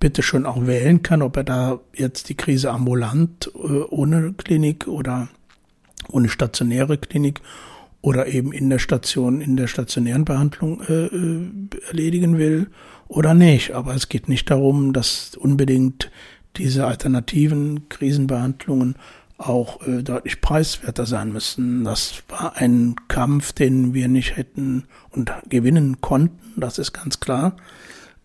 bitte 0.00 0.22
schon 0.22 0.46
auch 0.46 0.66
wählen 0.66 1.02
kann, 1.02 1.22
ob 1.22 1.36
er 1.36 1.44
da 1.44 1.80
jetzt 1.94 2.28
die 2.28 2.36
Krise 2.36 2.70
ambulant 2.70 3.50
äh, 3.54 3.82
ohne 3.90 4.32
Klinik 4.34 4.86
oder 4.86 5.28
ohne 6.10 6.28
stationäre 6.28 6.98
Klinik 6.98 7.40
oder 8.00 8.26
eben 8.28 8.52
in 8.52 8.70
der 8.70 8.78
Station, 8.78 9.40
in 9.40 9.56
der 9.56 9.66
stationären 9.66 10.24
Behandlung 10.24 10.80
äh, 10.82 11.06
äh, 11.06 11.48
erledigen 11.88 12.38
will 12.38 12.68
oder 13.08 13.34
nicht. 13.34 13.72
Aber 13.72 13.94
es 13.94 14.08
geht 14.08 14.28
nicht 14.28 14.50
darum, 14.50 14.92
dass 14.92 15.34
unbedingt 15.36 16.10
diese 16.56 16.86
alternativen 16.86 17.88
Krisenbehandlungen 17.88 18.96
auch 19.38 19.86
äh, 19.86 20.02
deutlich 20.02 20.40
preiswerter 20.40 21.06
sein 21.06 21.32
müssen. 21.32 21.84
Das 21.84 22.22
war 22.28 22.56
ein 22.56 22.96
Kampf, 23.06 23.52
den 23.52 23.94
wir 23.94 24.08
nicht 24.08 24.36
hätten 24.36 24.84
und 25.10 25.32
gewinnen 25.48 26.00
konnten, 26.00 26.60
das 26.60 26.78
ist 26.78 26.92
ganz 26.92 27.20
klar. 27.20 27.56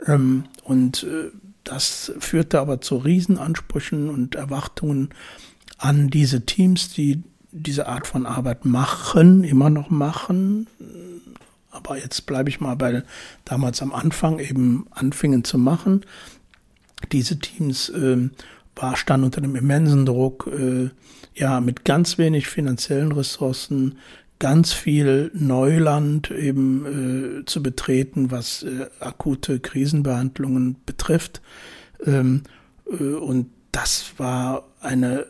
Ähm, 0.06 0.46
und 0.64 1.04
äh, 1.04 1.30
das 1.64 2.12
führte 2.20 2.60
aber 2.60 2.82
zu 2.82 2.98
Riesenansprüchen 2.98 4.10
und 4.10 4.36
Erwartungen 4.36 5.10
an 5.78 6.10
diese 6.10 6.46
Teams, 6.46 6.94
die 6.94 7.24
diese 7.52 7.88
Art 7.88 8.08
von 8.08 8.26
Arbeit 8.26 8.66
machen, 8.66 9.44
immer 9.44 9.70
noch 9.70 9.90
machen. 9.90 10.68
Aber 11.70 11.98
jetzt 11.98 12.26
bleibe 12.26 12.50
ich 12.50 12.60
mal 12.60 12.76
bei 12.76 13.04
damals 13.46 13.82
am 13.82 13.94
Anfang 13.94 14.40
eben 14.40 14.88
anfingen 14.92 15.44
zu 15.44 15.58
machen. 15.58 16.06
Diese 17.12 17.38
Teams 17.38 17.90
äh, 17.90 18.30
war, 18.76 18.96
stand 18.96 19.24
unter 19.24 19.42
dem 19.42 19.56
immensen 19.56 20.06
Druck, 20.06 20.48
äh, 20.48 20.90
ja, 21.36 21.62
mit 21.62 21.86
ganz 21.86 22.18
wenig 22.18 22.48
finanziellen 22.48 23.12
Ressourcen, 23.12 23.98
ganz 24.40 24.74
viel 24.74 25.32
Neuland 25.34 26.32
eben 26.32 27.40
äh, 27.42 27.46
zu 27.46 27.64
betreten, 27.64 28.32
was 28.32 28.64
äh, 28.64 28.88
akute 29.00 29.60
Krisenbehandlungen 29.60 30.78
betrifft. 30.86 31.42
Ähm, 32.06 32.44
äh, 32.92 33.04
und 33.04 33.48
das 33.72 34.14
war 34.18 34.66
eine, 34.82 35.28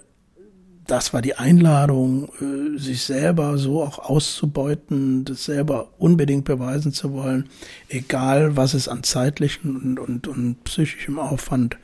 das 0.87 1.13
war 1.13 1.21
die 1.21 1.35
Einladung, 1.35 2.29
äh, 2.41 2.79
sich 2.79 3.03
selber 3.03 3.57
so 3.57 3.83
auch 3.83 3.99
auszubeuten, 3.99 5.25
das 5.25 5.45
selber 5.45 5.93
unbedingt 5.99 6.45
beweisen 6.45 6.91
zu 6.91 7.13
wollen, 7.13 7.49
egal 7.89 8.57
was 8.57 8.73
es 8.73 8.87
an 8.87 9.03
zeitlichen 9.03 9.77
und, 9.77 9.99
und, 9.99 10.27
und 10.27 10.63
psychischem 10.63 11.19
Aufwand 11.19 11.75
äh, 11.75 11.77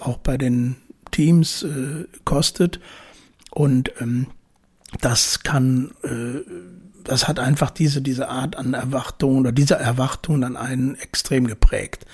auch 0.00 0.18
bei 0.18 0.38
den 0.38 0.76
Teams 1.10 1.62
äh, 1.62 2.04
kostet. 2.24 2.80
Und 3.50 3.90
ähm, 4.00 4.26
das 5.00 5.42
kann, 5.42 5.92
äh, 6.02 6.40
das 7.04 7.26
hat 7.26 7.38
einfach 7.38 7.70
diese, 7.70 8.02
diese 8.02 8.28
Art 8.28 8.56
an 8.56 8.74
Erwartungen 8.74 9.40
oder 9.40 9.52
diese 9.52 9.76
Erwartungen 9.76 10.44
an 10.44 10.56
einen 10.56 10.94
extrem 10.96 11.46
geprägt. 11.46 12.04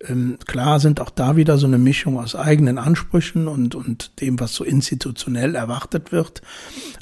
Ähm, 0.00 0.38
klar 0.46 0.80
sind 0.80 1.00
auch 1.00 1.10
da 1.10 1.36
wieder 1.36 1.58
so 1.58 1.66
eine 1.66 1.78
Mischung 1.78 2.18
aus 2.18 2.34
eigenen 2.34 2.78
Ansprüchen 2.78 3.48
und, 3.48 3.74
und 3.74 4.20
dem, 4.20 4.40
was 4.40 4.54
so 4.54 4.64
institutionell 4.64 5.54
erwartet 5.54 6.12
wird. 6.12 6.42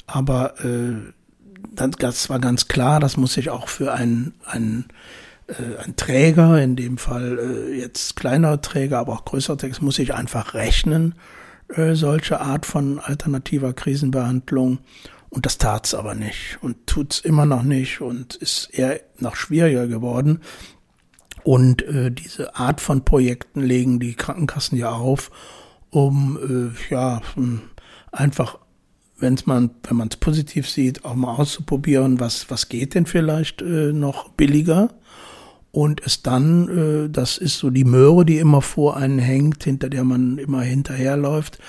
Aber 0.07 0.59
äh, 0.63 0.95
das 1.71 2.29
war 2.29 2.39
ganz 2.39 2.67
klar, 2.67 2.99
das 2.99 3.17
muss 3.17 3.33
sich 3.33 3.49
auch 3.49 3.69
für 3.69 3.93
einen, 3.93 4.33
einen 4.45 4.85
äh, 4.89 4.93
ein 5.47 5.95
Träger, 5.95 6.61
in 6.61 6.75
dem 6.75 6.97
Fall 6.97 7.37
äh, 7.39 7.79
jetzt 7.79 8.15
kleiner 8.15 8.61
Träger, 8.61 8.99
aber 8.99 9.13
auch 9.13 9.25
größer 9.25 9.57
Träger, 9.57 9.77
muss 9.81 9.95
sich 9.95 10.13
einfach 10.13 10.53
rechnen, 10.53 11.15
äh, 11.69 11.93
solche 11.93 12.41
Art 12.41 12.65
von 12.65 12.99
alternativer 12.99 13.73
Krisenbehandlung. 13.73 14.79
Und 15.29 15.45
das 15.45 15.57
tat's 15.57 15.93
aber 15.93 16.15
nicht 16.15 16.57
und 16.61 16.87
tut's 16.87 17.19
immer 17.19 17.45
noch 17.45 17.63
nicht 17.63 17.99
und 18.01 18.35
ist 18.35 18.69
eher 18.71 19.01
noch 19.19 19.35
schwieriger 19.35 19.87
geworden. 19.87 20.41
Und 21.43 21.83
äh, 21.83 22.09
diese 22.09 22.55
Art 22.55 22.81
von 22.81 23.05
Projekten 23.05 23.61
legen 23.61 23.99
die 23.99 24.15
Krankenkassen 24.15 24.77
ja 24.77 24.91
auf, 24.91 25.29
um 25.89 26.73
äh, 26.73 26.93
ja 26.93 27.21
einfach, 28.11 28.57
wenn's 29.19 29.45
man, 29.45 29.71
wenn 29.83 29.97
man 29.97 30.07
es 30.07 30.17
positiv 30.17 30.69
sieht, 30.69 31.05
auch 31.05 31.15
mal 31.15 31.35
auszuprobieren, 31.35 32.19
was 32.19 32.49
was 32.49 32.69
geht 32.69 32.95
denn 32.95 33.05
vielleicht 33.05 33.61
äh, 33.61 33.91
noch 33.93 34.29
billiger 34.29 34.89
und 35.75 36.01
es 36.05 36.21
dann, 36.21 36.69
äh, 36.69 37.09
das 37.09 37.37
ist 37.37 37.59
so 37.59 37.69
die 37.69 37.83
Möhre, 37.83 38.23
die 38.25 38.37
immer 38.37 38.61
vor 38.61 38.95
einen 38.95 39.19
hängt, 39.19 39.65
hinter 39.65 39.89
der 39.89 40.05
man 40.05 40.37
immer 40.37 40.61
hinterherläuft, 40.61 41.59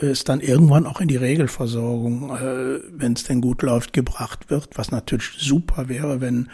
äh, 0.00 0.12
ist 0.12 0.30
dann 0.30 0.40
irgendwann 0.40 0.86
auch 0.86 1.02
in 1.02 1.08
die 1.08 1.18
Regelversorgung, 1.18 2.30
äh, 2.30 2.80
wenn 2.90 3.12
es 3.12 3.24
denn 3.24 3.42
gut 3.42 3.60
läuft, 3.60 3.92
gebracht 3.92 4.48
wird, 4.48 4.78
was 4.78 4.90
natürlich 4.90 5.32
super 5.36 5.90
wäre, 5.90 6.22
wenn, 6.22 6.48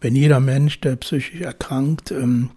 wenn 0.00 0.14
jeder 0.14 0.38
Mensch, 0.38 0.80
der 0.80 0.94
psychisch 0.94 1.40
erkrankt, 1.40 2.12
ähm, 2.12 2.50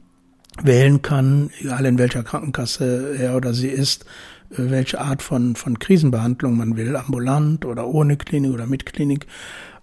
wählen 0.62 1.02
kann, 1.02 1.50
egal 1.60 1.84
in 1.88 1.98
welcher 1.98 2.22
Krankenkasse 2.22 3.16
er 3.18 3.36
oder 3.36 3.56
sie 3.56 3.70
ist, 3.70 4.06
äh, 4.52 4.70
welche 4.70 5.02
Art 5.02 5.24
von, 5.24 5.56
von 5.56 5.80
Krisenbehandlung 5.80 6.56
man 6.56 6.78
will, 6.78 6.96
ambulant 6.96 7.66
oder 7.66 7.88
ohne 7.88 8.18
Klinik 8.18 8.54
oder 8.54 8.68
mit 8.68 8.86
Klinik. 8.86 9.26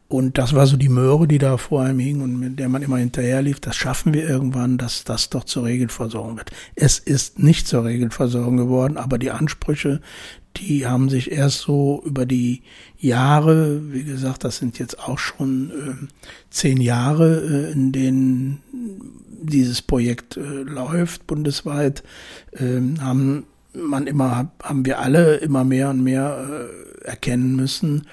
Und 0.08 0.38
das 0.38 0.54
war 0.54 0.66
so 0.66 0.76
die 0.76 0.88
Möhre, 0.88 1.26
die 1.26 1.38
da 1.38 1.56
vor 1.56 1.82
einem 1.82 1.98
hing 1.98 2.20
und 2.20 2.38
mit 2.38 2.58
der 2.58 2.68
man 2.68 2.82
immer 2.82 2.98
hinterherlief. 2.98 3.58
Das 3.58 3.74
schaffen 3.74 4.14
wir 4.14 4.28
irgendwann, 4.28 4.78
dass 4.78 5.02
das 5.02 5.30
doch 5.30 5.44
zur 5.44 5.64
Regelversorgung 5.64 6.36
wird. 6.36 6.52
Es 6.76 6.98
ist 7.00 7.40
nicht 7.40 7.66
zur 7.66 7.84
Regelversorgung 7.84 8.56
geworden, 8.56 8.98
aber 8.98 9.18
die 9.18 9.32
Ansprüche, 9.32 10.00
die 10.56 10.86
haben 10.86 11.08
sich 11.08 11.32
erst 11.32 11.60
so 11.60 12.02
über 12.06 12.24
die 12.24 12.62
Jahre, 12.98 13.92
wie 13.92 14.04
gesagt, 14.04 14.44
das 14.44 14.58
sind 14.58 14.78
jetzt 14.78 14.98
auch 15.00 15.18
schon 15.18 15.70
äh, 15.70 16.06
zehn 16.50 16.80
Jahre, 16.80 17.40
äh, 17.40 17.72
in 17.72 17.92
denen 17.92 18.62
dieses 19.42 19.82
Projekt 19.82 20.36
äh, 20.36 20.40
läuft 20.40 21.26
bundesweit, 21.26 22.02
ähm, 22.56 23.00
haben 23.00 23.44
man 23.74 24.06
immer, 24.06 24.50
haben 24.62 24.86
wir 24.86 25.00
alle 25.00 25.36
immer 25.36 25.64
mehr 25.64 25.90
und 25.90 26.02
mehr 26.02 26.68
äh, 27.02 27.04
erkennen 27.04 27.56
müssen, 27.56 28.06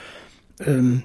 ähm, 0.59 1.03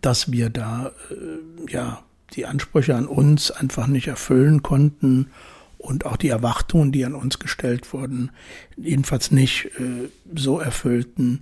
dass 0.00 0.32
wir 0.32 0.50
da 0.50 0.92
äh, 1.10 1.72
ja 1.72 2.02
die 2.34 2.46
Ansprüche 2.46 2.94
an 2.94 3.06
uns 3.06 3.50
einfach 3.50 3.86
nicht 3.86 4.08
erfüllen 4.08 4.62
konnten 4.62 5.30
und 5.78 6.06
auch 6.06 6.16
die 6.16 6.28
Erwartungen, 6.28 6.92
die 6.92 7.04
an 7.04 7.14
uns 7.14 7.38
gestellt 7.38 7.92
wurden, 7.92 8.30
jedenfalls 8.76 9.30
nicht 9.30 9.66
äh, 9.78 10.08
so 10.34 10.58
erfüllten, 10.58 11.40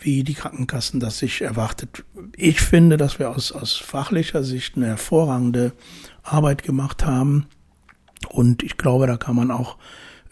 wie 0.00 0.22
die 0.24 0.34
Krankenkassen 0.34 1.00
das 1.00 1.18
sich 1.18 1.42
erwartet. 1.42 2.04
Ich 2.36 2.60
finde, 2.60 2.96
dass 2.96 3.18
wir 3.18 3.30
aus, 3.30 3.52
aus 3.52 3.76
fachlicher 3.76 4.44
Sicht 4.44 4.76
eine 4.76 4.86
hervorragende 4.86 5.72
Arbeit 6.22 6.62
gemacht 6.62 7.04
haben. 7.04 7.46
Und 8.28 8.62
ich 8.62 8.76
glaube, 8.76 9.06
da 9.06 9.16
kann 9.16 9.36
man 9.36 9.50
auch 9.50 9.76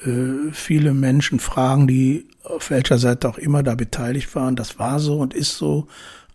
äh, 0.04 0.52
viele 0.52 0.94
Menschen 0.94 1.40
fragen, 1.40 1.86
die 1.86 2.28
auf 2.44 2.70
welcher 2.70 2.98
Seite 2.98 3.28
auch 3.28 3.38
immer 3.38 3.62
da 3.62 3.74
beteiligt 3.74 4.34
waren. 4.34 4.56
Das 4.56 4.78
war 4.78 5.00
so 5.00 5.18
und 5.18 5.34
ist 5.34 5.56
so 5.56 5.88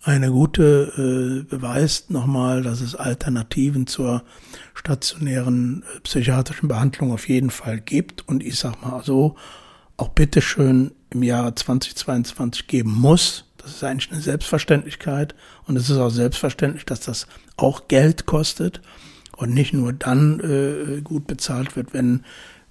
eine 0.03 0.31
gute 0.31 0.91
äh, 0.97 1.49
beweist 1.49 2.11
nochmal, 2.11 2.61
dass 2.61 2.81
es 2.81 2.93
Alternativen 2.93 3.87
zur 3.87 4.23
stationären 4.73 5.83
äh, 5.83 5.99
psychiatrischen 6.01 6.67
Behandlung 6.67 7.13
auf 7.13 7.29
jeden 7.29 7.49
Fall 7.49 7.79
gibt 7.79 8.27
und 8.27 8.43
ich 8.43 8.59
sag 8.59 8.81
mal 8.83 9.01
so, 9.03 9.35
auch 9.95 10.09
bitteschön 10.09 10.91
im 11.09 11.23
Jahre 11.23 11.55
2022 11.55 12.67
geben 12.67 12.91
muss. 12.91 13.45
Das 13.57 13.71
ist 13.71 13.83
eigentlich 13.83 14.11
eine 14.11 14.21
Selbstverständlichkeit 14.21 15.35
und 15.65 15.77
es 15.77 15.89
ist 15.89 15.97
auch 15.97 16.09
selbstverständlich, 16.09 16.85
dass 16.85 16.99
das 16.99 17.27
auch 17.55 17.87
Geld 17.87 18.25
kostet 18.25 18.81
und 19.37 19.53
nicht 19.53 19.73
nur 19.73 19.93
dann 19.93 20.39
äh, 20.41 21.01
gut 21.01 21.27
bezahlt 21.27 21.77
wird, 21.77 21.93
wenn, 21.93 22.25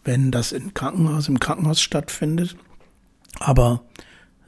wenn 0.04 0.30
das 0.30 0.52
im 0.52 0.74
Krankenhaus, 0.74 1.28
im 1.28 1.40
Krankenhaus 1.40 1.80
stattfindet. 1.80 2.56
Aber 3.38 3.84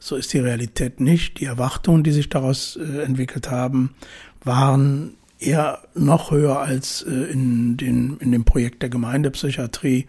so 0.04 0.16
ist 0.16 0.34
die 0.34 0.38
Realität 0.38 1.00
nicht. 1.00 1.40
Die 1.40 1.46
Erwartungen, 1.46 2.02
die 2.02 2.12
sich 2.12 2.28
daraus 2.28 2.76
äh, 2.76 3.00
entwickelt 3.04 3.50
haben, 3.50 3.94
waren 4.44 5.14
eher 5.38 5.78
noch 5.94 6.30
höher 6.30 6.60
als 6.60 7.00
äh, 7.00 7.32
in, 7.32 7.78
den, 7.78 8.18
in 8.18 8.30
dem 8.30 8.44
Projekt 8.44 8.82
der 8.82 8.90
Gemeindepsychiatrie, 8.90 10.06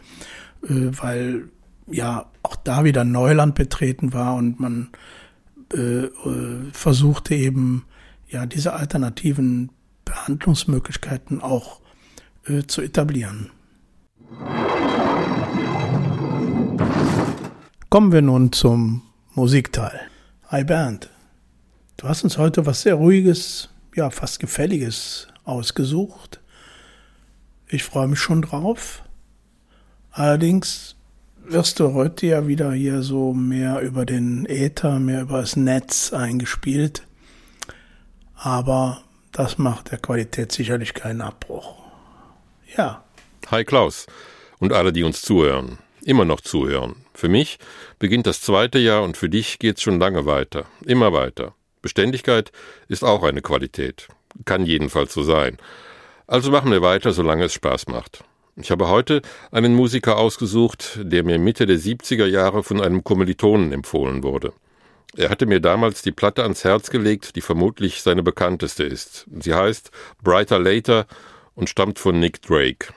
äh, 0.63 0.67
weil 0.69 1.47
ja 1.87 2.25
auch 2.43 2.57
da 2.57 2.83
wieder 2.83 3.05
Neuland 3.05 3.55
betreten 3.55 4.11
war 4.11 4.35
und 4.35 4.59
man 4.59 4.89
äh, 5.73 6.09
versuchte 6.73 7.33
eben 7.33 7.85
ja 8.27 8.45
diese 8.45 8.73
alternativen 8.73 9.69
Behandlungsmöglichkeiten 10.03 11.39
auch 11.39 11.79
äh, 12.47 12.63
zu 12.63 12.81
etablieren. 12.81 13.49
Kommen 17.89 18.11
wir 18.11 18.21
nun 18.21 18.51
zum 18.51 19.01
Musikteil. 19.37 19.99
Hi 20.47 20.63
Bernd, 20.63 21.09
du 21.97 22.07
hast 22.07 22.23
uns 22.23 22.37
heute 22.37 22.65
was 22.65 22.83
sehr 22.83 22.95
Ruhiges, 22.95 23.67
ja 23.93 24.09
fast 24.09 24.39
Gefälliges 24.39 25.27
ausgesucht. 25.43 26.39
Ich 27.67 27.83
freue 27.83 28.07
mich 28.07 28.19
schon 28.19 28.43
drauf. 28.43 29.03
Allerdings 30.11 30.95
wirst 31.43 31.81
du 31.81 31.93
heute 31.93 32.27
ja 32.27 32.47
wieder 32.47 32.71
hier 32.71 33.01
so 33.01 33.33
mehr 33.33 33.81
über 33.81 34.05
den 34.05 34.45
Äther, 34.45 34.99
mehr 34.99 35.23
über 35.23 35.41
das 35.41 35.57
Netz 35.57 36.13
eingespielt. 36.13 37.05
Aber 38.35 39.01
das 39.33 39.57
macht 39.57 39.91
der 39.91 39.97
Qualität 39.97 40.53
sicherlich 40.53 40.93
keinen 40.93 41.19
Abbruch. 41.19 41.75
Ja. 42.77 43.03
Hi 43.51 43.65
Klaus 43.65 44.07
und 44.59 44.71
alle, 44.71 44.93
die 44.93 45.03
uns 45.03 45.21
zuhören 45.21 45.77
immer 46.05 46.23
noch 46.23 46.41
zuhören. 46.41 46.95
Für 47.13 47.27
mich 47.27 47.57
beginnt 47.99 48.27
das 48.27 48.41
zweite 48.41 48.79
Jahr 48.79 49.03
und 49.03 49.17
für 49.17 49.29
dich 49.29 49.59
geht's 49.59 49.81
schon 49.81 49.99
lange 49.99 50.25
weiter, 50.25 50.65
immer 50.85 51.11
weiter. 51.11 51.53
Beständigkeit 51.81 52.51
ist 52.87 53.03
auch 53.03 53.23
eine 53.23 53.41
Qualität, 53.41 54.07
kann 54.45 54.65
jedenfalls 54.65 55.13
so 55.13 55.23
sein. 55.23 55.57
Also 56.27 56.51
machen 56.51 56.71
wir 56.71 56.81
weiter, 56.81 57.11
solange 57.11 57.45
es 57.45 57.53
Spaß 57.53 57.87
macht. 57.87 58.23
Ich 58.55 58.71
habe 58.71 58.87
heute 58.87 59.21
einen 59.51 59.75
Musiker 59.75 60.17
ausgesucht, 60.17 60.99
der 61.01 61.23
mir 61.23 61.37
Mitte 61.37 61.65
der 61.65 61.77
70er 61.77 62.25
Jahre 62.25 62.63
von 62.63 62.81
einem 62.81 63.03
Kommilitonen 63.03 63.73
empfohlen 63.73 64.23
wurde. 64.23 64.53
Er 65.17 65.29
hatte 65.29 65.45
mir 65.45 65.59
damals 65.59 66.01
die 66.01 66.11
Platte 66.11 66.43
ans 66.43 66.63
Herz 66.63 66.89
gelegt, 66.89 67.35
die 67.35 67.41
vermutlich 67.41 68.01
seine 68.01 68.23
bekannteste 68.23 68.83
ist. 68.83 69.27
Sie 69.39 69.53
heißt 69.53 69.91
Brighter 70.23 70.59
Later 70.59 71.05
und 71.53 71.69
stammt 71.69 71.99
von 71.99 72.19
Nick 72.19 72.41
Drake. 72.41 72.93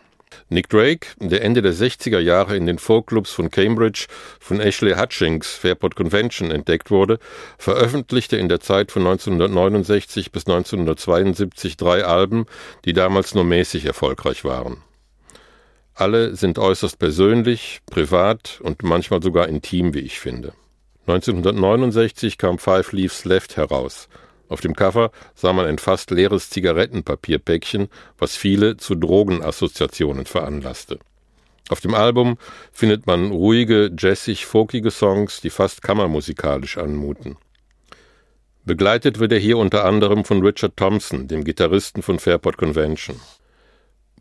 Nick 0.51 0.71
Drake, 0.71 1.09
der 1.21 1.43
Ende 1.43 1.61
der 1.61 1.75
60er 1.75 2.21
Jahre 2.21 2.57
in 2.57 2.65
den 2.65 2.79
Folkclubs 2.79 3.33
von 3.33 3.51
Cambridge 3.51 4.07
von 4.41 4.61
Ashley 4.61 4.95
Hutchings 4.95 5.49
Fairport 5.49 5.95
Convention 5.95 6.51
entdeckt 6.51 6.91
wurde, 6.91 7.19
veröffentlichte 7.59 8.39
in 8.39 8.49
der 8.49 8.61
Zeit 8.61 8.91
von 8.91 9.07
1969 9.07 10.33
bis 10.33 10.47
1972 10.47 11.77
drei 11.77 12.03
Alben, 12.05 12.47
die 12.87 12.95
damals 12.95 13.35
nur 13.35 13.45
mäßig 13.45 13.85
erfolgreich 13.85 14.43
waren. 14.45 14.83
Alle 15.93 16.35
sind 16.35 16.59
äußerst 16.59 16.99
persönlich, 16.99 17.81
privat 17.91 18.61
und 18.63 18.83
manchmal 18.83 19.23
sogar 19.23 19.49
intim, 19.49 19.93
wie 19.93 20.01
ich 20.01 20.19
finde. 20.19 20.55
1969 21.07 22.39
kam 22.39 22.59
Five 22.59 22.93
Leaves 22.93 23.27
Left 23.27 23.59
heraus– 23.59 24.09
auf 24.49 24.61
dem 24.61 24.75
Cover 24.75 25.11
sah 25.35 25.53
man 25.53 25.67
ein 25.67 25.79
fast 25.79 26.11
leeres 26.11 26.51
Zigarettenpapierpäckchen, 26.51 27.89
was 28.19 28.37
viele 28.37 28.77
zu 28.77 28.95
Drogenassoziationen 28.95 30.27
veranlasste. 30.27 30.99
Auf 31.69 31.81
dem 31.81 31.95
Album 31.95 32.39
findet 32.73 33.07
man 33.07 33.31
ruhige, 33.31 33.91
jazzig-folkige 33.97 34.91
Songs, 34.91 35.43
die 35.43 35.51
fast 35.51 35.83
kammermusikalisch 35.83 36.79
anmuten. 36.79 37.37
Begleitet 38.65 39.19
wird 39.19 39.33
er 39.33 39.39
hier 39.39 39.59
unter 39.59 39.85
anderem 39.85 40.25
von 40.25 40.43
Richard 40.43 40.77
Thompson, 40.77 41.29
dem 41.29 41.45
Gitarristen 41.45 42.03
von 42.03 42.19
Fairport 42.19 42.57
Convention. 42.57 43.21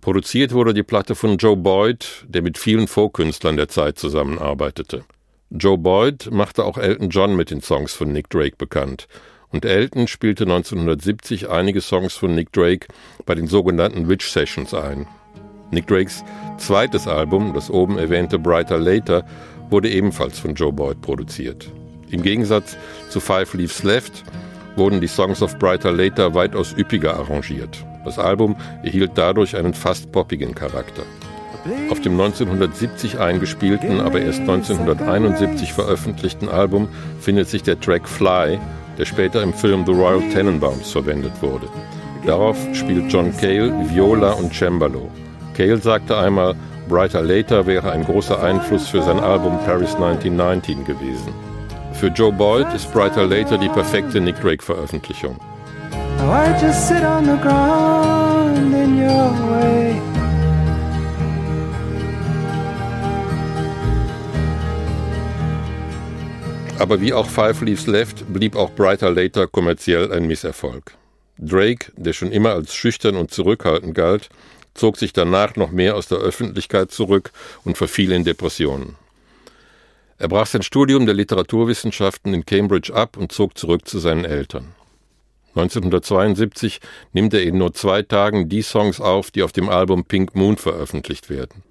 Produziert 0.02 0.54
wurde 0.54 0.74
die 0.74 0.84
Platte 0.84 1.16
von 1.16 1.38
Joe 1.38 1.58
Boyd, 1.58 2.26
der 2.28 2.42
mit 2.42 2.58
vielen 2.58 2.88
Folkkünstlern 2.88 3.58
der 3.58 3.68
Zeit 3.68 3.98
zusammenarbeitete. 3.98 5.04
Joe 5.50 5.78
Boyd 5.78 6.30
machte 6.32 6.66
auch 6.66 6.78
Elton 6.78 7.10
John 7.10 7.36
mit 7.36 7.50
den 7.50 7.62
Songs 7.62 7.94
von 7.94 8.12
Nick 8.12 8.30
Drake 8.30 8.56
bekannt 8.58 9.08
und 9.52 9.66
Elton 9.66 10.08
spielte 10.08 10.44
1970 10.44 11.50
einige 11.50 11.82
Songs 11.82 12.14
von 12.14 12.36
Nick 12.36 12.52
Drake 12.52 12.88
bei 13.26 13.36
den 13.36 13.48
sogenannten 13.48 14.10
Witch 14.10 14.28
Sessions 14.30 14.74
ein. 14.74 15.08
Nick 15.72 15.88
Drakes 15.88 16.24
zweites 16.58 17.08
Album, 17.08 17.54
das 17.54 17.70
oben 17.70 17.98
erwähnte 17.98 18.40
Brighter 18.40 18.78
Later, 18.78 19.26
wurde 19.70 19.90
ebenfalls 19.90 20.40
von 20.40 20.56
Joe 20.56 20.72
Boyd 20.72 21.02
produziert. 21.02 21.70
Im 22.10 22.22
Gegensatz 22.22 22.78
zu 23.10 23.20
Five 23.20 23.54
Leaves 23.54 23.84
Left 23.84 24.24
wurden 24.78 25.02
die 25.02 25.08
Songs 25.08 25.42
of 25.42 25.58
Brighter 25.60 25.92
Later 25.92 26.34
weitaus 26.34 26.74
üppiger 26.78 27.16
arrangiert. 27.16 27.86
Das 28.06 28.18
Album 28.18 28.56
erhielt 28.84 29.12
dadurch 29.16 29.58
einen 29.58 29.74
fast 29.74 30.12
poppigen 30.14 30.56
Charakter. 30.56 31.04
Auf 31.90 32.00
dem 32.00 32.14
1970 32.14 33.20
eingespielten, 33.20 34.00
aber 34.00 34.22
erst 34.22 34.40
1971 34.40 35.74
veröffentlichten 35.74 36.48
Album 36.48 36.88
findet 37.20 37.50
sich 37.50 37.64
der 37.64 37.78
Track 37.82 38.08
Fly, 38.08 38.58
der 38.98 39.06
später 39.06 39.42
im 39.44 39.54
Film 39.54 39.86
The 39.86 39.92
Royal 39.92 40.22
Tenenbaums 40.34 40.92
verwendet 40.92 41.34
wurde. 41.42 41.68
Darauf 42.26 42.58
spielt 42.74 43.12
John 43.12 43.36
Cale 43.38 43.74
Viola 43.90 44.32
und 44.34 44.54
Cembalo. 44.54 45.10
Cale 45.56 45.78
sagte 45.78 46.18
einmal, 46.18 46.56
Brighter 46.90 47.22
Later 47.22 47.66
wäre 47.66 47.92
ein 47.92 48.04
großer 48.04 48.42
Einfluss 48.42 48.88
für 48.88 49.02
sein 49.02 49.20
Album 49.20 49.58
Paris 49.66 49.96
1919 49.96 50.86
gewesen. 50.86 51.34
Für 51.94 52.08
Joe 52.08 52.32
Boyd 52.32 52.68
ist 52.74 52.92
Brighter 52.94 53.26
Later 53.26 53.58
die 53.58 53.70
perfekte 53.70 54.22
Nick 54.22 54.40
Drake-Veröffentlichung. 54.42 55.38
Aber 66.80 67.02
wie 67.02 67.14
auch 67.14 67.28
Five 67.28 67.62
Leaves 67.62 67.88
Left 67.88 68.32
blieb 68.32 68.56
auch 68.56 68.72
Brighter 68.72 69.10
Later 69.10 69.48
kommerziell 69.48 70.12
ein 70.12 70.28
Misserfolg. 70.28 70.94
Drake, 71.40 71.92
der 71.96 72.14
schon 72.14 72.32
immer 72.32 72.52
als 72.52 72.76
schüchtern 72.76 73.16
und 73.16 73.32
zurückhaltend 73.32 73.96
galt, 73.96 74.30
zog 74.76 74.98
sich 74.98 75.12
danach 75.12 75.56
noch 75.56 75.72
mehr 75.72 75.96
aus 75.96 76.08
der 76.08 76.20
Öffentlichkeit 76.20 76.92
zurück 76.92 77.32
und 77.64 77.78
verfiel 77.78 78.12
in 78.12 78.24
Depressionen. 78.24 78.96
Er 80.20 80.28
brach 80.28 80.48
sein 80.48 80.62
Studium 80.62 81.06
der 81.06 81.16
Literaturwissenschaften 81.16 82.34
in 82.34 82.46
Cambridge 82.46 82.94
ab 82.94 83.18
und 83.18 83.32
zog 83.32 83.58
zurück 83.58 83.88
zu 83.88 83.98
seinen 84.00 84.26
Eltern. 84.26 84.76
1972 85.56 86.80
nimmt 87.14 87.34
er 87.34 87.42
in 87.42 87.58
nur 87.58 87.74
zwei 87.74 88.04
Tagen 88.04 88.50
die 88.50 88.62
Songs 88.62 89.02
auf, 89.02 89.32
die 89.32 89.42
auf 89.42 89.52
dem 89.52 89.70
Album 89.70 90.06
Pink 90.06 90.36
Moon 90.36 90.58
veröffentlicht 90.58 91.32
werden. 91.32 91.64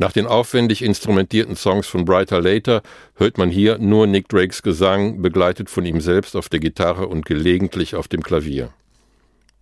Nach 0.00 0.12
den 0.12 0.26
aufwendig 0.26 0.80
instrumentierten 0.80 1.56
Songs 1.56 1.86
von 1.86 2.06
Brighter 2.06 2.40
Later 2.40 2.80
hört 3.16 3.36
man 3.36 3.50
hier 3.50 3.76
nur 3.76 4.06
Nick 4.06 4.30
Drakes 4.30 4.62
Gesang, 4.62 5.20
begleitet 5.20 5.68
von 5.68 5.84
ihm 5.84 6.00
selbst 6.00 6.36
auf 6.36 6.48
der 6.48 6.58
Gitarre 6.58 7.06
und 7.06 7.26
gelegentlich 7.26 7.94
auf 7.94 8.08
dem 8.08 8.22
Klavier. 8.22 8.70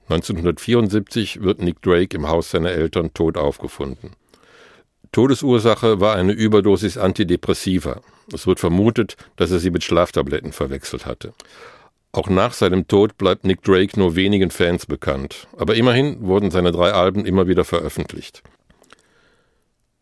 1974 0.08 1.42
wird 1.42 1.60
Nick 1.60 1.82
Drake 1.82 2.16
im 2.16 2.28
Haus 2.28 2.52
seiner 2.52 2.70
Eltern 2.70 3.12
tot 3.14 3.36
aufgefunden. 3.36 4.12
Todesursache 5.10 5.98
war 5.98 6.14
eine 6.14 6.34
Überdosis 6.34 6.98
Antidepressiva. 6.98 8.00
Es 8.32 8.46
wird 8.46 8.60
vermutet, 8.60 9.16
dass 9.34 9.50
er 9.50 9.58
sie 9.58 9.72
mit 9.72 9.82
Schlaftabletten 9.82 10.52
verwechselt 10.52 11.04
hatte. 11.04 11.32
Auch 12.12 12.28
nach 12.28 12.52
seinem 12.52 12.86
Tod 12.86 13.18
bleibt 13.18 13.42
Nick 13.42 13.64
Drake 13.64 13.98
nur 13.98 14.14
wenigen 14.14 14.52
Fans 14.52 14.86
bekannt, 14.86 15.48
aber 15.56 15.74
immerhin 15.74 16.20
wurden 16.20 16.52
seine 16.52 16.70
drei 16.70 16.92
Alben 16.92 17.26
immer 17.26 17.48
wieder 17.48 17.64
veröffentlicht. 17.64 18.44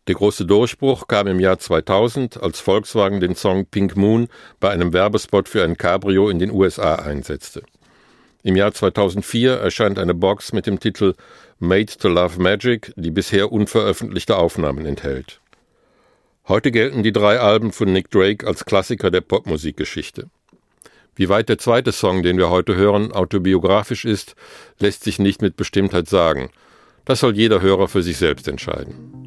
Der 0.07 0.15
große 0.15 0.45
Durchbruch 0.45 1.07
kam 1.09 1.27
im 1.27 1.41
Jahr 1.41 1.59
2000, 1.59 2.41
als 2.41 2.61
Volkswagen 2.61 3.19
den 3.19 3.35
Song 3.35 3.65
Pink 3.65 3.97
Moon 3.97 4.29
bei 4.61 4.69
einem 4.69 4.93
Werbespot 4.93 5.49
für 5.49 5.65
ein 5.65 5.77
Cabrio 5.77 6.29
in 6.29 6.39
den 6.39 6.49
USA 6.49 6.95
einsetzte. 6.95 7.63
Im 8.41 8.55
Jahr 8.55 8.71
2004 8.71 9.57
erscheint 9.57 9.99
eine 9.99 10.13
Box 10.13 10.53
mit 10.53 10.65
dem 10.65 10.79
Titel 10.79 11.13
Made 11.59 11.97
to 11.97 12.07
Love 12.07 12.41
Magic, 12.41 12.93
die 12.95 13.11
bisher 13.11 13.51
unveröffentlichte 13.51 14.37
Aufnahmen 14.37 14.85
enthält. 14.85 15.41
Heute 16.47 16.71
gelten 16.71 17.03
die 17.03 17.11
drei 17.11 17.41
Alben 17.41 17.73
von 17.73 17.91
Nick 17.91 18.09
Drake 18.09 18.47
als 18.47 18.63
Klassiker 18.63 19.11
der 19.11 19.19
Popmusikgeschichte. 19.19 20.29
Wie 21.15 21.27
weit 21.27 21.49
der 21.49 21.57
zweite 21.57 21.91
Song, 21.91 22.23
den 22.23 22.37
wir 22.37 22.49
heute 22.49 22.75
hören, 22.77 23.11
autobiografisch 23.11 24.05
ist, 24.05 24.35
lässt 24.79 25.03
sich 25.03 25.19
nicht 25.19 25.41
mit 25.41 25.57
Bestimmtheit 25.57 26.07
sagen. 26.07 26.49
Das 27.03 27.19
soll 27.19 27.35
jeder 27.35 27.61
Hörer 27.61 27.89
für 27.89 28.03
sich 28.03 28.17
selbst 28.17 28.47
entscheiden. 28.47 29.26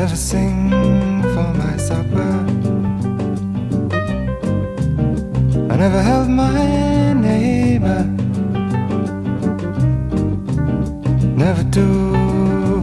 Never 0.00 0.14
sing 0.14 0.70
for 1.34 1.48
my 1.62 1.76
supper. 1.76 2.32
I 5.72 5.74
never 5.84 6.00
held 6.00 6.28
my 6.28 7.12
neighbor, 7.14 8.04
never 11.44 11.64
do 11.64 11.88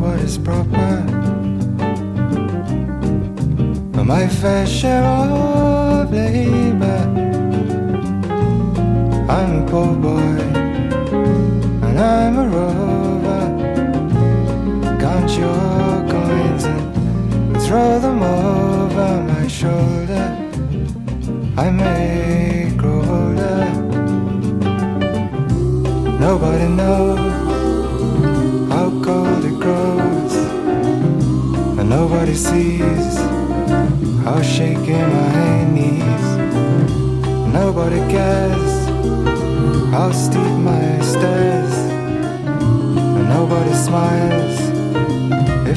what 0.01 0.19
is 0.27 0.37
proper. 0.37 0.93
My 4.13 4.27
fair 4.27 4.67
share 4.67 5.03
of 5.03 6.11
labor. 6.11 7.01
I'm 9.37 9.65
poor 9.65 9.95
throw 17.75 17.99
them 17.99 18.23
over 18.23 19.21
my 19.33 19.47
shoulder. 19.47 20.25
I 21.57 21.69
may 21.69 22.71
grow 22.77 23.01
older. 23.19 23.63
Nobody 26.27 26.67
knows 26.79 27.33
how 28.71 28.87
cold 29.03 29.43
it 29.51 29.57
grows, 29.65 30.35
and 31.77 31.89
nobody 31.89 32.35
sees 32.35 33.15
how 34.23 34.41
shaky 34.41 34.99
my 35.17 35.65
knees. 35.75 36.27
Nobody 37.59 37.99
cares 38.15 38.73
how 39.91 40.13
steep 40.13 40.55
my 40.71 40.87
stairs, 41.11 41.75
and 43.17 43.27
nobody 43.37 43.73
smiles 43.73 44.74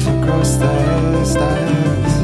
across 0.07 0.55
the 0.57 1.25
stars. 1.25 2.18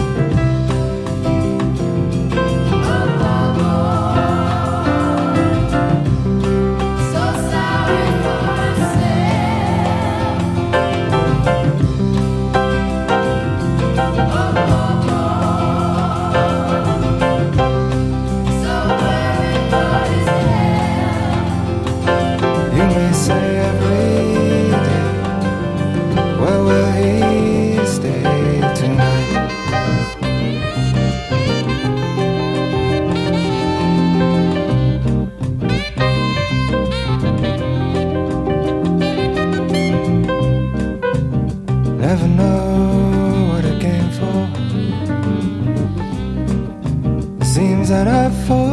things 47.86 47.90
that 47.90 48.08
I've 48.08 48.48
fought. 48.48 48.65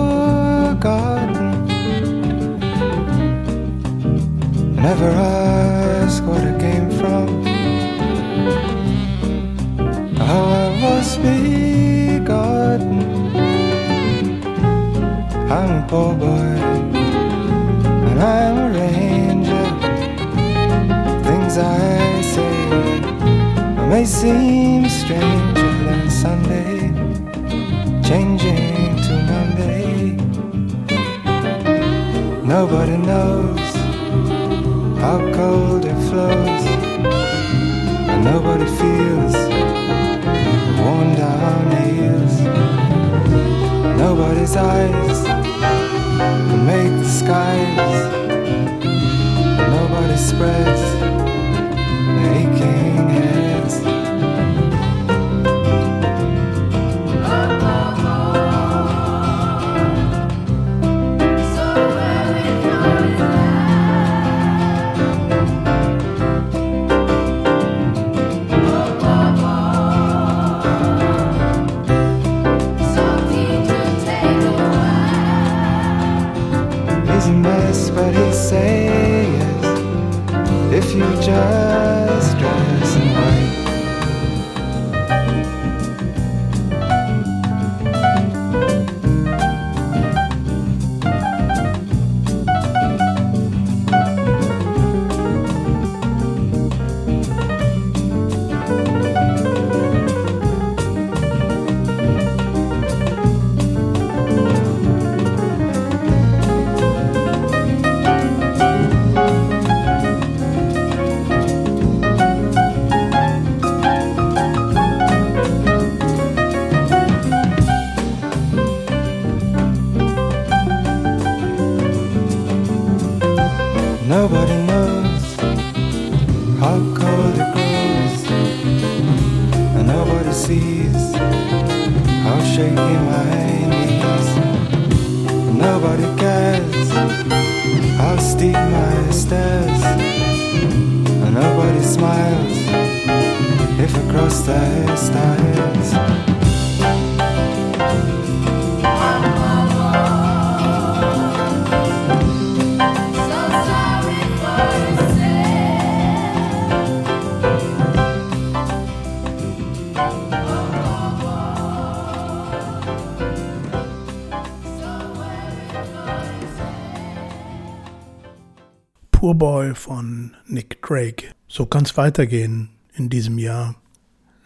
Poor 169.33 169.39
Boy 169.39 169.75
von 169.75 170.37
Nick 170.47 170.83
Drake. 170.83 171.29
So 171.49 171.65
kann 171.65 171.85
es 171.85 171.97
weitergehen 171.97 172.69
in 172.93 173.09
diesem 173.09 173.39
Jahr. 173.39 173.77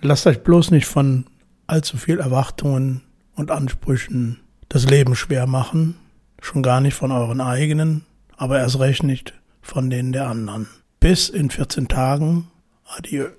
Lasst 0.00 0.28
euch 0.28 0.44
bloß 0.44 0.70
nicht 0.70 0.86
von 0.86 1.26
allzu 1.66 1.96
viel 1.96 2.20
Erwartungen 2.20 3.02
und 3.34 3.50
Ansprüchen 3.50 4.38
das 4.68 4.88
Leben 4.88 5.16
schwer 5.16 5.48
machen. 5.48 5.96
Schon 6.40 6.62
gar 6.62 6.80
nicht 6.80 6.94
von 6.94 7.10
euren 7.10 7.40
eigenen, 7.40 8.04
aber 8.36 8.60
erst 8.60 8.78
recht 8.78 9.02
nicht 9.02 9.34
von 9.60 9.90
denen 9.90 10.12
der 10.12 10.28
anderen. 10.28 10.68
Bis 11.00 11.30
in 11.30 11.50
14 11.50 11.88
Tagen. 11.88 12.46
Adieu. 12.84 13.30